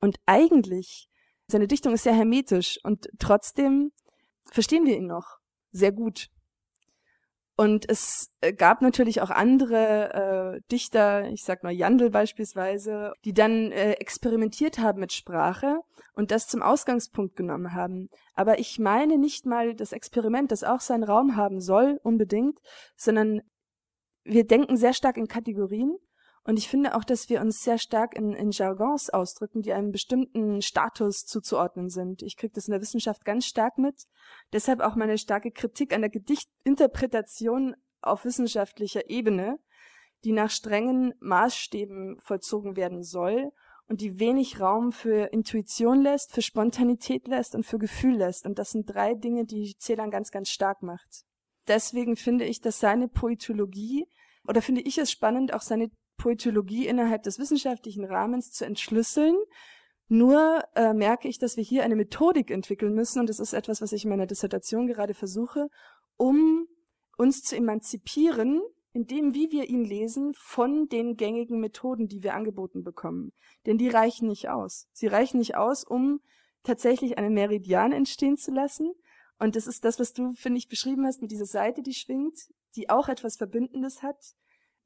Und 0.00 0.16
eigentlich, 0.26 1.08
seine 1.46 1.68
Dichtung 1.68 1.94
ist 1.94 2.02
sehr 2.02 2.14
hermetisch 2.14 2.78
und 2.82 3.08
trotzdem 3.18 3.92
verstehen 4.50 4.84
wir 4.84 4.96
ihn 4.96 5.06
noch 5.06 5.38
sehr 5.72 5.92
gut. 5.92 6.28
Und 7.58 7.88
es 7.88 8.34
äh, 8.42 8.52
gab 8.52 8.82
natürlich 8.82 9.22
auch 9.22 9.30
andere 9.30 10.58
äh, 10.58 10.60
Dichter, 10.70 11.26
ich 11.30 11.42
sag 11.42 11.62
mal 11.62 11.72
Jandl 11.72 12.10
beispielsweise, 12.10 13.14
die 13.24 13.32
dann 13.32 13.72
äh, 13.72 13.92
experimentiert 13.92 14.78
haben 14.78 15.00
mit 15.00 15.14
Sprache 15.14 15.80
und 16.12 16.30
das 16.30 16.46
zum 16.46 16.60
Ausgangspunkt 16.60 17.34
genommen 17.34 17.72
haben. 17.72 18.08
Aber 18.34 18.58
ich 18.58 18.78
meine 18.78 19.16
nicht 19.16 19.46
mal 19.46 19.74
das 19.74 19.92
Experiment, 19.92 20.52
das 20.52 20.64
auch 20.64 20.80
seinen 20.80 21.04
Raum 21.04 21.36
haben 21.36 21.60
soll, 21.60 21.98
unbedingt, 22.02 22.58
sondern 22.94 23.40
wir 24.22 24.46
denken 24.46 24.76
sehr 24.76 24.92
stark 24.92 25.16
in 25.16 25.28
Kategorien 25.28 25.96
und 26.46 26.60
ich 26.60 26.68
finde 26.68 26.94
auch, 26.94 27.02
dass 27.02 27.28
wir 27.28 27.40
uns 27.40 27.64
sehr 27.64 27.76
stark 27.76 28.14
in, 28.14 28.32
in 28.32 28.52
Jargons 28.52 29.10
ausdrücken, 29.10 29.62
die 29.62 29.72
einem 29.72 29.90
bestimmten 29.90 30.62
Status 30.62 31.24
zuzuordnen 31.24 31.88
sind. 31.88 32.22
Ich 32.22 32.36
kriege 32.36 32.52
das 32.54 32.68
in 32.68 32.72
der 32.72 32.80
Wissenschaft 32.80 33.24
ganz 33.24 33.46
stark 33.46 33.78
mit. 33.78 34.04
Deshalb 34.52 34.80
auch 34.80 34.94
meine 34.94 35.18
starke 35.18 35.50
Kritik 35.50 35.92
an 35.92 36.02
der 36.02 36.10
Gedichtinterpretation 36.10 37.74
auf 38.00 38.24
wissenschaftlicher 38.24 39.10
Ebene, 39.10 39.58
die 40.22 40.30
nach 40.30 40.50
strengen 40.50 41.14
Maßstäben 41.18 42.20
vollzogen 42.20 42.76
werden 42.76 43.02
soll 43.02 43.50
und 43.88 44.00
die 44.00 44.20
wenig 44.20 44.60
Raum 44.60 44.92
für 44.92 45.32
Intuition 45.32 46.00
lässt, 46.00 46.32
für 46.32 46.42
Spontanität 46.42 47.26
lässt 47.26 47.56
und 47.56 47.66
für 47.66 47.78
Gefühl 47.78 48.18
lässt. 48.18 48.46
Und 48.46 48.60
das 48.60 48.70
sind 48.70 48.86
drei 48.86 49.14
Dinge, 49.14 49.46
die 49.46 49.74
Celan 49.80 50.12
ganz, 50.12 50.30
ganz 50.30 50.50
stark 50.50 50.80
macht. 50.82 51.24
Deswegen 51.66 52.14
finde 52.14 52.44
ich, 52.44 52.60
dass 52.60 52.78
seine 52.78 53.08
Poetologie 53.08 54.08
oder 54.46 54.62
finde 54.62 54.82
ich 54.82 54.96
es 54.98 55.10
spannend, 55.10 55.52
auch 55.52 55.62
seine 55.62 55.90
Poetologie 56.26 56.88
innerhalb 56.88 57.22
des 57.22 57.38
wissenschaftlichen 57.38 58.04
Rahmens 58.04 58.50
zu 58.50 58.64
entschlüsseln. 58.66 59.36
Nur 60.08 60.64
äh, 60.74 60.92
merke 60.92 61.28
ich, 61.28 61.38
dass 61.38 61.56
wir 61.56 61.62
hier 61.62 61.84
eine 61.84 61.94
Methodik 61.94 62.50
entwickeln 62.50 62.94
müssen, 62.94 63.20
und 63.20 63.28
das 63.28 63.38
ist 63.38 63.52
etwas, 63.52 63.80
was 63.80 63.92
ich 63.92 64.02
in 64.02 64.10
meiner 64.10 64.26
Dissertation 64.26 64.88
gerade 64.88 65.14
versuche, 65.14 65.68
um 66.16 66.66
uns 67.16 67.42
zu 67.42 67.54
emanzipieren, 67.54 68.60
indem, 68.92 69.34
wie 69.34 69.52
wir 69.52 69.68
ihn 69.68 69.84
lesen, 69.84 70.32
von 70.34 70.88
den 70.88 71.16
gängigen 71.16 71.60
Methoden, 71.60 72.08
die 72.08 72.24
wir 72.24 72.34
angeboten 72.34 72.82
bekommen. 72.82 73.32
Denn 73.64 73.78
die 73.78 73.88
reichen 73.88 74.26
nicht 74.26 74.48
aus. 74.48 74.88
Sie 74.92 75.06
reichen 75.06 75.38
nicht 75.38 75.54
aus, 75.54 75.84
um 75.84 76.18
tatsächlich 76.64 77.18
einen 77.18 77.34
Meridian 77.34 77.92
entstehen 77.92 78.36
zu 78.36 78.50
lassen. 78.50 78.92
Und 79.38 79.54
das 79.54 79.68
ist 79.68 79.84
das, 79.84 80.00
was 80.00 80.12
du, 80.12 80.32
finde 80.32 80.58
ich, 80.58 80.66
beschrieben 80.66 81.06
hast 81.06 81.22
mit 81.22 81.30
dieser 81.30 81.46
Seite, 81.46 81.82
die 81.82 81.94
schwingt, 81.94 82.52
die 82.74 82.90
auch 82.90 83.08
etwas 83.08 83.36
Verbindendes 83.36 84.02
hat, 84.02 84.34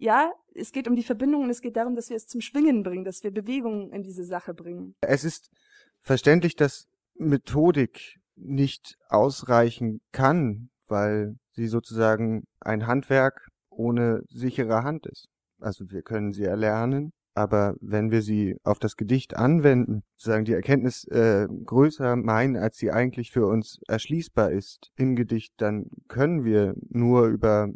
ja, 0.00 0.32
es 0.54 0.72
geht 0.72 0.88
um 0.88 0.96
die 0.96 1.02
Verbindung 1.02 1.44
und 1.44 1.50
es 1.50 1.60
geht 1.60 1.76
darum, 1.76 1.94
dass 1.94 2.08
wir 2.08 2.16
es 2.16 2.26
zum 2.26 2.40
Schwingen 2.40 2.82
bringen, 2.82 3.04
dass 3.04 3.22
wir 3.22 3.30
Bewegungen 3.30 3.92
in 3.92 4.02
diese 4.02 4.24
Sache 4.24 4.54
bringen. 4.54 4.94
Es 5.02 5.24
ist 5.24 5.50
verständlich, 6.00 6.56
dass 6.56 6.88
Methodik 7.14 8.18
nicht 8.34 8.96
ausreichen 9.08 10.00
kann, 10.12 10.70
weil 10.88 11.36
sie 11.52 11.68
sozusagen 11.68 12.44
ein 12.60 12.86
Handwerk 12.86 13.48
ohne 13.68 14.22
sichere 14.30 14.82
Hand 14.82 15.06
ist. 15.06 15.28
Also 15.60 15.90
wir 15.90 16.02
können 16.02 16.32
sie 16.32 16.44
erlernen, 16.44 17.12
aber 17.34 17.74
wenn 17.80 18.10
wir 18.10 18.22
sie 18.22 18.56
auf 18.64 18.78
das 18.78 18.96
Gedicht 18.96 19.36
anwenden, 19.36 20.02
sozusagen 20.16 20.46
die 20.46 20.54
Erkenntnis 20.54 21.04
äh, 21.08 21.46
größer 21.66 22.16
meinen, 22.16 22.56
als 22.56 22.78
sie 22.78 22.90
eigentlich 22.90 23.30
für 23.30 23.46
uns 23.46 23.80
erschließbar 23.86 24.50
ist 24.50 24.90
im 24.96 25.14
Gedicht, 25.14 25.52
dann 25.58 25.90
können 26.08 26.44
wir 26.44 26.74
nur 26.88 27.26
über 27.26 27.68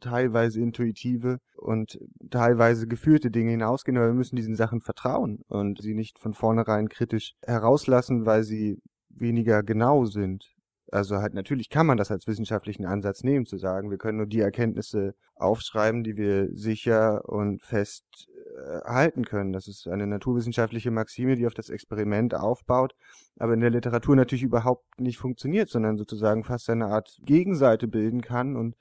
teilweise 0.00 0.60
intuitive 0.60 1.38
und 1.56 1.98
teilweise 2.30 2.86
geführte 2.86 3.30
Dinge 3.30 3.50
hinausgehen, 3.50 3.96
aber 3.96 4.08
wir 4.08 4.14
müssen 4.14 4.36
diesen 4.36 4.56
Sachen 4.56 4.80
vertrauen 4.80 5.42
und 5.48 5.80
sie 5.80 5.94
nicht 5.94 6.18
von 6.18 6.34
vornherein 6.34 6.88
kritisch 6.88 7.34
herauslassen, 7.42 8.26
weil 8.26 8.44
sie 8.44 8.80
weniger 9.10 9.62
genau 9.62 10.04
sind. 10.04 10.54
Also 10.90 11.18
halt 11.18 11.34
natürlich 11.34 11.68
kann 11.68 11.86
man 11.86 11.98
das 11.98 12.10
als 12.10 12.26
wissenschaftlichen 12.26 12.86
Ansatz 12.86 13.22
nehmen, 13.22 13.44
zu 13.44 13.58
sagen, 13.58 13.90
wir 13.90 13.98
können 13.98 14.18
nur 14.18 14.26
die 14.26 14.40
Erkenntnisse 14.40 15.14
aufschreiben, 15.34 16.02
die 16.02 16.16
wir 16.16 16.48
sicher 16.52 17.28
und 17.28 17.62
fest 17.62 18.28
äh, 18.56 18.80
halten 18.84 19.24
können. 19.24 19.52
Das 19.52 19.68
ist 19.68 19.86
eine 19.86 20.06
naturwissenschaftliche 20.06 20.90
Maxime, 20.90 21.36
die 21.36 21.46
auf 21.46 21.54
das 21.54 21.68
Experiment 21.68 22.34
aufbaut, 22.34 22.94
aber 23.38 23.54
in 23.54 23.60
der 23.60 23.70
Literatur 23.70 24.16
natürlich 24.16 24.42
überhaupt 24.42 24.98
nicht 24.98 25.18
funktioniert, 25.18 25.68
sondern 25.68 25.98
sozusagen 25.98 26.44
fast 26.44 26.70
eine 26.70 26.86
Art 26.86 27.18
Gegenseite 27.22 27.86
bilden 27.86 28.22
kann 28.22 28.56
und 28.56 28.74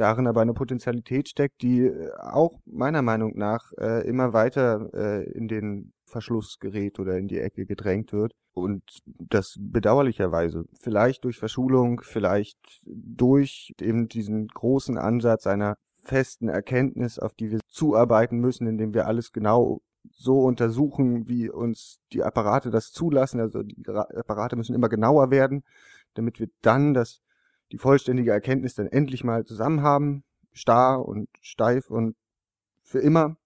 darin 0.00 0.26
aber 0.26 0.40
eine 0.40 0.54
Potentialität 0.54 1.28
steckt, 1.28 1.62
die 1.62 1.86
äh, 1.86 2.10
auch 2.18 2.58
meiner 2.64 3.02
Meinung 3.02 3.36
nach 3.36 3.72
äh, 3.78 4.06
immer 4.08 4.32
weiter 4.32 4.88
äh, 4.94 5.30
in 5.30 5.46
den 5.46 5.92
Verschluss 6.06 6.58
gerät 6.58 6.98
oder 6.98 7.16
in 7.18 7.28
die 7.28 7.38
Ecke 7.38 7.66
gedrängt 7.66 8.12
wird. 8.12 8.32
Und 8.52 8.82
das 9.04 9.56
bedauerlicherweise. 9.58 10.64
Vielleicht 10.80 11.24
durch 11.24 11.38
Verschulung, 11.38 12.00
vielleicht 12.02 12.58
durch 12.84 13.72
eben 13.80 14.08
diesen 14.08 14.48
großen 14.48 14.98
Ansatz 14.98 15.46
einer 15.46 15.76
festen 16.02 16.48
Erkenntnis, 16.48 17.18
auf 17.18 17.34
die 17.34 17.50
wir 17.50 17.60
zuarbeiten 17.68 18.38
müssen, 18.38 18.66
indem 18.66 18.92
wir 18.92 19.06
alles 19.06 19.32
genau 19.32 19.82
so 20.10 20.40
untersuchen, 20.40 21.28
wie 21.28 21.48
uns 21.50 22.00
die 22.12 22.24
Apparate 22.24 22.70
das 22.70 22.90
zulassen. 22.90 23.38
Also 23.38 23.62
die 23.62 23.86
Apparate 23.86 24.56
müssen 24.56 24.74
immer 24.74 24.88
genauer 24.88 25.30
werden, 25.30 25.62
damit 26.14 26.40
wir 26.40 26.48
dann 26.62 26.94
das 26.94 27.20
die 27.72 27.78
vollständige 27.78 28.32
Erkenntnis 28.32 28.74
dann 28.74 28.86
endlich 28.86 29.24
mal 29.24 29.44
zusammen 29.44 29.82
haben, 29.82 30.24
starr 30.52 31.06
und 31.06 31.28
steif 31.40 31.90
und 31.90 32.16
für 32.82 33.00
immer. 33.00 33.36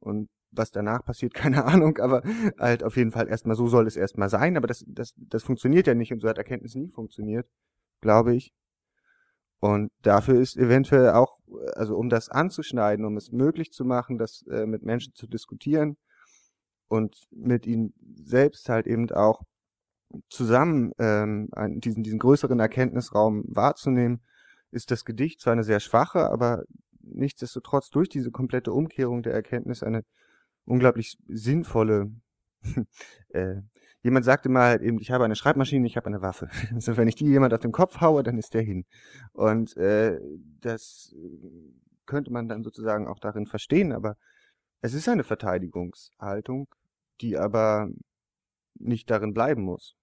Und 0.00 0.28
was 0.50 0.70
danach 0.70 1.04
passiert, 1.04 1.34
keine 1.34 1.64
Ahnung, 1.64 1.98
aber 1.98 2.22
halt 2.58 2.82
auf 2.82 2.96
jeden 2.96 3.12
Fall 3.12 3.28
erstmal 3.28 3.56
so 3.56 3.68
soll 3.68 3.86
es 3.86 3.96
erstmal 3.96 4.28
sein. 4.28 4.56
Aber 4.56 4.66
das, 4.66 4.84
das, 4.86 5.14
das 5.16 5.42
funktioniert 5.42 5.86
ja 5.86 5.94
nicht 5.94 6.12
und 6.12 6.20
so 6.20 6.28
hat 6.28 6.38
Erkenntnis 6.38 6.74
nie 6.74 6.90
funktioniert, 6.90 7.48
glaube 8.00 8.34
ich. 8.34 8.52
Und 9.60 9.90
dafür 10.02 10.40
ist 10.40 10.56
eventuell 10.56 11.10
auch, 11.10 11.38
also 11.74 11.96
um 11.96 12.08
das 12.08 12.28
anzuschneiden, 12.28 13.04
um 13.04 13.16
es 13.16 13.32
möglich 13.32 13.72
zu 13.72 13.84
machen, 13.84 14.16
das 14.16 14.44
äh, 14.48 14.66
mit 14.66 14.84
Menschen 14.84 15.14
zu 15.14 15.26
diskutieren 15.26 15.96
und 16.86 17.26
mit 17.30 17.66
ihnen 17.66 17.92
selbst 18.16 18.68
halt 18.68 18.86
eben 18.86 19.10
auch 19.10 19.42
zusammen 20.28 20.92
ähm, 20.98 21.50
diesen, 21.80 22.02
diesen 22.02 22.18
größeren 22.18 22.58
Erkenntnisraum 22.58 23.44
wahrzunehmen, 23.46 24.20
ist 24.70 24.90
das 24.90 25.04
Gedicht 25.04 25.40
zwar 25.40 25.54
eine 25.54 25.64
sehr 25.64 25.80
schwache, 25.80 26.30
aber 26.30 26.64
nichtsdestotrotz 27.00 27.90
durch 27.90 28.08
diese 28.08 28.30
komplette 28.30 28.72
Umkehrung 28.72 29.22
der 29.22 29.32
Erkenntnis 29.32 29.82
eine 29.82 30.04
unglaublich 30.64 31.18
sinnvolle. 31.26 32.10
äh, 33.30 33.56
jemand 34.02 34.24
sagte 34.24 34.48
mal 34.48 34.68
halt 34.68 34.82
eben, 34.82 34.98
ich 35.00 35.10
habe 35.10 35.24
eine 35.24 35.36
Schreibmaschine, 35.36 35.86
ich 35.86 35.96
habe 35.96 36.06
eine 36.06 36.22
Waffe. 36.22 36.48
Also 36.74 36.96
wenn 36.96 37.08
ich 37.08 37.14
die 37.14 37.26
jemand 37.26 37.54
auf 37.54 37.60
den 37.60 37.72
Kopf 37.72 38.00
haue, 38.00 38.22
dann 38.22 38.38
ist 38.38 38.54
der 38.54 38.62
hin. 38.62 38.84
Und 39.32 39.76
äh, 39.76 40.18
das 40.60 41.14
könnte 42.06 42.32
man 42.32 42.48
dann 42.48 42.62
sozusagen 42.62 43.06
auch 43.06 43.18
darin 43.18 43.46
verstehen, 43.46 43.92
aber 43.92 44.16
es 44.80 44.94
ist 44.94 45.08
eine 45.08 45.24
Verteidigungshaltung, 45.24 46.68
die 47.20 47.36
aber 47.36 47.88
nicht 48.78 49.10
darin 49.10 49.34
bleiben 49.34 49.62
muss 49.62 49.96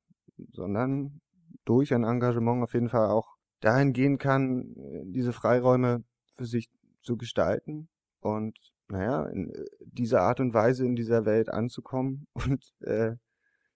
sondern 0.52 1.22
durch 1.66 1.94
ein 1.94 2.04
Engagement 2.04 2.64
auf 2.64 2.74
jeden 2.74 2.90
Fall 2.90 3.10
auch 3.10 3.36
dahin 3.62 3.94
gehen 3.94 4.18
kann, 4.18 4.74
diese 5.06 5.34
Freiräume 5.34 6.04
für 6.36 6.46
sich 6.46 6.70
zu 7.02 7.18
gestalten 7.18 7.90
und 8.20 8.58
naja, 8.88 9.26
in 9.26 9.50
äh, 9.50 9.66
dieser 9.82 10.22
Art 10.22 10.40
und 10.40 10.54
Weise 10.54 10.86
in 10.86 10.96
dieser 10.96 11.26
Welt 11.26 11.50
anzukommen 11.50 12.28
und 12.34 12.72
äh, 12.82 13.16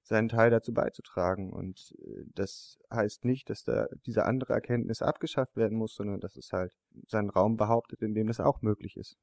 seinen 0.04 0.30
Teil 0.30 0.52
dazu 0.52 0.72
beizutragen. 0.72 1.52
Und 1.52 1.96
äh, 2.00 2.26
das 2.36 2.78
heißt 2.94 3.26
nicht, 3.26 3.50
dass 3.50 3.64
da 3.64 3.88
diese 4.06 4.26
andere 4.26 4.54
Erkenntnis 4.54 5.02
abgeschafft 5.02 5.56
werden 5.56 5.78
muss, 5.78 5.96
sondern 5.96 6.20
dass 6.20 6.36
es 6.36 6.52
halt 6.52 6.78
seinen 7.08 7.32
Raum 7.32 7.58
behauptet, 7.58 8.04
in 8.04 8.14
dem 8.14 8.28
das 8.28 8.40
auch 8.40 8.62
möglich 8.62 8.98
ist, 8.98 9.18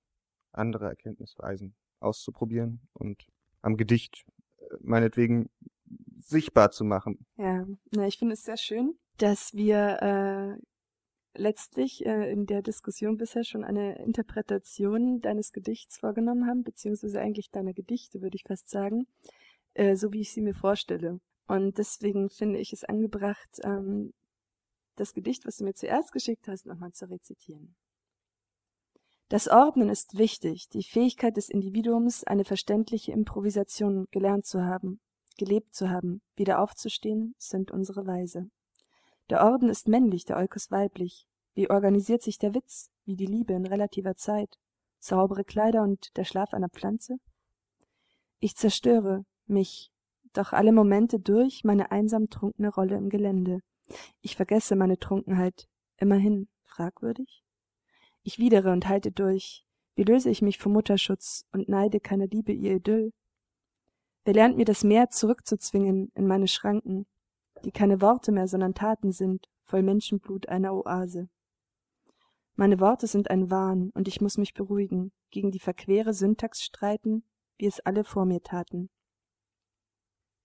andere 0.50 0.86
Erkenntnisweisen 0.86 1.76
auszuprobieren 2.00 2.80
und 2.92 3.24
am 3.62 3.76
Gedicht 3.76 4.26
äh, 4.26 4.45
meinetwegen 4.80 5.48
sichtbar 6.18 6.70
zu 6.70 6.84
machen. 6.84 7.26
Ja, 7.36 7.66
na, 7.92 8.06
ich 8.06 8.18
finde 8.18 8.34
es 8.34 8.42
sehr 8.42 8.56
schön, 8.56 8.98
dass 9.18 9.54
wir 9.54 10.58
äh, 10.58 10.62
letztlich 11.38 12.04
äh, 12.04 12.30
in 12.32 12.46
der 12.46 12.62
Diskussion 12.62 13.16
bisher 13.16 13.44
schon 13.44 13.64
eine 13.64 13.98
Interpretation 13.98 15.20
deines 15.20 15.52
Gedichts 15.52 15.98
vorgenommen 15.98 16.46
haben, 16.46 16.62
beziehungsweise 16.62 17.20
eigentlich 17.20 17.50
deiner 17.50 17.72
Gedichte, 17.72 18.20
würde 18.22 18.36
ich 18.36 18.44
fast 18.44 18.68
sagen, 18.70 19.06
äh, 19.74 19.96
so 19.96 20.12
wie 20.12 20.20
ich 20.20 20.32
sie 20.32 20.42
mir 20.42 20.54
vorstelle. 20.54 21.20
Und 21.46 21.78
deswegen 21.78 22.30
finde 22.30 22.58
ich 22.58 22.72
es 22.72 22.84
angebracht, 22.84 23.60
ähm, 23.62 24.12
das 24.96 25.12
Gedicht, 25.12 25.46
was 25.46 25.58
du 25.58 25.64
mir 25.64 25.74
zuerst 25.74 26.12
geschickt 26.12 26.48
hast, 26.48 26.66
nochmal 26.66 26.92
zu 26.92 27.08
rezitieren. 27.08 27.76
Das 29.28 29.48
Ordnen 29.48 29.88
ist 29.88 30.18
wichtig, 30.18 30.68
die 30.68 30.84
Fähigkeit 30.84 31.36
des 31.36 31.48
Individuums, 31.48 32.24
eine 32.24 32.44
verständliche 32.44 33.12
Improvisation 33.12 34.06
gelernt 34.10 34.46
zu 34.46 34.62
haben 34.64 35.00
gelebt 35.36 35.74
zu 35.74 35.90
haben, 35.90 36.22
wieder 36.34 36.60
aufzustehen, 36.60 37.34
sind 37.38 37.70
unsere 37.70 38.06
Weise. 38.06 38.50
Der 39.30 39.44
Orden 39.44 39.68
ist 39.68 39.88
männlich, 39.88 40.24
der 40.24 40.36
Eukos 40.36 40.70
weiblich. 40.70 41.26
Wie 41.54 41.70
organisiert 41.70 42.22
sich 42.22 42.38
der 42.38 42.54
Witz, 42.54 42.90
wie 43.04 43.16
die 43.16 43.26
Liebe 43.26 43.54
in 43.54 43.66
relativer 43.66 44.14
Zeit? 44.14 44.58
Saubere 44.98 45.44
Kleider 45.44 45.82
und 45.82 46.16
der 46.16 46.24
Schlaf 46.24 46.52
einer 46.54 46.68
Pflanze? 46.68 47.16
Ich 48.38 48.56
zerstöre 48.56 49.24
mich, 49.46 49.90
doch 50.32 50.52
alle 50.52 50.72
Momente 50.72 51.18
durch 51.18 51.64
meine 51.64 51.90
einsam 51.90 52.28
trunkene 52.28 52.68
Rolle 52.68 52.96
im 52.96 53.08
Gelände. 53.08 53.60
Ich 54.20 54.36
vergesse 54.36 54.76
meine 54.76 54.98
Trunkenheit, 54.98 55.66
immerhin 55.96 56.48
fragwürdig? 56.64 57.45
Ich 58.26 58.40
widere 58.40 58.72
und 58.72 58.88
halte 58.88 59.12
durch. 59.12 59.64
Wie 59.94 60.02
löse 60.02 60.30
ich 60.30 60.42
mich 60.42 60.58
vom 60.58 60.72
Mutterschutz 60.72 61.46
und 61.52 61.68
neide 61.68 62.00
keiner 62.00 62.26
Liebe 62.26 62.50
ihr 62.50 62.74
Idyll? 62.74 63.12
Wer 64.24 64.34
lernt 64.34 64.56
mir 64.56 64.64
das 64.64 64.82
Meer 64.82 65.10
zurückzuzwingen 65.10 66.10
in 66.16 66.26
meine 66.26 66.48
Schranken, 66.48 67.06
die 67.64 67.70
keine 67.70 68.00
Worte 68.00 68.32
mehr, 68.32 68.48
sondern 68.48 68.74
Taten 68.74 69.12
sind, 69.12 69.48
voll 69.62 69.84
Menschenblut 69.84 70.48
einer 70.48 70.74
Oase. 70.74 71.28
Meine 72.56 72.80
Worte 72.80 73.06
sind 73.06 73.30
ein 73.30 73.48
Wahn, 73.48 73.90
und 73.94 74.08
ich 74.08 74.20
muss 74.20 74.38
mich 74.38 74.54
beruhigen, 74.54 75.12
gegen 75.30 75.52
die 75.52 75.60
verquere 75.60 76.12
Syntax 76.12 76.64
streiten, 76.64 77.22
wie 77.58 77.66
es 77.66 77.78
alle 77.78 78.02
vor 78.02 78.24
mir 78.24 78.42
taten. 78.42 78.90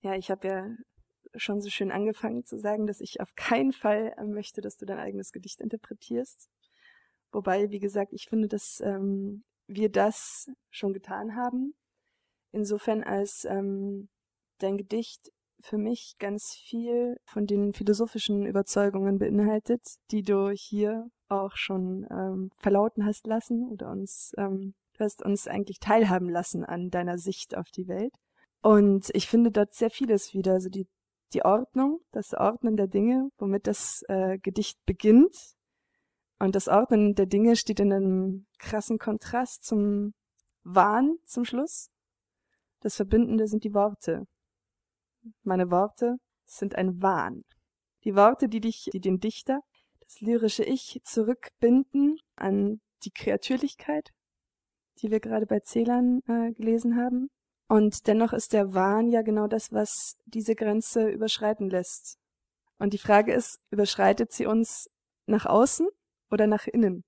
Ja, 0.02 0.14
ich 0.14 0.30
habe 0.30 0.48
ja 0.48 0.70
schon 1.36 1.62
so 1.62 1.72
schön 1.72 1.90
angefangen 1.92 2.46
zu 2.46 2.60
sagen, 2.60 2.86
dass 2.86 3.02
ich 3.02 3.22
auf 3.22 3.34
keinen 3.34 3.74
Fall 3.74 4.14
möchte, 4.24 4.62
dass 4.62 4.78
du 4.78 4.86
dein 4.86 5.00
eigenes 5.00 5.32
Gedicht 5.32 5.62
interpretierst. 5.62 6.48
Wobei, 7.32 7.70
wie 7.70 7.80
gesagt, 7.80 8.14
ich 8.14 8.28
finde, 8.28 8.48
dass 8.48 8.82
ähm, 8.84 9.44
wir 9.68 9.90
das 9.90 10.50
schon 10.70 10.94
getan 10.94 11.36
haben 11.36 11.74
insofern 12.52 13.04
als 13.04 13.46
ähm, 13.46 14.10
dein 14.60 14.78
Gedicht 14.78 15.32
für 15.62 15.78
mich 15.78 16.16
ganz 16.20 16.56
viel 16.56 17.18
von 17.26 17.46
den 17.46 17.74
philosophischen 17.74 18.46
Überzeugungen 18.46 19.20
beinhaltet, 19.20 19.82
die 20.12 20.24
du 20.24 20.50
hier 20.50 21.08
auch 21.30 21.56
schon 21.56 22.08
ähm, 22.10 22.52
verlauten 22.58 23.06
hast 23.06 23.28
lassen 23.28 23.70
oder 23.70 23.92
uns, 23.92 24.34
ähm, 24.38 24.74
du 24.98 25.04
hast 25.04 25.24
uns 25.24 25.48
eigentlich 25.48 25.80
teilhaben 25.80 26.30
lassen 26.30 26.66
an 26.66 26.90
deiner 26.90 27.18
Sicht 27.18 27.56
auf 27.56 27.70
die 27.70 27.88
Welt. 27.88 28.14
Und 28.64 29.10
ich 29.14 29.28
finde 29.28 29.52
dort 29.52 29.74
sehr 29.74 29.90
vieles 29.90 30.34
wieder, 30.34 30.54
also 30.54 30.70
die, 30.70 30.88
die 31.34 31.46
Ordnung, 31.46 32.02
das 32.12 32.34
Ordnen 32.34 32.76
der 32.76 32.88
Dinge, 32.88 33.30
womit 33.38 33.68
das 33.68 34.04
äh, 34.08 34.38
Gedicht 34.40 34.78
beginnt. 34.86 35.36
Und 36.42 36.56
das 36.56 36.68
Ordnen 36.68 37.14
der 37.14 37.28
Dinge 37.28 37.56
steht 37.56 37.80
in 37.80 37.94
einem 37.94 38.48
krassen 38.58 38.98
Kontrast 38.98 39.64
zum 39.64 40.16
Wahn 40.64 41.18
zum 41.24 41.46
Schluss. 41.46 41.92
Das 42.80 42.96
Verbindende 42.96 43.46
sind 43.46 43.64
die 43.64 43.76
Worte. 43.76 44.26
Meine 45.44 45.70
Worte 45.70 46.16
sind 46.46 46.74
ein 46.74 47.00
Wahn. 47.00 47.44
Die 48.06 48.16
Worte, 48.16 48.50
die 48.50 48.60
dich, 48.60 48.90
die 48.92 49.00
den 49.00 49.20
Dichter, 49.20 49.60
das 50.00 50.20
lyrische 50.20 50.64
Ich 50.64 51.00
zurückbinden 51.04 52.18
an 52.36 52.82
die 53.04 53.12
Kreatürlichkeit, 53.12 54.10
die 54.98 55.12
wir 55.12 55.20
gerade 55.20 55.46
bei 55.46 55.60
Zählern 55.60 56.22
äh, 56.26 56.54
gelesen 56.54 56.96
haben. 56.96 57.30
Und 57.68 58.08
dennoch 58.08 58.34
ist 58.34 58.54
der 58.54 58.74
Wahn 58.74 59.10
ja 59.10 59.22
genau 59.22 59.46
das, 59.46 59.72
was 59.72 60.18
diese 60.26 60.56
Grenze 60.56 61.08
überschreiten 61.08 61.70
lässt. 61.70 62.18
Und 62.80 62.94
die 62.94 62.98
Frage 62.98 63.32
ist, 63.32 63.60
überschreitet 63.70 64.32
sie 64.32 64.48
uns 64.48 64.90
nach 65.28 65.46
außen 65.46 65.88
oder 66.32 66.48
nach 66.48 66.68
innen? 66.68 67.04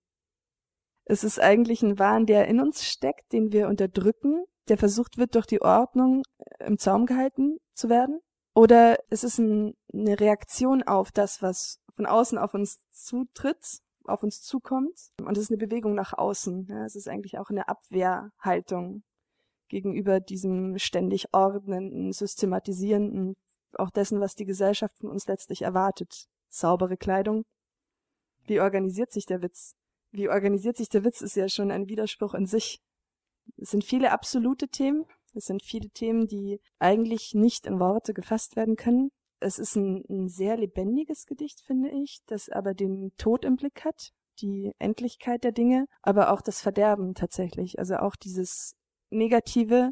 Es 1.05 1.23
ist 1.23 1.39
eigentlich 1.39 1.81
ein 1.83 1.99
Wahn, 1.99 2.25
der 2.25 2.47
in 2.47 2.59
uns 2.59 2.85
steckt, 2.85 3.33
den 3.33 3.51
wir 3.51 3.67
unterdrücken 3.67 4.45
der 4.69 4.77
versucht 4.77 5.17
wird, 5.17 5.35
durch 5.35 5.45
die 5.45 5.61
Ordnung 5.61 6.23
äh, 6.37 6.65
im 6.65 6.77
Zaum 6.77 7.05
gehalten 7.05 7.57
zu 7.73 7.89
werden? 7.89 8.19
Oder 8.55 8.97
ist 9.09 9.23
es 9.23 9.37
ein, 9.37 9.73
eine 9.91 10.19
Reaktion 10.19 10.83
auf 10.83 11.11
das, 11.11 11.41
was 11.41 11.79
von 11.95 12.05
außen 12.05 12.37
auf 12.37 12.53
uns 12.53 12.79
zutritt, 12.91 13.79
auf 14.05 14.23
uns 14.23 14.41
zukommt? 14.41 15.09
Und 15.21 15.37
es 15.37 15.45
ist 15.45 15.51
eine 15.51 15.57
Bewegung 15.57 15.95
nach 15.95 16.13
außen. 16.13 16.67
Ja, 16.69 16.85
es 16.85 16.95
ist 16.95 17.07
eigentlich 17.07 17.39
auch 17.39 17.49
eine 17.49 17.67
Abwehrhaltung 17.67 19.03
gegenüber 19.69 20.19
diesem 20.19 20.77
ständig 20.77 21.33
ordnenden, 21.33 22.11
systematisierenden, 22.11 23.33
auch 23.75 23.89
dessen, 23.89 24.19
was 24.19 24.35
die 24.35 24.45
Gesellschaft 24.45 24.95
von 24.99 25.09
uns 25.09 25.27
letztlich 25.27 25.63
erwartet. 25.63 26.27
saubere 26.49 26.95
Kleidung. 26.95 27.43
Wie 28.45 28.59
organisiert 28.59 29.11
sich 29.11 29.25
der 29.25 29.41
Witz? 29.41 29.75
Wie 30.11 30.29
organisiert 30.29 30.77
sich 30.77 30.89
der 30.89 31.03
Witz 31.03 31.21
ist 31.21 31.35
ja 31.35 31.49
schon 31.49 31.71
ein 31.71 31.87
Widerspruch 31.87 32.33
in 32.33 32.45
sich. 32.45 32.81
Es 33.57 33.71
sind 33.71 33.83
viele 33.83 34.11
absolute 34.11 34.67
Themen, 34.67 35.05
es 35.33 35.45
sind 35.45 35.63
viele 35.63 35.89
Themen, 35.89 36.27
die 36.27 36.59
eigentlich 36.79 37.33
nicht 37.33 37.65
in 37.65 37.79
Worte 37.79 38.13
gefasst 38.13 38.55
werden 38.55 38.75
können. 38.75 39.11
Es 39.39 39.59
ist 39.59 39.75
ein, 39.75 40.03
ein 40.09 40.29
sehr 40.29 40.55
lebendiges 40.57 41.25
Gedicht, 41.25 41.61
finde 41.61 41.89
ich, 41.89 42.21
das 42.27 42.49
aber 42.49 42.73
den 42.73 43.11
Tod 43.17 43.43
im 43.43 43.55
Blick 43.55 43.83
hat, 43.83 44.11
die 44.39 44.71
Endlichkeit 44.79 45.43
der 45.43 45.51
Dinge, 45.51 45.87
aber 46.01 46.31
auch 46.31 46.41
das 46.41 46.61
Verderben 46.61 47.13
tatsächlich. 47.15 47.79
Also 47.79 47.97
auch 47.97 48.15
dieses 48.15 48.75
Negative, 49.09 49.91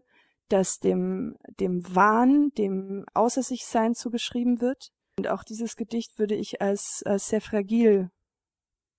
das 0.50 0.80
dem, 0.80 1.36
dem 1.60 1.84
Wahn, 1.96 2.52
dem 2.58 3.06
Außer 3.14 3.44
sich 3.44 3.66
Sein 3.66 3.96
zugeschrieben 3.96 4.62
wird. 4.62 4.92
Und 5.18 5.28
auch 5.28 5.44
dieses 5.44 5.76
Gedicht 5.76 6.20
würde 6.20 6.36
ich 6.36 6.62
als, 6.62 7.04
als 7.06 7.28
sehr 7.28 7.42
fragil 7.42 8.10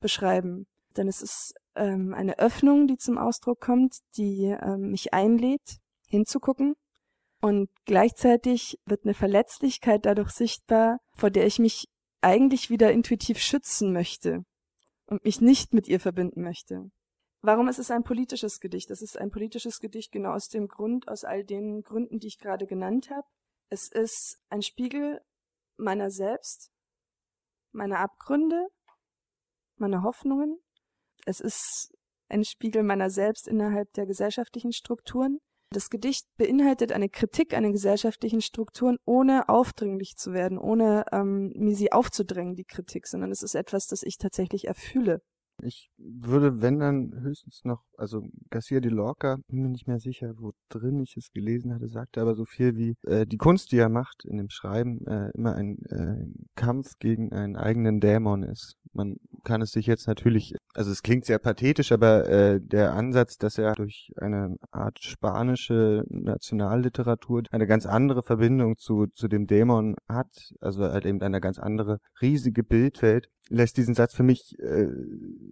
beschreiben. 0.02 0.66
Denn 0.96 1.08
es 1.08 1.22
ist 1.22 1.54
ähm, 1.74 2.12
eine 2.12 2.38
Öffnung, 2.38 2.86
die 2.86 2.98
zum 2.98 3.16
Ausdruck 3.16 3.60
kommt, 3.60 3.98
die 4.16 4.54
ähm, 4.60 4.90
mich 4.90 5.14
einlädt, 5.14 5.78
hinzugucken. 6.06 6.74
Und 7.40 7.70
gleichzeitig 7.86 8.78
wird 8.84 9.04
eine 9.04 9.14
Verletzlichkeit 9.14 10.04
dadurch 10.04 10.30
sichtbar, 10.30 10.98
vor 11.16 11.30
der 11.30 11.46
ich 11.46 11.58
mich 11.58 11.88
eigentlich 12.20 12.70
wieder 12.70 12.92
intuitiv 12.92 13.38
schützen 13.38 13.92
möchte 13.92 14.44
und 15.06 15.24
mich 15.24 15.40
nicht 15.40 15.74
mit 15.74 15.88
ihr 15.88 15.98
verbinden 15.98 16.42
möchte. 16.42 16.90
Warum 17.40 17.66
ist 17.66 17.80
es 17.80 17.90
ein 17.90 18.04
politisches 18.04 18.60
Gedicht? 18.60 18.90
Es 18.92 19.02
ist 19.02 19.18
ein 19.18 19.32
politisches 19.32 19.80
Gedicht 19.80 20.12
genau 20.12 20.32
aus 20.32 20.46
dem 20.48 20.68
Grund, 20.68 21.08
aus 21.08 21.24
all 21.24 21.42
den 21.42 21.82
Gründen, 21.82 22.20
die 22.20 22.28
ich 22.28 22.38
gerade 22.38 22.66
genannt 22.66 23.10
habe. 23.10 23.26
Es 23.68 23.90
ist 23.90 24.38
ein 24.48 24.62
Spiegel 24.62 25.20
meiner 25.76 26.10
selbst, 26.10 26.70
meiner 27.72 27.98
Abgründe, 27.98 28.68
meiner 29.82 30.02
Hoffnungen. 30.02 30.58
Es 31.26 31.40
ist 31.40 31.92
ein 32.30 32.44
Spiegel 32.44 32.82
meiner 32.82 33.10
selbst 33.10 33.46
innerhalb 33.46 33.92
der 33.92 34.06
gesellschaftlichen 34.06 34.72
Strukturen. 34.72 35.38
Das 35.70 35.90
Gedicht 35.90 36.26
beinhaltet 36.36 36.92
eine 36.92 37.08
Kritik 37.08 37.54
an 37.54 37.62
den 37.62 37.72
gesellschaftlichen 37.72 38.40
Strukturen, 38.40 38.98
ohne 39.04 39.48
aufdringlich 39.48 40.16
zu 40.16 40.32
werden, 40.32 40.58
ohne 40.58 41.04
ähm, 41.12 41.52
mir 41.54 41.74
sie 41.74 41.92
aufzudrängen, 41.92 42.54
die 42.54 42.64
Kritik, 42.64 43.06
sondern 43.06 43.30
es 43.30 43.42
ist 43.42 43.54
etwas, 43.54 43.86
das 43.86 44.02
ich 44.02 44.18
tatsächlich 44.18 44.66
erfühle. 44.66 45.22
Ich 45.64 45.90
würde, 45.96 46.60
wenn 46.60 46.80
dann 46.80 47.20
höchstens 47.20 47.62
noch, 47.64 47.82
also 47.96 48.22
Garcia 48.50 48.80
de 48.80 48.90
Lorca, 48.90 49.38
bin 49.48 49.62
mir 49.62 49.68
nicht 49.68 49.86
mehr 49.86 50.00
sicher, 50.00 50.34
wo 50.38 50.52
drin 50.68 51.00
ich 51.00 51.16
es 51.16 51.30
gelesen 51.32 51.72
hatte, 51.72 51.88
sagte 51.88 52.20
aber 52.20 52.34
so 52.34 52.44
viel 52.44 52.76
wie, 52.76 52.96
äh, 53.02 53.26
die 53.26 53.36
Kunst, 53.36 53.70
die 53.72 53.78
er 53.78 53.88
macht 53.88 54.24
in 54.24 54.38
dem 54.38 54.50
Schreiben, 54.50 55.06
äh, 55.06 55.30
immer 55.34 55.54
ein 55.54 55.78
äh, 55.86 56.26
Kampf 56.56 56.98
gegen 56.98 57.32
einen 57.32 57.56
eigenen 57.56 58.00
Dämon 58.00 58.42
ist. 58.42 58.76
Man 58.92 59.16
kann 59.44 59.62
es 59.62 59.70
sich 59.70 59.86
jetzt 59.86 60.06
natürlich, 60.06 60.54
also 60.74 60.90
es 60.90 61.02
klingt 61.02 61.24
sehr 61.24 61.38
pathetisch, 61.38 61.92
aber 61.92 62.28
äh, 62.28 62.60
der 62.60 62.94
Ansatz, 62.94 63.38
dass 63.38 63.58
er 63.58 63.74
durch 63.74 64.12
eine 64.16 64.56
Art 64.70 64.98
spanische 65.00 66.04
Nationalliteratur 66.08 67.42
eine 67.50 67.66
ganz 67.66 67.86
andere 67.86 68.22
Verbindung 68.22 68.76
zu, 68.78 69.06
zu 69.14 69.28
dem 69.28 69.46
Dämon 69.46 69.96
hat, 70.08 70.54
also 70.60 70.82
halt 70.82 71.06
eben 71.06 71.22
eine 71.22 71.40
ganz 71.40 71.58
andere 71.58 71.98
riesige 72.20 72.62
Bildwelt, 72.62 73.28
lässt 73.48 73.76
diesen 73.76 73.94
Satz 73.94 74.14
für 74.14 74.22
mich 74.22 74.58
äh, 74.58 74.86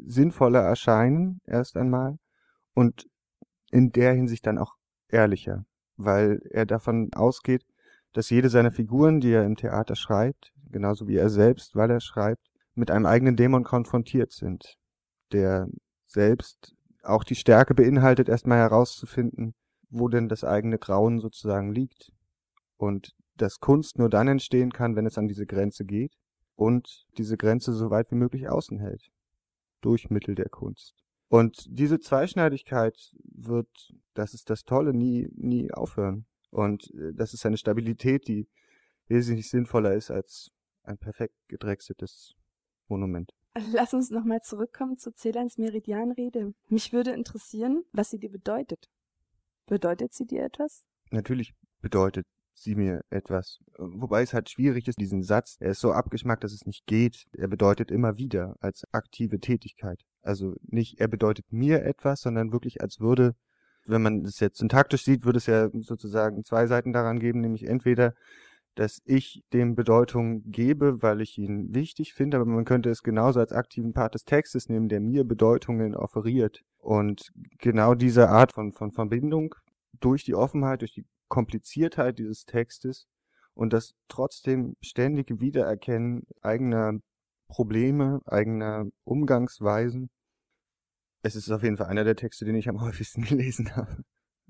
sinnvoller 0.06 0.60
erscheinen, 0.60 1.40
erst 1.46 1.76
einmal, 1.76 2.18
und 2.74 3.06
in 3.70 3.92
der 3.92 4.12
Hinsicht 4.14 4.46
dann 4.46 4.58
auch 4.58 4.74
ehrlicher, 5.08 5.64
weil 5.96 6.40
er 6.50 6.66
davon 6.66 7.10
ausgeht, 7.14 7.64
dass 8.12 8.30
jede 8.30 8.48
seiner 8.48 8.72
Figuren, 8.72 9.20
die 9.20 9.32
er 9.32 9.44
im 9.44 9.56
Theater 9.56 9.94
schreibt, 9.94 10.52
genauso 10.70 11.06
wie 11.06 11.16
er 11.16 11.30
selbst, 11.30 11.76
weil 11.76 11.90
er 11.90 12.00
schreibt, 12.00 12.50
mit 12.74 12.90
einem 12.90 13.06
eigenen 13.06 13.36
Dämon 13.36 13.64
konfrontiert 13.64 14.32
sind, 14.32 14.76
der 15.32 15.68
selbst 16.06 16.74
auch 17.02 17.24
die 17.24 17.34
Stärke 17.34 17.74
beinhaltet, 17.74 18.28
erstmal 18.28 18.58
herauszufinden, 18.58 19.54
wo 19.90 20.08
denn 20.08 20.28
das 20.28 20.44
eigene 20.44 20.78
Grauen 20.78 21.20
sozusagen 21.20 21.72
liegt. 21.72 22.12
Und 22.76 23.14
dass 23.36 23.60
Kunst 23.60 23.98
nur 23.98 24.10
dann 24.10 24.28
entstehen 24.28 24.72
kann, 24.72 24.96
wenn 24.96 25.06
es 25.06 25.18
an 25.18 25.28
diese 25.28 25.46
Grenze 25.46 25.84
geht 25.84 26.14
und 26.56 27.06
diese 27.16 27.36
Grenze 27.36 27.72
so 27.72 27.90
weit 27.90 28.10
wie 28.10 28.16
möglich 28.16 28.48
außen 28.48 28.78
hält. 28.78 29.10
Durch 29.80 30.10
Mittel 30.10 30.34
der 30.34 30.48
Kunst. 30.48 30.94
Und 31.28 31.64
diese 31.68 32.00
Zweischneidigkeit 32.00 33.14
wird, 33.22 33.68
das 34.14 34.34
ist 34.34 34.50
das 34.50 34.64
Tolle, 34.64 34.92
nie, 34.92 35.28
nie 35.36 35.72
aufhören. 35.72 36.26
Und 36.50 36.92
äh, 36.94 37.12
das 37.14 37.34
ist 37.34 37.46
eine 37.46 37.56
Stabilität, 37.56 38.26
die 38.26 38.48
wesentlich 39.06 39.48
sinnvoller 39.48 39.94
ist 39.94 40.10
als 40.10 40.50
ein 40.82 40.98
perfekt 40.98 41.34
gedrechseltes 41.48 42.34
Monument. 42.88 43.32
Lass 43.72 43.94
uns 43.94 44.10
nochmal 44.10 44.40
zurückkommen 44.42 44.98
zu 44.98 45.12
Celans 45.12 45.58
Meridianrede. 45.58 46.54
Mich 46.68 46.92
würde 46.92 47.12
interessieren, 47.12 47.84
was 47.92 48.10
sie 48.10 48.18
dir 48.18 48.30
bedeutet. 48.30 48.88
Bedeutet 49.66 50.12
sie 50.12 50.26
dir 50.26 50.44
etwas? 50.44 50.84
Natürlich 51.10 51.54
bedeutet 51.80 52.26
sie 52.62 52.74
mir 52.74 53.02
etwas. 53.10 53.58
Wobei 53.78 54.22
es 54.22 54.34
halt 54.34 54.50
schwierig 54.50 54.88
ist, 54.88 55.00
diesen 55.00 55.22
Satz, 55.22 55.56
er 55.60 55.70
ist 55.70 55.80
so 55.80 55.92
abgeschmackt, 55.92 56.44
dass 56.44 56.52
es 56.52 56.66
nicht 56.66 56.86
geht. 56.86 57.26
Er 57.32 57.48
bedeutet 57.48 57.90
immer 57.90 58.16
wieder 58.16 58.56
als 58.60 58.84
aktive 58.92 59.40
Tätigkeit. 59.40 60.00
Also 60.22 60.54
nicht, 60.62 61.00
er 61.00 61.08
bedeutet 61.08 61.52
mir 61.52 61.84
etwas, 61.84 62.20
sondern 62.20 62.52
wirklich 62.52 62.80
als 62.80 63.00
würde, 63.00 63.34
wenn 63.86 64.02
man 64.02 64.24
es 64.24 64.40
jetzt 64.40 64.58
syntaktisch 64.58 65.04
sieht, 65.04 65.24
würde 65.24 65.38
es 65.38 65.46
ja 65.46 65.70
sozusagen 65.80 66.44
zwei 66.44 66.66
Seiten 66.66 66.92
daran 66.92 67.18
geben, 67.18 67.40
nämlich 67.40 67.66
entweder 67.66 68.14
dass 68.74 69.02
ich 69.04 69.42
dem 69.52 69.74
Bedeutung 69.74 70.42
gebe, 70.46 71.02
weil 71.02 71.20
ich 71.20 71.36
ihn 71.38 71.74
wichtig 71.74 72.14
finde, 72.14 72.36
aber 72.36 72.46
man 72.46 72.64
könnte 72.64 72.88
es 72.88 73.02
genauso 73.02 73.40
als 73.40 73.52
aktiven 73.52 73.92
Part 73.92 74.14
des 74.14 74.24
Textes 74.24 74.68
nehmen, 74.68 74.88
der 74.88 75.00
mir 75.00 75.24
Bedeutungen 75.24 75.94
offeriert. 75.94 76.62
Und 76.78 77.30
genau 77.58 77.94
diese 77.94 78.28
Art 78.28 78.52
von, 78.52 78.72
von 78.72 78.92
Verbindung 78.92 79.54
durch 79.98 80.24
die 80.24 80.34
Offenheit, 80.34 80.82
durch 80.82 80.92
die 80.92 81.06
Kompliziertheit 81.28 82.18
dieses 82.18 82.44
Textes 82.44 83.06
und 83.54 83.72
das 83.72 83.94
trotzdem 84.08 84.76
ständige 84.80 85.40
Wiedererkennen 85.40 86.24
eigener 86.42 87.00
Probleme, 87.48 88.20
eigener 88.26 88.86
Umgangsweisen. 89.04 90.10
Es 91.22 91.36
ist 91.36 91.50
auf 91.50 91.62
jeden 91.62 91.76
Fall 91.76 91.88
einer 91.88 92.04
der 92.04 92.16
Texte, 92.16 92.44
den 92.44 92.54
ich 92.54 92.68
am 92.68 92.80
häufigsten 92.82 93.22
gelesen 93.22 93.76
habe. 93.76 94.04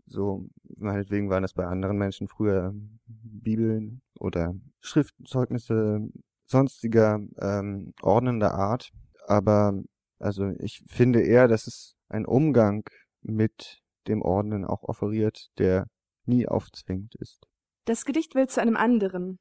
So, 0.06 0.48
meinetwegen 0.76 1.30
waren 1.30 1.42
das 1.42 1.54
bei 1.54 1.66
anderen 1.66 1.96
Menschen 1.96 2.28
früher 2.28 2.74
Bibeln 3.06 4.02
oder 4.18 4.54
Schriftzeugnisse 4.80 6.08
sonstiger 6.46 7.20
ähm, 7.38 7.94
ordnender 8.02 8.54
Art. 8.54 8.90
Aber 9.26 9.80
also 10.18 10.50
ich 10.58 10.82
finde 10.88 11.22
eher, 11.22 11.48
dass 11.48 11.66
es 11.66 11.94
ein 12.08 12.26
Umgang 12.26 12.84
mit 13.22 13.79
dem 14.08 14.22
Ordnen 14.22 14.64
auch 14.64 14.82
offeriert, 14.82 15.48
der 15.58 15.86
nie 16.24 16.46
aufzwingend 16.46 17.14
ist. 17.16 17.46
Das 17.84 18.04
Gedicht 18.04 18.34
will 18.34 18.46
zu 18.46 18.60
einem 18.60 18.76
anderen. 18.76 19.38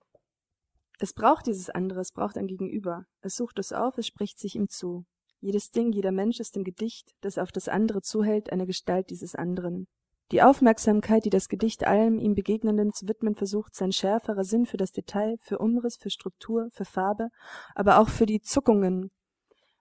Es 1.00 1.14
braucht 1.14 1.48
dieses 1.48 1.70
andere, 1.70 2.02
es 2.02 2.12
braucht 2.12 2.38
ein 2.38 2.48
Gegenüber. 2.48 3.06
Es 3.22 3.36
sucht 3.36 3.60
es 3.60 3.72
auf, 3.72 3.98
es 3.98 4.08
spricht 4.08 4.40
sich 4.40 4.56
ihm 4.56 4.68
zu. 4.68 5.06
Jedes 5.40 5.70
Ding, 5.72 5.94
jeder 5.94 6.12
Mensch 6.12 6.40
ist 6.40 6.58
im 6.58 6.64
Gedicht, 6.64 7.12
das 7.22 7.38
auf 7.38 7.52
das 7.52 7.70
andere 7.70 8.02
zuhält, 8.02 8.52
eine 8.52 8.66
Gestalt 8.66 9.10
dieses 9.10 9.36
anderen. 9.36 9.88
Die 10.32 10.44
Aufmerksamkeit, 10.44 11.26
die 11.26 11.32
das 11.32 11.48
Gedicht 11.48 11.88
allem 11.88 12.20
ihm 12.20 12.36
Begegnenden 12.36 12.92
zu 12.94 13.08
widmen 13.08 13.34
versucht, 13.34 13.74
sein 13.74 13.92
schärferer 13.92 14.44
Sinn 14.44 14.66
für 14.66 14.78
das 14.78 14.92
Detail, 14.92 15.38
für 15.40 15.58
Umriss, 15.58 15.98
für 15.98 16.12
Struktur, 16.12 16.68
für 16.72 16.86
Farbe, 16.86 17.30
aber 17.74 18.00
auch 18.00 18.10
für 18.10 18.26
die 18.26 18.42
Zuckungen 18.42 19.10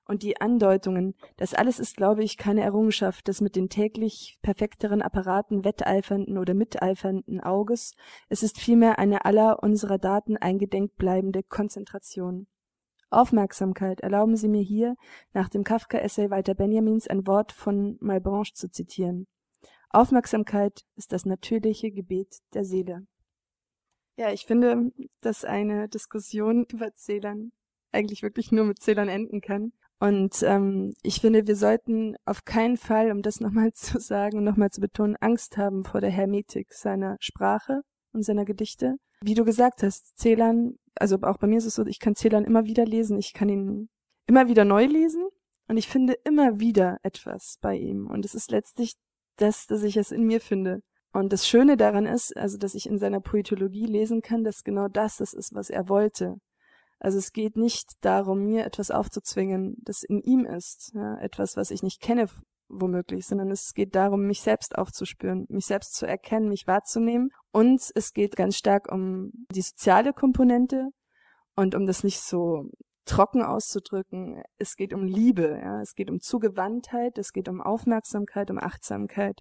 und 0.09 0.23
die 0.23 0.41
Andeutungen, 0.41 1.15
das 1.37 1.55
alles 1.55 1.79
ist, 1.79 1.97
glaube 1.97 2.25
ich, 2.25 2.37
keine 2.37 2.63
Errungenschaft 2.63 3.29
des 3.29 3.41
mit 3.41 3.55
den 3.55 3.69
täglich 3.69 4.39
perfekteren 4.43 5.03
Apparaten 5.03 5.65
wetteifernden 5.65 6.39
oder 6.39 6.55
miteifernden 6.55 7.41
Auges, 7.41 7.95
es 8.29 8.43
ist 8.43 8.59
vielmehr 8.59 8.99
eine 8.99 9.25
aller 9.25 9.63
unserer 9.63 9.99
Daten 9.99 10.37
eingedenk 10.37 10.97
bleibende 10.97 11.43
Konzentration. 11.43 12.47
Aufmerksamkeit, 13.11 14.01
erlauben 14.01 14.37
Sie 14.37 14.49
mir 14.49 14.63
hier, 14.63 14.97
nach 15.33 15.49
dem 15.49 15.63
Kafka-Essay 15.63 16.31
Walter 16.31 16.55
Benjamins 16.55 17.07
ein 17.07 17.27
Wort 17.27 17.53
von 17.53 17.97
Malebranche 18.01 18.55
zu 18.55 18.71
zitieren. 18.71 19.27
Aufmerksamkeit 19.91 20.85
ist 20.97 21.13
das 21.13 21.25
natürliche 21.25 21.91
Gebet 21.91 22.41
der 22.55 22.65
Seele. 22.65 23.07
Ja, 24.17 24.33
ich 24.33 24.47
finde, 24.47 24.91
dass 25.21 25.45
eine 25.45 25.89
Diskussion 25.89 26.65
über 26.73 26.95
Zählern 26.95 27.53
eigentlich 27.93 28.23
wirklich 28.23 28.53
nur 28.53 28.65
mit 28.65 28.81
Zählern 28.81 29.09
enden 29.09 29.41
kann. 29.41 29.73
Und 30.01 30.43
ähm, 30.45 30.95
ich 31.03 31.21
finde, 31.21 31.47
wir 31.47 31.57
sollten 31.57 32.17
auf 32.25 32.45
keinen 32.45 32.77
Fall, 32.77 33.11
um 33.11 33.23
das 33.23 33.41
nochmal 33.41 33.73
zu 33.75 33.99
sagen 33.99 34.39
und 34.39 34.45
nochmal 34.45 34.71
zu 34.71 34.81
betonen, 34.81 35.17
Angst 35.17 35.57
haben 35.57 35.85
vor 35.85 36.01
der 36.01 36.11
Hermetik 36.11 36.73
seiner 36.73 37.17
Sprache 37.21 37.83
und 38.13 38.25
seiner 38.25 38.45
Gedichte. 38.45 38.97
Wie 39.21 39.35
du 39.35 39.45
gesagt 39.45 39.83
hast, 39.83 40.17
Zählern, 40.17 40.77
also 40.95 41.19
auch 41.23 41.39
bei 41.39 41.49
mir 41.49 41.59
ist 41.59 41.67
es 41.67 41.75
so, 41.75 41.85
ich 41.87 41.99
kann 41.99 42.15
Zählern 42.15 42.45
immer 42.45 42.65
wieder 42.67 42.85
lesen, 42.85 43.19
ich 43.19 43.33
kann 43.33 43.49
ihn 43.49 43.89
immer 44.27 44.49
wieder 44.49 44.65
neu 44.65 44.85
lesen 44.85 45.27
und 45.67 45.77
ich 45.77 45.89
finde 45.89 46.15
immer 46.25 46.61
wieder 46.61 46.99
etwas 47.03 47.59
bei 47.61 47.77
ihm. 47.77 48.07
Und 48.07 48.25
es 48.25 48.35
ist 48.35 48.51
letztlich 48.51 48.95
das, 49.37 49.67
dass 49.67 49.83
ich 49.83 49.97
es 49.97 50.13
in 50.13 50.25
mir 50.25 50.41
finde. 50.41 50.83
Und 51.13 51.33
das 51.33 51.49
Schöne 51.49 51.77
daran 51.77 52.07
ist, 52.07 52.37
also 52.37 52.59
dass 52.59 52.75
ich 52.75 52.87
in 52.87 52.99
seiner 52.99 53.21
Poetologie 53.21 53.87
lesen 53.87 54.23
kann, 54.23 54.45
dass 54.45 54.63
genau 54.63 54.89
das 54.89 55.17
das 55.17 55.33
ist, 55.33 55.55
was 55.55 55.71
er 55.71 55.89
wollte. 55.89 56.37
Also 57.01 57.19
es 57.19 57.33
geht 57.33 57.57
nicht 57.57 57.93
darum, 58.01 58.45
mir 58.45 58.65
etwas 58.65 58.91
aufzuzwingen, 58.91 59.77
das 59.83 60.03
in 60.03 60.21
ihm 60.21 60.45
ist, 60.45 60.93
ja, 60.95 61.19
etwas, 61.21 61.57
was 61.57 61.71
ich 61.71 61.83
nicht 61.83 62.01
kenne 62.01 62.27
womöglich, 62.69 63.27
sondern 63.27 63.51
es 63.51 63.73
geht 63.75 63.95
darum, 63.95 64.27
mich 64.27 64.43
selbst 64.43 64.77
aufzuspüren, 64.77 65.47
mich 65.49 65.67
selbst 65.67 65.95
zu 65.95 66.07
erkennen, 66.07 66.49
mich 66.49 66.67
wahrzunehmen. 66.67 67.31
Und 67.51 67.91
es 67.95 68.13
geht 68.13 68.37
ganz 68.37 68.57
stark 68.57 68.91
um 68.93 69.31
die 69.53 69.63
soziale 69.63 70.13
Komponente 70.13 70.89
und 71.57 71.75
um 71.75 71.87
das 71.87 72.05
nicht 72.05 72.21
so 72.21 72.67
trocken 73.05 73.43
auszudrücken. 73.43 74.43
Es 74.59 74.77
geht 74.77 74.93
um 74.93 75.05
Liebe, 75.05 75.59
ja, 75.63 75.81
es 75.81 75.95
geht 75.95 76.11
um 76.11 76.21
Zugewandtheit, 76.21 77.17
es 77.17 77.33
geht 77.33 77.49
um 77.49 77.61
Aufmerksamkeit, 77.61 78.51
um 78.51 78.59
Achtsamkeit. 78.59 79.41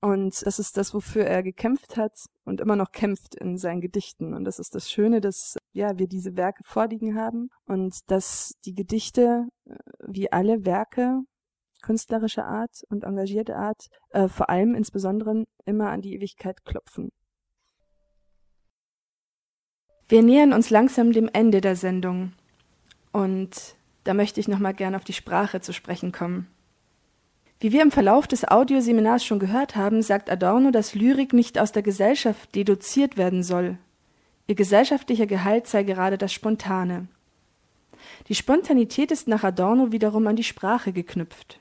Und 0.00 0.46
das 0.46 0.60
ist 0.60 0.76
das, 0.76 0.94
wofür 0.94 1.24
er 1.24 1.42
gekämpft 1.42 1.96
hat 1.96 2.12
und 2.44 2.60
immer 2.60 2.76
noch 2.76 2.92
kämpft 2.92 3.34
in 3.34 3.58
seinen 3.58 3.80
Gedichten. 3.80 4.32
Und 4.32 4.44
das 4.44 4.60
ist 4.60 4.74
das 4.74 4.90
Schöne, 4.90 5.20
dass 5.20 5.56
ja, 5.72 5.98
wir 5.98 6.06
diese 6.06 6.36
Werke 6.36 6.62
vorliegen 6.64 7.16
haben 7.16 7.50
und 7.66 8.08
dass 8.10 8.54
die 8.64 8.74
Gedichte, 8.74 9.48
äh, 9.66 9.74
wie 10.06 10.30
alle 10.30 10.64
Werke, 10.64 11.22
künstlerischer 11.82 12.46
Art 12.46 12.82
und 12.90 13.04
engagierte 13.04 13.56
Art, 13.56 13.88
äh, 14.10 14.28
vor 14.28 14.50
allem 14.50 14.74
insbesondere 14.74 15.44
immer 15.64 15.90
an 15.90 16.00
die 16.00 16.14
Ewigkeit 16.14 16.64
klopfen. 16.64 17.10
Wir 20.08 20.22
nähern 20.22 20.52
uns 20.52 20.70
langsam 20.70 21.12
dem 21.12 21.28
Ende 21.32 21.60
der 21.60 21.76
Sendung 21.76 22.32
und 23.12 23.76
da 24.04 24.14
möchte 24.14 24.40
ich 24.40 24.48
nochmal 24.48 24.74
gerne 24.74 24.96
auf 24.96 25.04
die 25.04 25.12
Sprache 25.12 25.60
zu 25.60 25.72
sprechen 25.72 26.12
kommen. 26.12 26.48
Wie 27.60 27.72
wir 27.72 27.82
im 27.82 27.90
Verlauf 27.90 28.28
des 28.28 28.46
Audioseminars 28.46 29.24
schon 29.24 29.40
gehört 29.40 29.74
haben, 29.74 30.02
sagt 30.02 30.30
Adorno, 30.30 30.70
dass 30.70 30.94
Lyrik 30.94 31.32
nicht 31.32 31.58
aus 31.58 31.72
der 31.72 31.82
Gesellschaft 31.82 32.54
deduziert 32.54 33.16
werden 33.16 33.42
soll. 33.42 33.78
Ihr 34.46 34.54
gesellschaftlicher 34.54 35.26
Gehalt 35.26 35.66
sei 35.66 35.82
gerade 35.82 36.18
das 36.18 36.32
Spontane. 36.32 37.08
Die 38.28 38.36
Spontanität 38.36 39.10
ist 39.10 39.26
nach 39.26 39.42
Adorno 39.42 39.90
wiederum 39.90 40.26
an 40.28 40.36
die 40.36 40.44
Sprache 40.44 40.92
geknüpft. 40.92 41.58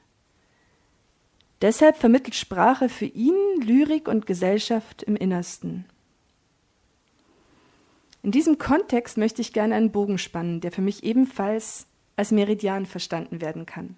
Deshalb 1.61 1.97
vermittelt 1.97 2.35
Sprache 2.35 2.87
für 2.87 3.05
ihn 3.05 3.33
Lyrik 3.61 4.07
und 4.07 4.27
Gesellschaft 4.27 5.01
im 5.01 5.15
Innersten. 5.15 5.85
In 8.21 8.31
diesem 8.31 8.59
Kontext 8.59 9.17
möchte 9.17 9.41
ich 9.41 9.53
gerne 9.53 9.73
einen 9.73 9.91
Bogen 9.91 10.19
spannen, 10.19 10.61
der 10.61 10.71
für 10.71 10.81
mich 10.81 11.03
ebenfalls 11.03 11.87
als 12.15 12.31
Meridian 12.31 12.85
verstanden 12.85 13.41
werden 13.41 13.65
kann. 13.65 13.95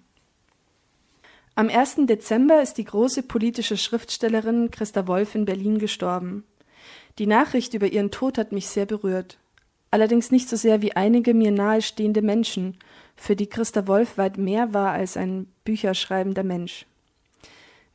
Am 1.56 1.68
1. 1.68 2.06
Dezember 2.06 2.62
ist 2.62 2.74
die 2.74 2.84
große 2.84 3.22
politische 3.22 3.76
Schriftstellerin 3.76 4.70
Christa 4.70 5.06
Wolf 5.06 5.34
in 5.34 5.44
Berlin 5.44 5.78
gestorben. 5.78 6.44
Die 7.18 7.26
Nachricht 7.26 7.74
über 7.74 7.88
ihren 7.88 8.10
Tod 8.10 8.38
hat 8.38 8.52
mich 8.52 8.68
sehr 8.68 8.86
berührt. 8.86 9.36
Allerdings 9.90 10.30
nicht 10.30 10.48
so 10.48 10.56
sehr 10.56 10.80
wie 10.80 10.92
einige 10.92 11.34
mir 11.34 11.50
nahestehende 11.50 12.22
Menschen, 12.22 12.78
für 13.16 13.34
die 13.34 13.48
Christa 13.48 13.86
Wolf 13.86 14.16
weit 14.16 14.38
mehr 14.38 14.72
war 14.72 14.92
als 14.92 15.16
ein 15.16 15.52
bücherschreibender 15.64 16.44
Mensch. 16.44 16.86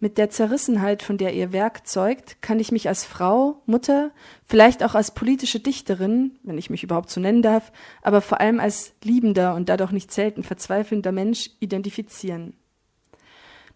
Mit 0.01 0.17
der 0.17 0.29
Zerrissenheit, 0.29 1.01
von 1.01 1.17
der 1.17 1.33
ihr 1.33 1.53
Werk 1.53 1.87
zeugt, 1.87 2.41
kann 2.41 2.59
ich 2.59 2.73
mich 2.73 2.89
als 2.89 3.05
Frau, 3.05 3.61
Mutter, 3.65 4.11
vielleicht 4.43 4.83
auch 4.83 4.93
als 4.93 5.11
politische 5.11 5.61
Dichterin, 5.61 6.37
wenn 6.43 6.57
ich 6.57 6.69
mich 6.69 6.83
überhaupt 6.83 7.09
so 7.09 7.21
nennen 7.21 7.41
darf, 7.41 7.71
aber 8.01 8.19
vor 8.19 8.41
allem 8.41 8.59
als 8.59 8.93
liebender 9.01 9.55
und 9.55 9.69
dadurch 9.69 9.91
nicht 9.91 10.11
selten 10.11 10.43
verzweifelnder 10.43 11.13
Mensch 11.13 11.49
identifizieren. 11.61 12.53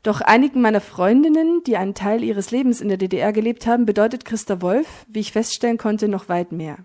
Doch 0.02 0.22
einigen 0.22 0.62
meiner 0.62 0.82
Freundinnen, 0.82 1.62
die 1.66 1.76
einen 1.76 1.93
Teil 1.93 2.24
ihres 2.24 2.52
Lebens 2.52 2.80
in 2.80 2.88
der 2.88 2.97
DDR 2.97 3.34
gelebt 3.34 3.68
haben, 3.68 3.86
bedeutet 3.86 4.24
Christa 4.24 4.62
Wolf, 4.62 5.06
wie 5.10 5.20
ich 5.20 5.34
feststellen 5.34 5.78
konnte, 5.78 6.08
noch 6.08 6.30
weit 6.30 6.52
mehr. 6.52 6.78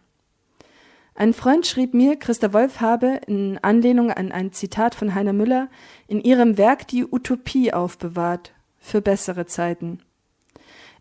Ein 1.15 1.33
Freund 1.33 1.65
schrieb 1.65 1.95
mir, 1.95 2.17
Christa 2.17 2.53
Wolf 2.53 2.81
habe, 2.81 3.21
in 3.29 3.59
Anlehnung 3.62 4.11
an 4.11 4.33
ein 4.33 4.53
Zitat 4.53 4.97
von 4.97 5.15
Heiner 5.15 5.33
Müller, 5.33 5.69
in 6.09 6.21
ihrem 6.21 6.59
Werk 6.59 6.89
die 6.89 7.05
Utopie 7.05 7.73
aufbewahrt 7.73 8.53
für 8.81 9.01
bessere 9.01 9.47
Zeiten. 9.47 10.01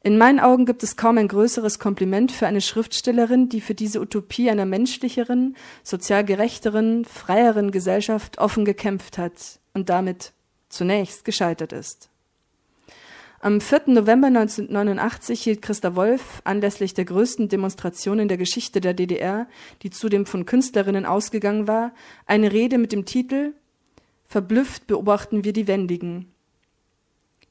In 0.04 0.20
meinen 0.20 0.40
Augen 0.40 0.66
gibt 0.68 0.84
es 0.84 0.98
kaum 0.98 1.18
ein 1.18 1.30
größeres 1.30 1.80
Kompliment 1.80 2.32
für 2.32 2.46
eine 2.46 2.62
Schriftstellerin, 2.62 3.50
die 3.50 3.62
für 3.62 3.74
diese 3.74 4.02
Utopie 4.02 4.52
einer 4.52 4.66
menschlicheren, 4.66 5.56
sozial 5.82 6.24
gerechteren, 6.24 7.06
freieren 7.06 7.72
Gesellschaft 7.72 8.38
offen 8.38 8.66
gekämpft 8.66 9.18
hat 9.18 9.60
und 9.74 9.90
damit 9.90 10.34
zunächst 10.74 11.24
gescheitert 11.26 11.72
ist. 11.72 12.10
Am 13.40 13.60
4. 13.60 13.84
November 13.88 14.28
1989 14.28 15.44
hielt 15.44 15.62
Christa 15.62 15.98
Wolf 15.98 16.42
anlässlich 16.46 16.94
der 16.94 17.04
größten 17.04 17.50
Demonstration 17.50 18.20
in 18.20 18.30
der 18.30 18.38
Geschichte 18.38 18.80
der 18.80 18.94
DDR, 18.94 19.48
die 19.82 19.90
zudem 19.90 20.26
von 20.26 20.46
Künstlerinnen 20.46 21.06
ausgegangen 21.06 21.68
war, 21.68 21.94
eine 22.26 22.54
Rede 22.54 22.78
mit 22.78 22.94
dem 22.94 23.04
Titel 23.04 23.54
Verblüfft 24.26 24.88
beobachten 24.88 25.44
wir 25.44 25.52
die 25.52 25.68
Wendigen. 25.68 26.32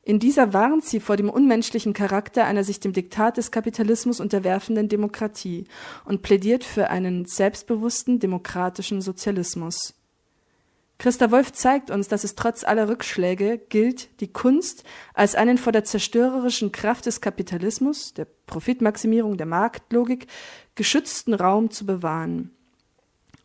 In 0.03 0.19
dieser 0.19 0.53
warnt 0.53 0.85
sie 0.85 0.99
vor 0.99 1.17
dem 1.17 1.29
unmenschlichen 1.29 1.93
Charakter 1.93 2.45
einer 2.45 2.65
sich 2.65 2.81
dem 2.81 2.93
Diktat 2.93 3.37
des 3.37 3.51
Kapitalismus 3.51 4.19
unterwerfenden 4.19 4.89
Demokratie 4.89 5.67
und 6.05 6.23
plädiert 6.23 6.65
für 6.65 6.89
einen 6.89 7.27
selbstbewussten 7.27 8.19
demokratischen 8.19 9.01
Sozialismus. 9.01 9.95
Christa 11.03 11.33
Wolf 11.33 11.51
zeigt 11.51 11.91
uns, 11.91 12.07
dass 12.07 12.23
es 12.23 12.37
trotz 12.37 12.63
aller 12.63 12.89
Rückschläge 12.89 13.59
gilt, 13.69 14.21
die 14.21 14.33
Kunst 14.33 14.85
als 15.15 15.35
einen 15.35 15.59
vor 15.59 15.73
der 15.73 15.83
zerstörerischen 15.83 16.71
Kraft 16.71 17.07
des 17.07 17.21
Kapitalismus, 17.21 18.15
der 18.15 18.29
Profitmaximierung, 18.47 19.37
der 19.37 19.47
Marktlogik 19.47 20.29
geschützten 20.77 21.35
Raum 21.35 21.73
zu 21.73 21.87
bewahren. 21.87 22.53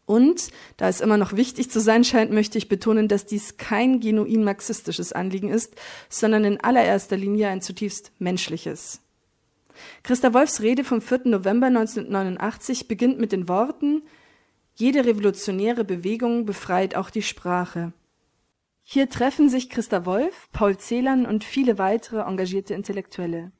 Und, 0.05 0.49
da 0.77 0.87
es 0.87 1.01
immer 1.01 1.17
noch 1.17 1.33
wichtig 1.33 1.71
zu 1.71 1.79
sein 1.79 2.03
scheint, 2.03 2.31
möchte 2.31 2.59
ich 2.59 2.69
betonen, 2.69 3.07
dass 3.07 3.25
dies 3.25 3.57
kein 3.57 4.01
genuin 4.01 4.43
marxistisches 4.43 5.11
Anliegen 5.11 5.49
ist, 5.49 5.73
sondern 6.09 6.43
in 6.43 6.63
allererster 6.63 7.17
Linie 7.17 7.47
ein 7.47 7.63
zutiefst 7.63 8.11
menschliches. 8.19 9.01
Christa 10.03 10.31
Wolfs 10.31 10.61
Rede 10.61 10.83
vom 10.83 11.01
4. 11.01 11.21
November 11.25 11.67
1989 11.67 12.87
beginnt 12.87 13.19
mit 13.19 13.31
den 13.31 13.49
Worten 13.49 14.03
jede 14.79 15.05
revolutionäre 15.05 15.83
Bewegung 15.83 16.45
befreit 16.45 16.95
auch 16.95 17.09
die 17.09 17.23
Sprache. 17.23 17.93
Hier 18.83 19.09
treffen 19.09 19.49
sich 19.49 19.71
Christa 19.71 20.05
Wolf, 20.05 20.49
Paul 20.51 20.77
Celan 20.77 21.25
und 21.25 21.43
viele 21.43 21.79
weitere 21.79 22.19
engagierte 22.19 22.75
Intellektuelle. 22.75 23.51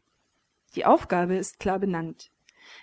Die 0.76 0.86
Aufgabe 0.86 1.36
ist 1.36 1.60
klar 1.60 1.80
benannt. 1.80 2.30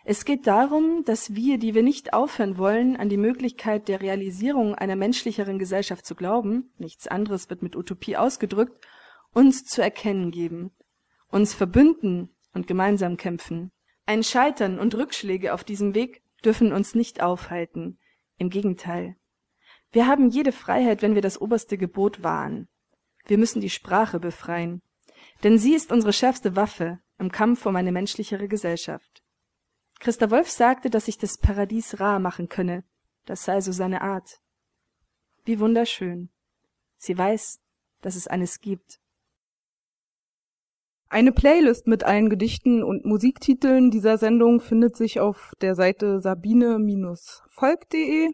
Es 0.04 0.24
geht 0.24 0.48
darum, 0.48 1.04
dass 1.04 1.36
wir, 1.36 1.58
die 1.58 1.74
wir 1.74 1.84
nicht 1.84 2.12
aufhören 2.12 2.58
wollen, 2.58 2.96
an 2.96 3.08
die 3.08 3.16
Möglichkeit 3.16 3.86
der 3.86 4.00
Realisierung 4.00 4.74
einer 4.74 4.96
menschlicheren 4.96 5.60
Gesellschaft 5.60 6.04
zu 6.04 6.16
glauben, 6.16 6.72
nichts 6.76 7.06
anderes 7.06 7.50
wird 7.50 7.62
mit 7.62 7.76
Utopie 7.76 8.16
ausgedrückt, 8.16 8.84
uns 9.32 9.64
zu 9.64 9.80
erkennen 9.80 10.32
geben, 10.32 10.72
uns 11.28 11.54
verbünden 11.54 12.30
und 12.52 12.66
gemeinsam 12.66 13.16
kämpfen. 13.16 13.70
Ein 14.06 14.24
Scheitern 14.24 14.80
und 14.80 14.96
Rückschläge 14.96 15.54
auf 15.54 15.62
diesem 15.62 15.94
Weg 15.94 16.22
dürfen 16.44 16.72
uns 16.72 16.96
nicht 16.96 17.22
aufhalten. 17.22 17.98
Im 18.44 18.50
Gegenteil. 18.50 19.16
Wir 19.90 20.06
haben 20.06 20.28
jede 20.28 20.52
Freiheit, 20.52 21.00
wenn 21.00 21.14
wir 21.14 21.22
das 21.22 21.40
oberste 21.40 21.78
Gebot 21.78 22.22
wahren. 22.22 22.68
Wir 23.24 23.38
müssen 23.38 23.62
die 23.62 23.70
Sprache 23.70 24.20
befreien, 24.20 24.82
denn 25.42 25.56
sie 25.56 25.74
ist 25.74 25.90
unsere 25.90 26.12
schärfste 26.12 26.54
Waffe 26.54 27.00
im 27.18 27.32
Kampf 27.32 27.64
um 27.64 27.74
eine 27.74 27.90
menschlichere 27.90 28.46
Gesellschaft. 28.46 29.22
Christa 29.98 30.30
Wolf 30.30 30.50
sagte, 30.50 30.90
dass 30.90 31.06
sich 31.06 31.16
das 31.16 31.38
Paradies 31.38 32.00
rar 32.00 32.18
machen 32.18 32.50
könne, 32.50 32.84
das 33.24 33.46
sei 33.46 33.62
so 33.62 33.72
seine 33.72 34.02
Art. 34.02 34.42
Wie 35.46 35.58
wunderschön. 35.58 36.28
Sie 36.98 37.16
weiß, 37.16 37.62
dass 38.02 38.14
es 38.14 38.26
eines 38.26 38.60
gibt. 38.60 39.00
Eine 41.14 41.30
Playlist 41.30 41.86
mit 41.86 42.02
allen 42.02 42.28
Gedichten 42.28 42.82
und 42.82 43.04
Musiktiteln 43.04 43.92
dieser 43.92 44.18
Sendung 44.18 44.60
findet 44.60 44.96
sich 44.96 45.20
auf 45.20 45.52
der 45.60 45.76
Seite 45.76 46.20
sabine-volk.de. 46.20 48.32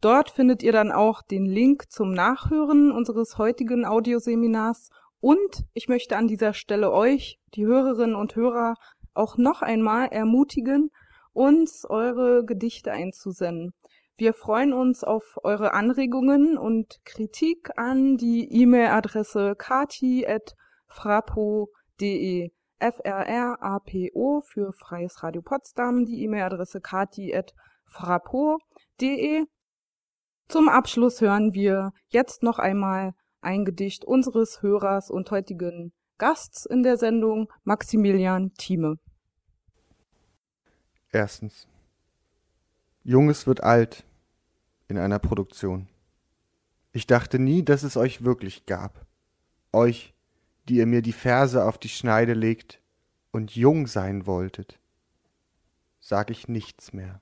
Dort 0.00 0.32
findet 0.32 0.64
ihr 0.64 0.72
dann 0.72 0.90
auch 0.90 1.22
den 1.22 1.46
Link 1.46 1.88
zum 1.88 2.12
Nachhören 2.12 2.90
unseres 2.90 3.38
heutigen 3.38 3.86
Audioseminars 3.86 4.90
und 5.20 5.66
ich 5.72 5.86
möchte 5.86 6.16
an 6.16 6.26
dieser 6.26 6.52
Stelle 6.52 6.90
euch, 6.90 7.38
die 7.54 7.64
Hörerinnen 7.64 8.16
und 8.16 8.34
Hörer, 8.34 8.74
auch 9.14 9.38
noch 9.38 9.62
einmal 9.62 10.08
ermutigen, 10.08 10.90
uns 11.32 11.84
eure 11.88 12.44
Gedichte 12.44 12.90
einzusenden. 12.90 13.72
Wir 14.16 14.34
freuen 14.34 14.72
uns 14.72 15.04
auf 15.04 15.38
eure 15.44 15.74
Anregungen 15.74 16.58
und 16.58 16.98
Kritik 17.04 17.70
an 17.76 18.16
die 18.16 18.52
E-Mail-Adresse 18.52 19.54
kati.frapo.de 19.56 21.75
de 22.00 22.50
FRRAPO 22.80 24.42
für 24.44 24.72
Freies 24.72 25.22
Radio 25.22 25.42
Potsdam, 25.42 26.04
die 26.04 26.24
E-Mail-Adresse 26.24 26.80
kati.frapo.de. 26.80 29.46
Zum 30.48 30.68
Abschluss 30.68 31.20
hören 31.20 31.54
wir 31.54 31.92
jetzt 32.08 32.42
noch 32.42 32.58
einmal 32.58 33.14
ein 33.40 33.64
Gedicht 33.64 34.04
unseres 34.04 34.62
Hörers 34.62 35.08
und 35.10 35.30
heutigen 35.30 35.92
Gasts 36.18 36.66
in 36.66 36.82
der 36.82 36.96
Sendung, 36.96 37.52
Maximilian 37.64 38.52
Thieme. 38.54 38.98
Erstens. 41.12 41.68
Junges 43.02 43.46
wird 43.46 43.62
alt, 43.62 44.04
in 44.88 44.98
einer 44.98 45.18
Produktion. 45.18 45.88
Ich 46.92 47.06
dachte 47.06 47.38
nie, 47.38 47.64
dass 47.64 47.82
es 47.82 47.96
euch 47.96 48.24
wirklich 48.24 48.66
gab. 48.66 49.06
Euch, 49.72 50.14
die 50.68 50.76
ihr 50.76 50.86
mir 50.86 51.02
die 51.02 51.12
Verse 51.12 51.64
auf 51.64 51.78
die 51.78 51.88
Schneide 51.88 52.34
legt 52.34 52.80
und 53.30 53.54
jung 53.54 53.86
sein 53.86 54.26
wolltet. 54.26 54.78
Sag 56.00 56.30
ich 56.30 56.48
nichts 56.48 56.92
mehr. 56.92 57.20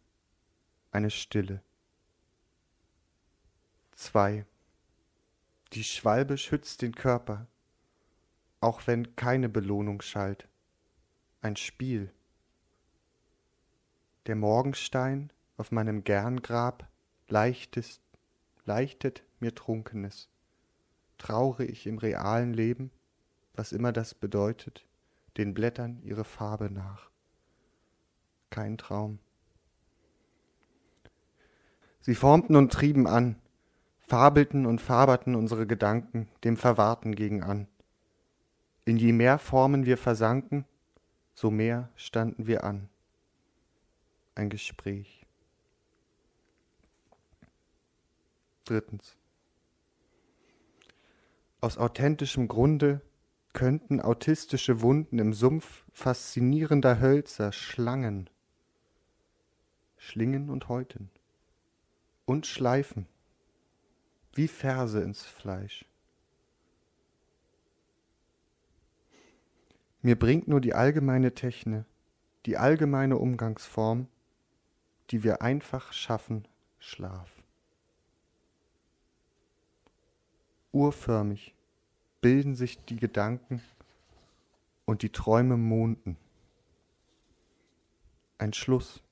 Eine 0.90 1.10
Stille. 1.10 1.62
2. 3.92 4.46
Die 5.72 5.84
Schwalbe 5.84 6.38
schützt 6.38 6.82
den 6.82 6.94
Körper, 6.94 7.46
auch 8.60 8.86
wenn 8.86 9.16
keine 9.16 9.48
Belohnung 9.48 10.02
schallt. 10.02 10.48
Ein 11.40 11.56
Spiel. 11.56 12.12
Der 14.26 14.36
Morgenstein 14.36 15.32
auf 15.56 15.70
meinem 15.70 16.04
Gerngrab 16.04 16.88
leichtest, 17.28 18.00
leichtet 18.64 19.24
mir 19.40 19.54
Trunkenes. 19.54 20.28
Traure 21.18 21.64
ich 21.64 21.86
im 21.86 21.98
realen 21.98 22.54
Leben, 22.54 22.90
was 23.54 23.72
immer 23.72 23.92
das 23.92 24.14
bedeutet, 24.14 24.84
den 25.36 25.54
Blättern 25.54 26.00
ihre 26.02 26.24
Farbe 26.24 26.70
nach. 26.70 27.10
Kein 28.50 28.78
Traum. 28.78 29.18
Sie 32.00 32.14
formten 32.14 32.56
und 32.56 32.72
trieben 32.72 33.06
an, 33.06 33.36
fabelten 34.00 34.66
und 34.66 34.80
faberten 34.80 35.34
unsere 35.34 35.66
Gedanken 35.66 36.28
dem 36.44 36.56
Verwahrten 36.56 37.14
gegen 37.14 37.42
an. 37.42 37.66
In 38.84 38.98
je 38.98 39.12
mehr 39.12 39.38
Formen 39.38 39.86
wir 39.86 39.96
versanken, 39.96 40.66
so 41.32 41.50
mehr 41.50 41.88
standen 41.96 42.46
wir 42.46 42.64
an. 42.64 42.88
Ein 44.34 44.50
Gespräch. 44.50 45.24
Drittens. 48.64 49.16
Aus 51.60 51.78
authentischem 51.78 52.48
Grunde 52.48 53.00
könnten 53.54 54.00
autistische 54.00 54.82
Wunden 54.82 55.18
im 55.18 55.32
Sumpf 55.32 55.84
faszinierender 55.92 57.00
Hölzer 57.00 57.52
Schlangen, 57.52 58.28
Schlingen 59.96 60.50
und 60.50 60.68
Häuten 60.68 61.10
und 62.26 62.46
Schleifen 62.46 63.06
wie 64.34 64.48
Verse 64.48 65.00
ins 65.00 65.24
Fleisch. 65.24 65.86
Mir 70.02 70.18
bringt 70.18 70.48
nur 70.48 70.60
die 70.60 70.74
allgemeine 70.74 71.34
Techne, 71.34 71.86
die 72.46 72.58
allgemeine 72.58 73.16
Umgangsform, 73.16 74.08
die 75.10 75.22
wir 75.22 75.40
einfach 75.40 75.92
schaffen, 75.92 76.46
Schlaf. 76.78 77.30
Urförmig 80.72 81.54
bilden 82.24 82.54
sich 82.54 82.82
die 82.86 82.96
Gedanken 82.96 83.60
und 84.86 85.02
die 85.02 85.10
Träume 85.10 85.58
monden. 85.58 86.16
Ein 88.38 88.54
Schluss 88.54 89.02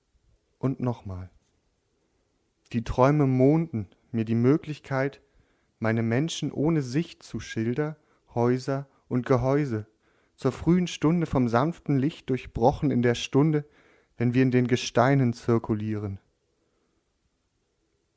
und 0.58 0.80
nochmal. 0.80 1.28
Die 2.72 2.84
Träume 2.84 3.26
monden 3.26 3.86
mir 4.12 4.24
die 4.24 4.34
Möglichkeit, 4.34 5.20
meine 5.78 6.02
Menschen 6.02 6.50
ohne 6.52 6.80
Sicht 6.80 7.22
zu 7.22 7.38
Schilder, 7.38 7.98
Häuser 8.34 8.86
und 9.08 9.26
Gehäuse, 9.26 9.86
zur 10.34 10.52
frühen 10.52 10.86
Stunde 10.86 11.26
vom 11.26 11.48
sanften 11.48 11.98
Licht 11.98 12.30
durchbrochen 12.30 12.90
in 12.90 13.02
der 13.02 13.14
Stunde, 13.14 13.66
wenn 14.16 14.32
wir 14.32 14.42
in 14.42 14.50
den 14.50 14.68
Gesteinen 14.68 15.34
zirkulieren. 15.34 16.18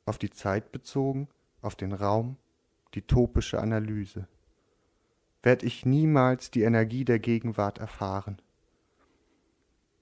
Auf 0.06 0.16
die 0.16 0.30
Zeit 0.30 0.72
bezogen, 0.72 1.28
auf 1.60 1.76
den 1.76 1.92
Raum, 1.92 2.38
die 2.94 3.02
topische 3.02 3.60
Analyse. 3.60 4.26
Werd 5.46 5.62
ich 5.62 5.86
niemals 5.86 6.50
die 6.50 6.62
Energie 6.62 7.04
der 7.04 7.20
Gegenwart 7.20 7.78
erfahren. 7.78 8.42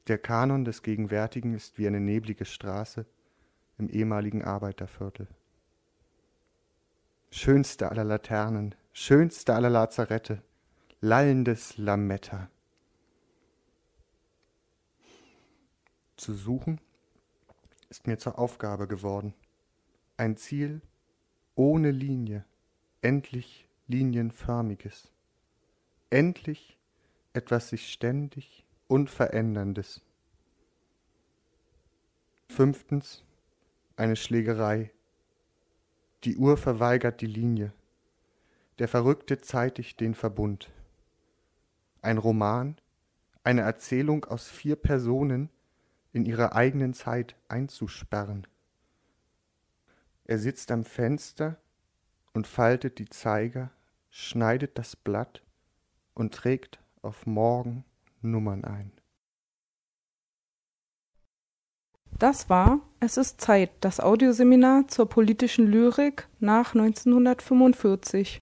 Der 0.09 0.18
Kanon 0.18 0.64
des 0.64 0.82
Gegenwärtigen 0.82 1.55
ist 1.55 1.78
wie 1.78 1.86
eine 1.86 2.01
neblige 2.01 2.47
Straße 2.47 3.05
im 3.78 3.88
ehemaligen 3.88 4.42
Arbeiterviertel 4.42 5.28
schönste 7.34 7.90
aller 7.90 8.05
Laternen, 8.05 8.76
schönste 8.92 9.55
aller 9.55 9.68
Lazarette, 9.68 10.40
lallendes 11.01 11.76
Lametta. 11.76 12.49
Zu 16.16 16.32
suchen 16.32 16.80
ist 17.90 18.07
mir 18.07 18.18
zur 18.18 18.38
Aufgabe 18.38 18.86
geworden. 18.86 19.34
Ein 20.16 20.36
Ziel 20.36 20.80
ohne 21.57 21.90
Linie, 21.90 22.45
endlich 23.03 23.68
linienförmiges. 23.88 25.13
Endlich 26.14 26.78
etwas 27.32 27.70
sich 27.70 27.92
ständig 27.92 28.64
Unveränderndes. 28.86 30.00
Fünftens 32.48 33.24
eine 33.96 34.14
Schlägerei 34.14 34.92
die 36.22 36.36
Uhr 36.36 36.56
verweigert 36.56 37.20
die 37.20 37.26
Linie. 37.26 37.72
Der 38.78 38.86
Verrückte 38.86 39.40
zeitigt 39.40 39.98
den 39.98 40.14
Verbund. 40.14 40.70
Ein 42.00 42.18
Roman, 42.18 42.76
eine 43.42 43.62
Erzählung 43.62 44.24
aus 44.24 44.48
vier 44.48 44.76
Personen 44.76 45.50
in 46.12 46.26
ihrer 46.26 46.54
eigenen 46.54 46.94
Zeit 46.94 47.34
einzusperren. 47.48 48.46
Er 50.26 50.38
sitzt 50.38 50.70
am 50.70 50.84
Fenster 50.84 51.56
und 52.34 52.46
faltet 52.46 53.00
die 53.00 53.08
Zeiger, 53.08 53.72
schneidet 54.10 54.78
das 54.78 54.94
Blatt 54.94 55.43
und 56.14 56.34
trägt 56.34 56.80
auf 57.02 57.26
morgen 57.26 57.84
Nummern 58.22 58.64
ein. 58.64 58.92
Das 62.18 62.48
war 62.48 62.80
Es 63.00 63.16
ist 63.16 63.40
Zeit, 63.40 63.70
das 63.80 64.00
Audioseminar 64.00 64.88
zur 64.88 65.08
politischen 65.08 65.66
Lyrik 65.66 66.28
nach 66.38 66.74
1945. 66.74 68.38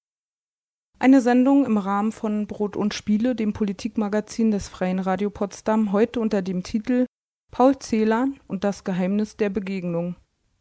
Eine 0.99 1.21
Sendung 1.21 1.65
im 1.65 1.79
Rahmen 1.79 2.13
von 2.13 2.47
Brot 2.47 2.77
und 2.77 2.95
Spiele, 2.95 3.35
dem 3.35 3.53
Politikmagazin 3.53 4.53
des 4.53 4.69
Freien 4.69 5.01
Radio 5.01 5.31
Potsdam, 5.31 5.91
heute 5.91 6.21
unter 6.21 6.43
dem 6.43 6.63
Titel 6.63 7.07
Paul 7.51 7.77
Celan 7.79 8.39
und 8.47 8.63
das 8.63 8.85
Geheimnis 8.85 9.37
der 9.37 9.51
Begegnung. 9.51 10.17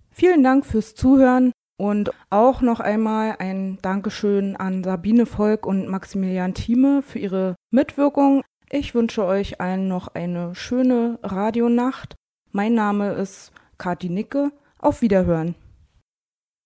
Vielen 0.10 0.42
Dank 0.44 0.66
fürs 0.66 0.96
Zuhören 0.96 1.52
und 1.82 2.12
auch 2.30 2.62
noch 2.62 2.80
einmal 2.80 3.36
ein 3.40 3.80
Dankeschön 3.82 4.56
an 4.56 4.84
Sabine 4.84 5.26
Volk 5.26 5.66
und 5.66 5.88
Maximilian 5.88 6.54
Thieme 6.54 7.02
für 7.02 7.20
ihre 7.20 7.56
Mitwirkung. 7.72 8.44
Ich 8.70 8.96
wünsche 8.96 9.26
euch 9.26 9.60
allen 9.60 9.88
noch 9.88 10.08
eine 10.14 10.56
schöne 10.56 11.20
Radionacht 11.24 12.16
mein 12.54 12.74
Name 12.74 13.14
ist 13.14 13.54
Kati 13.78 14.10
Nicke. 14.10 14.52
Auf 14.78 15.02
Wiederhören. 15.02 15.56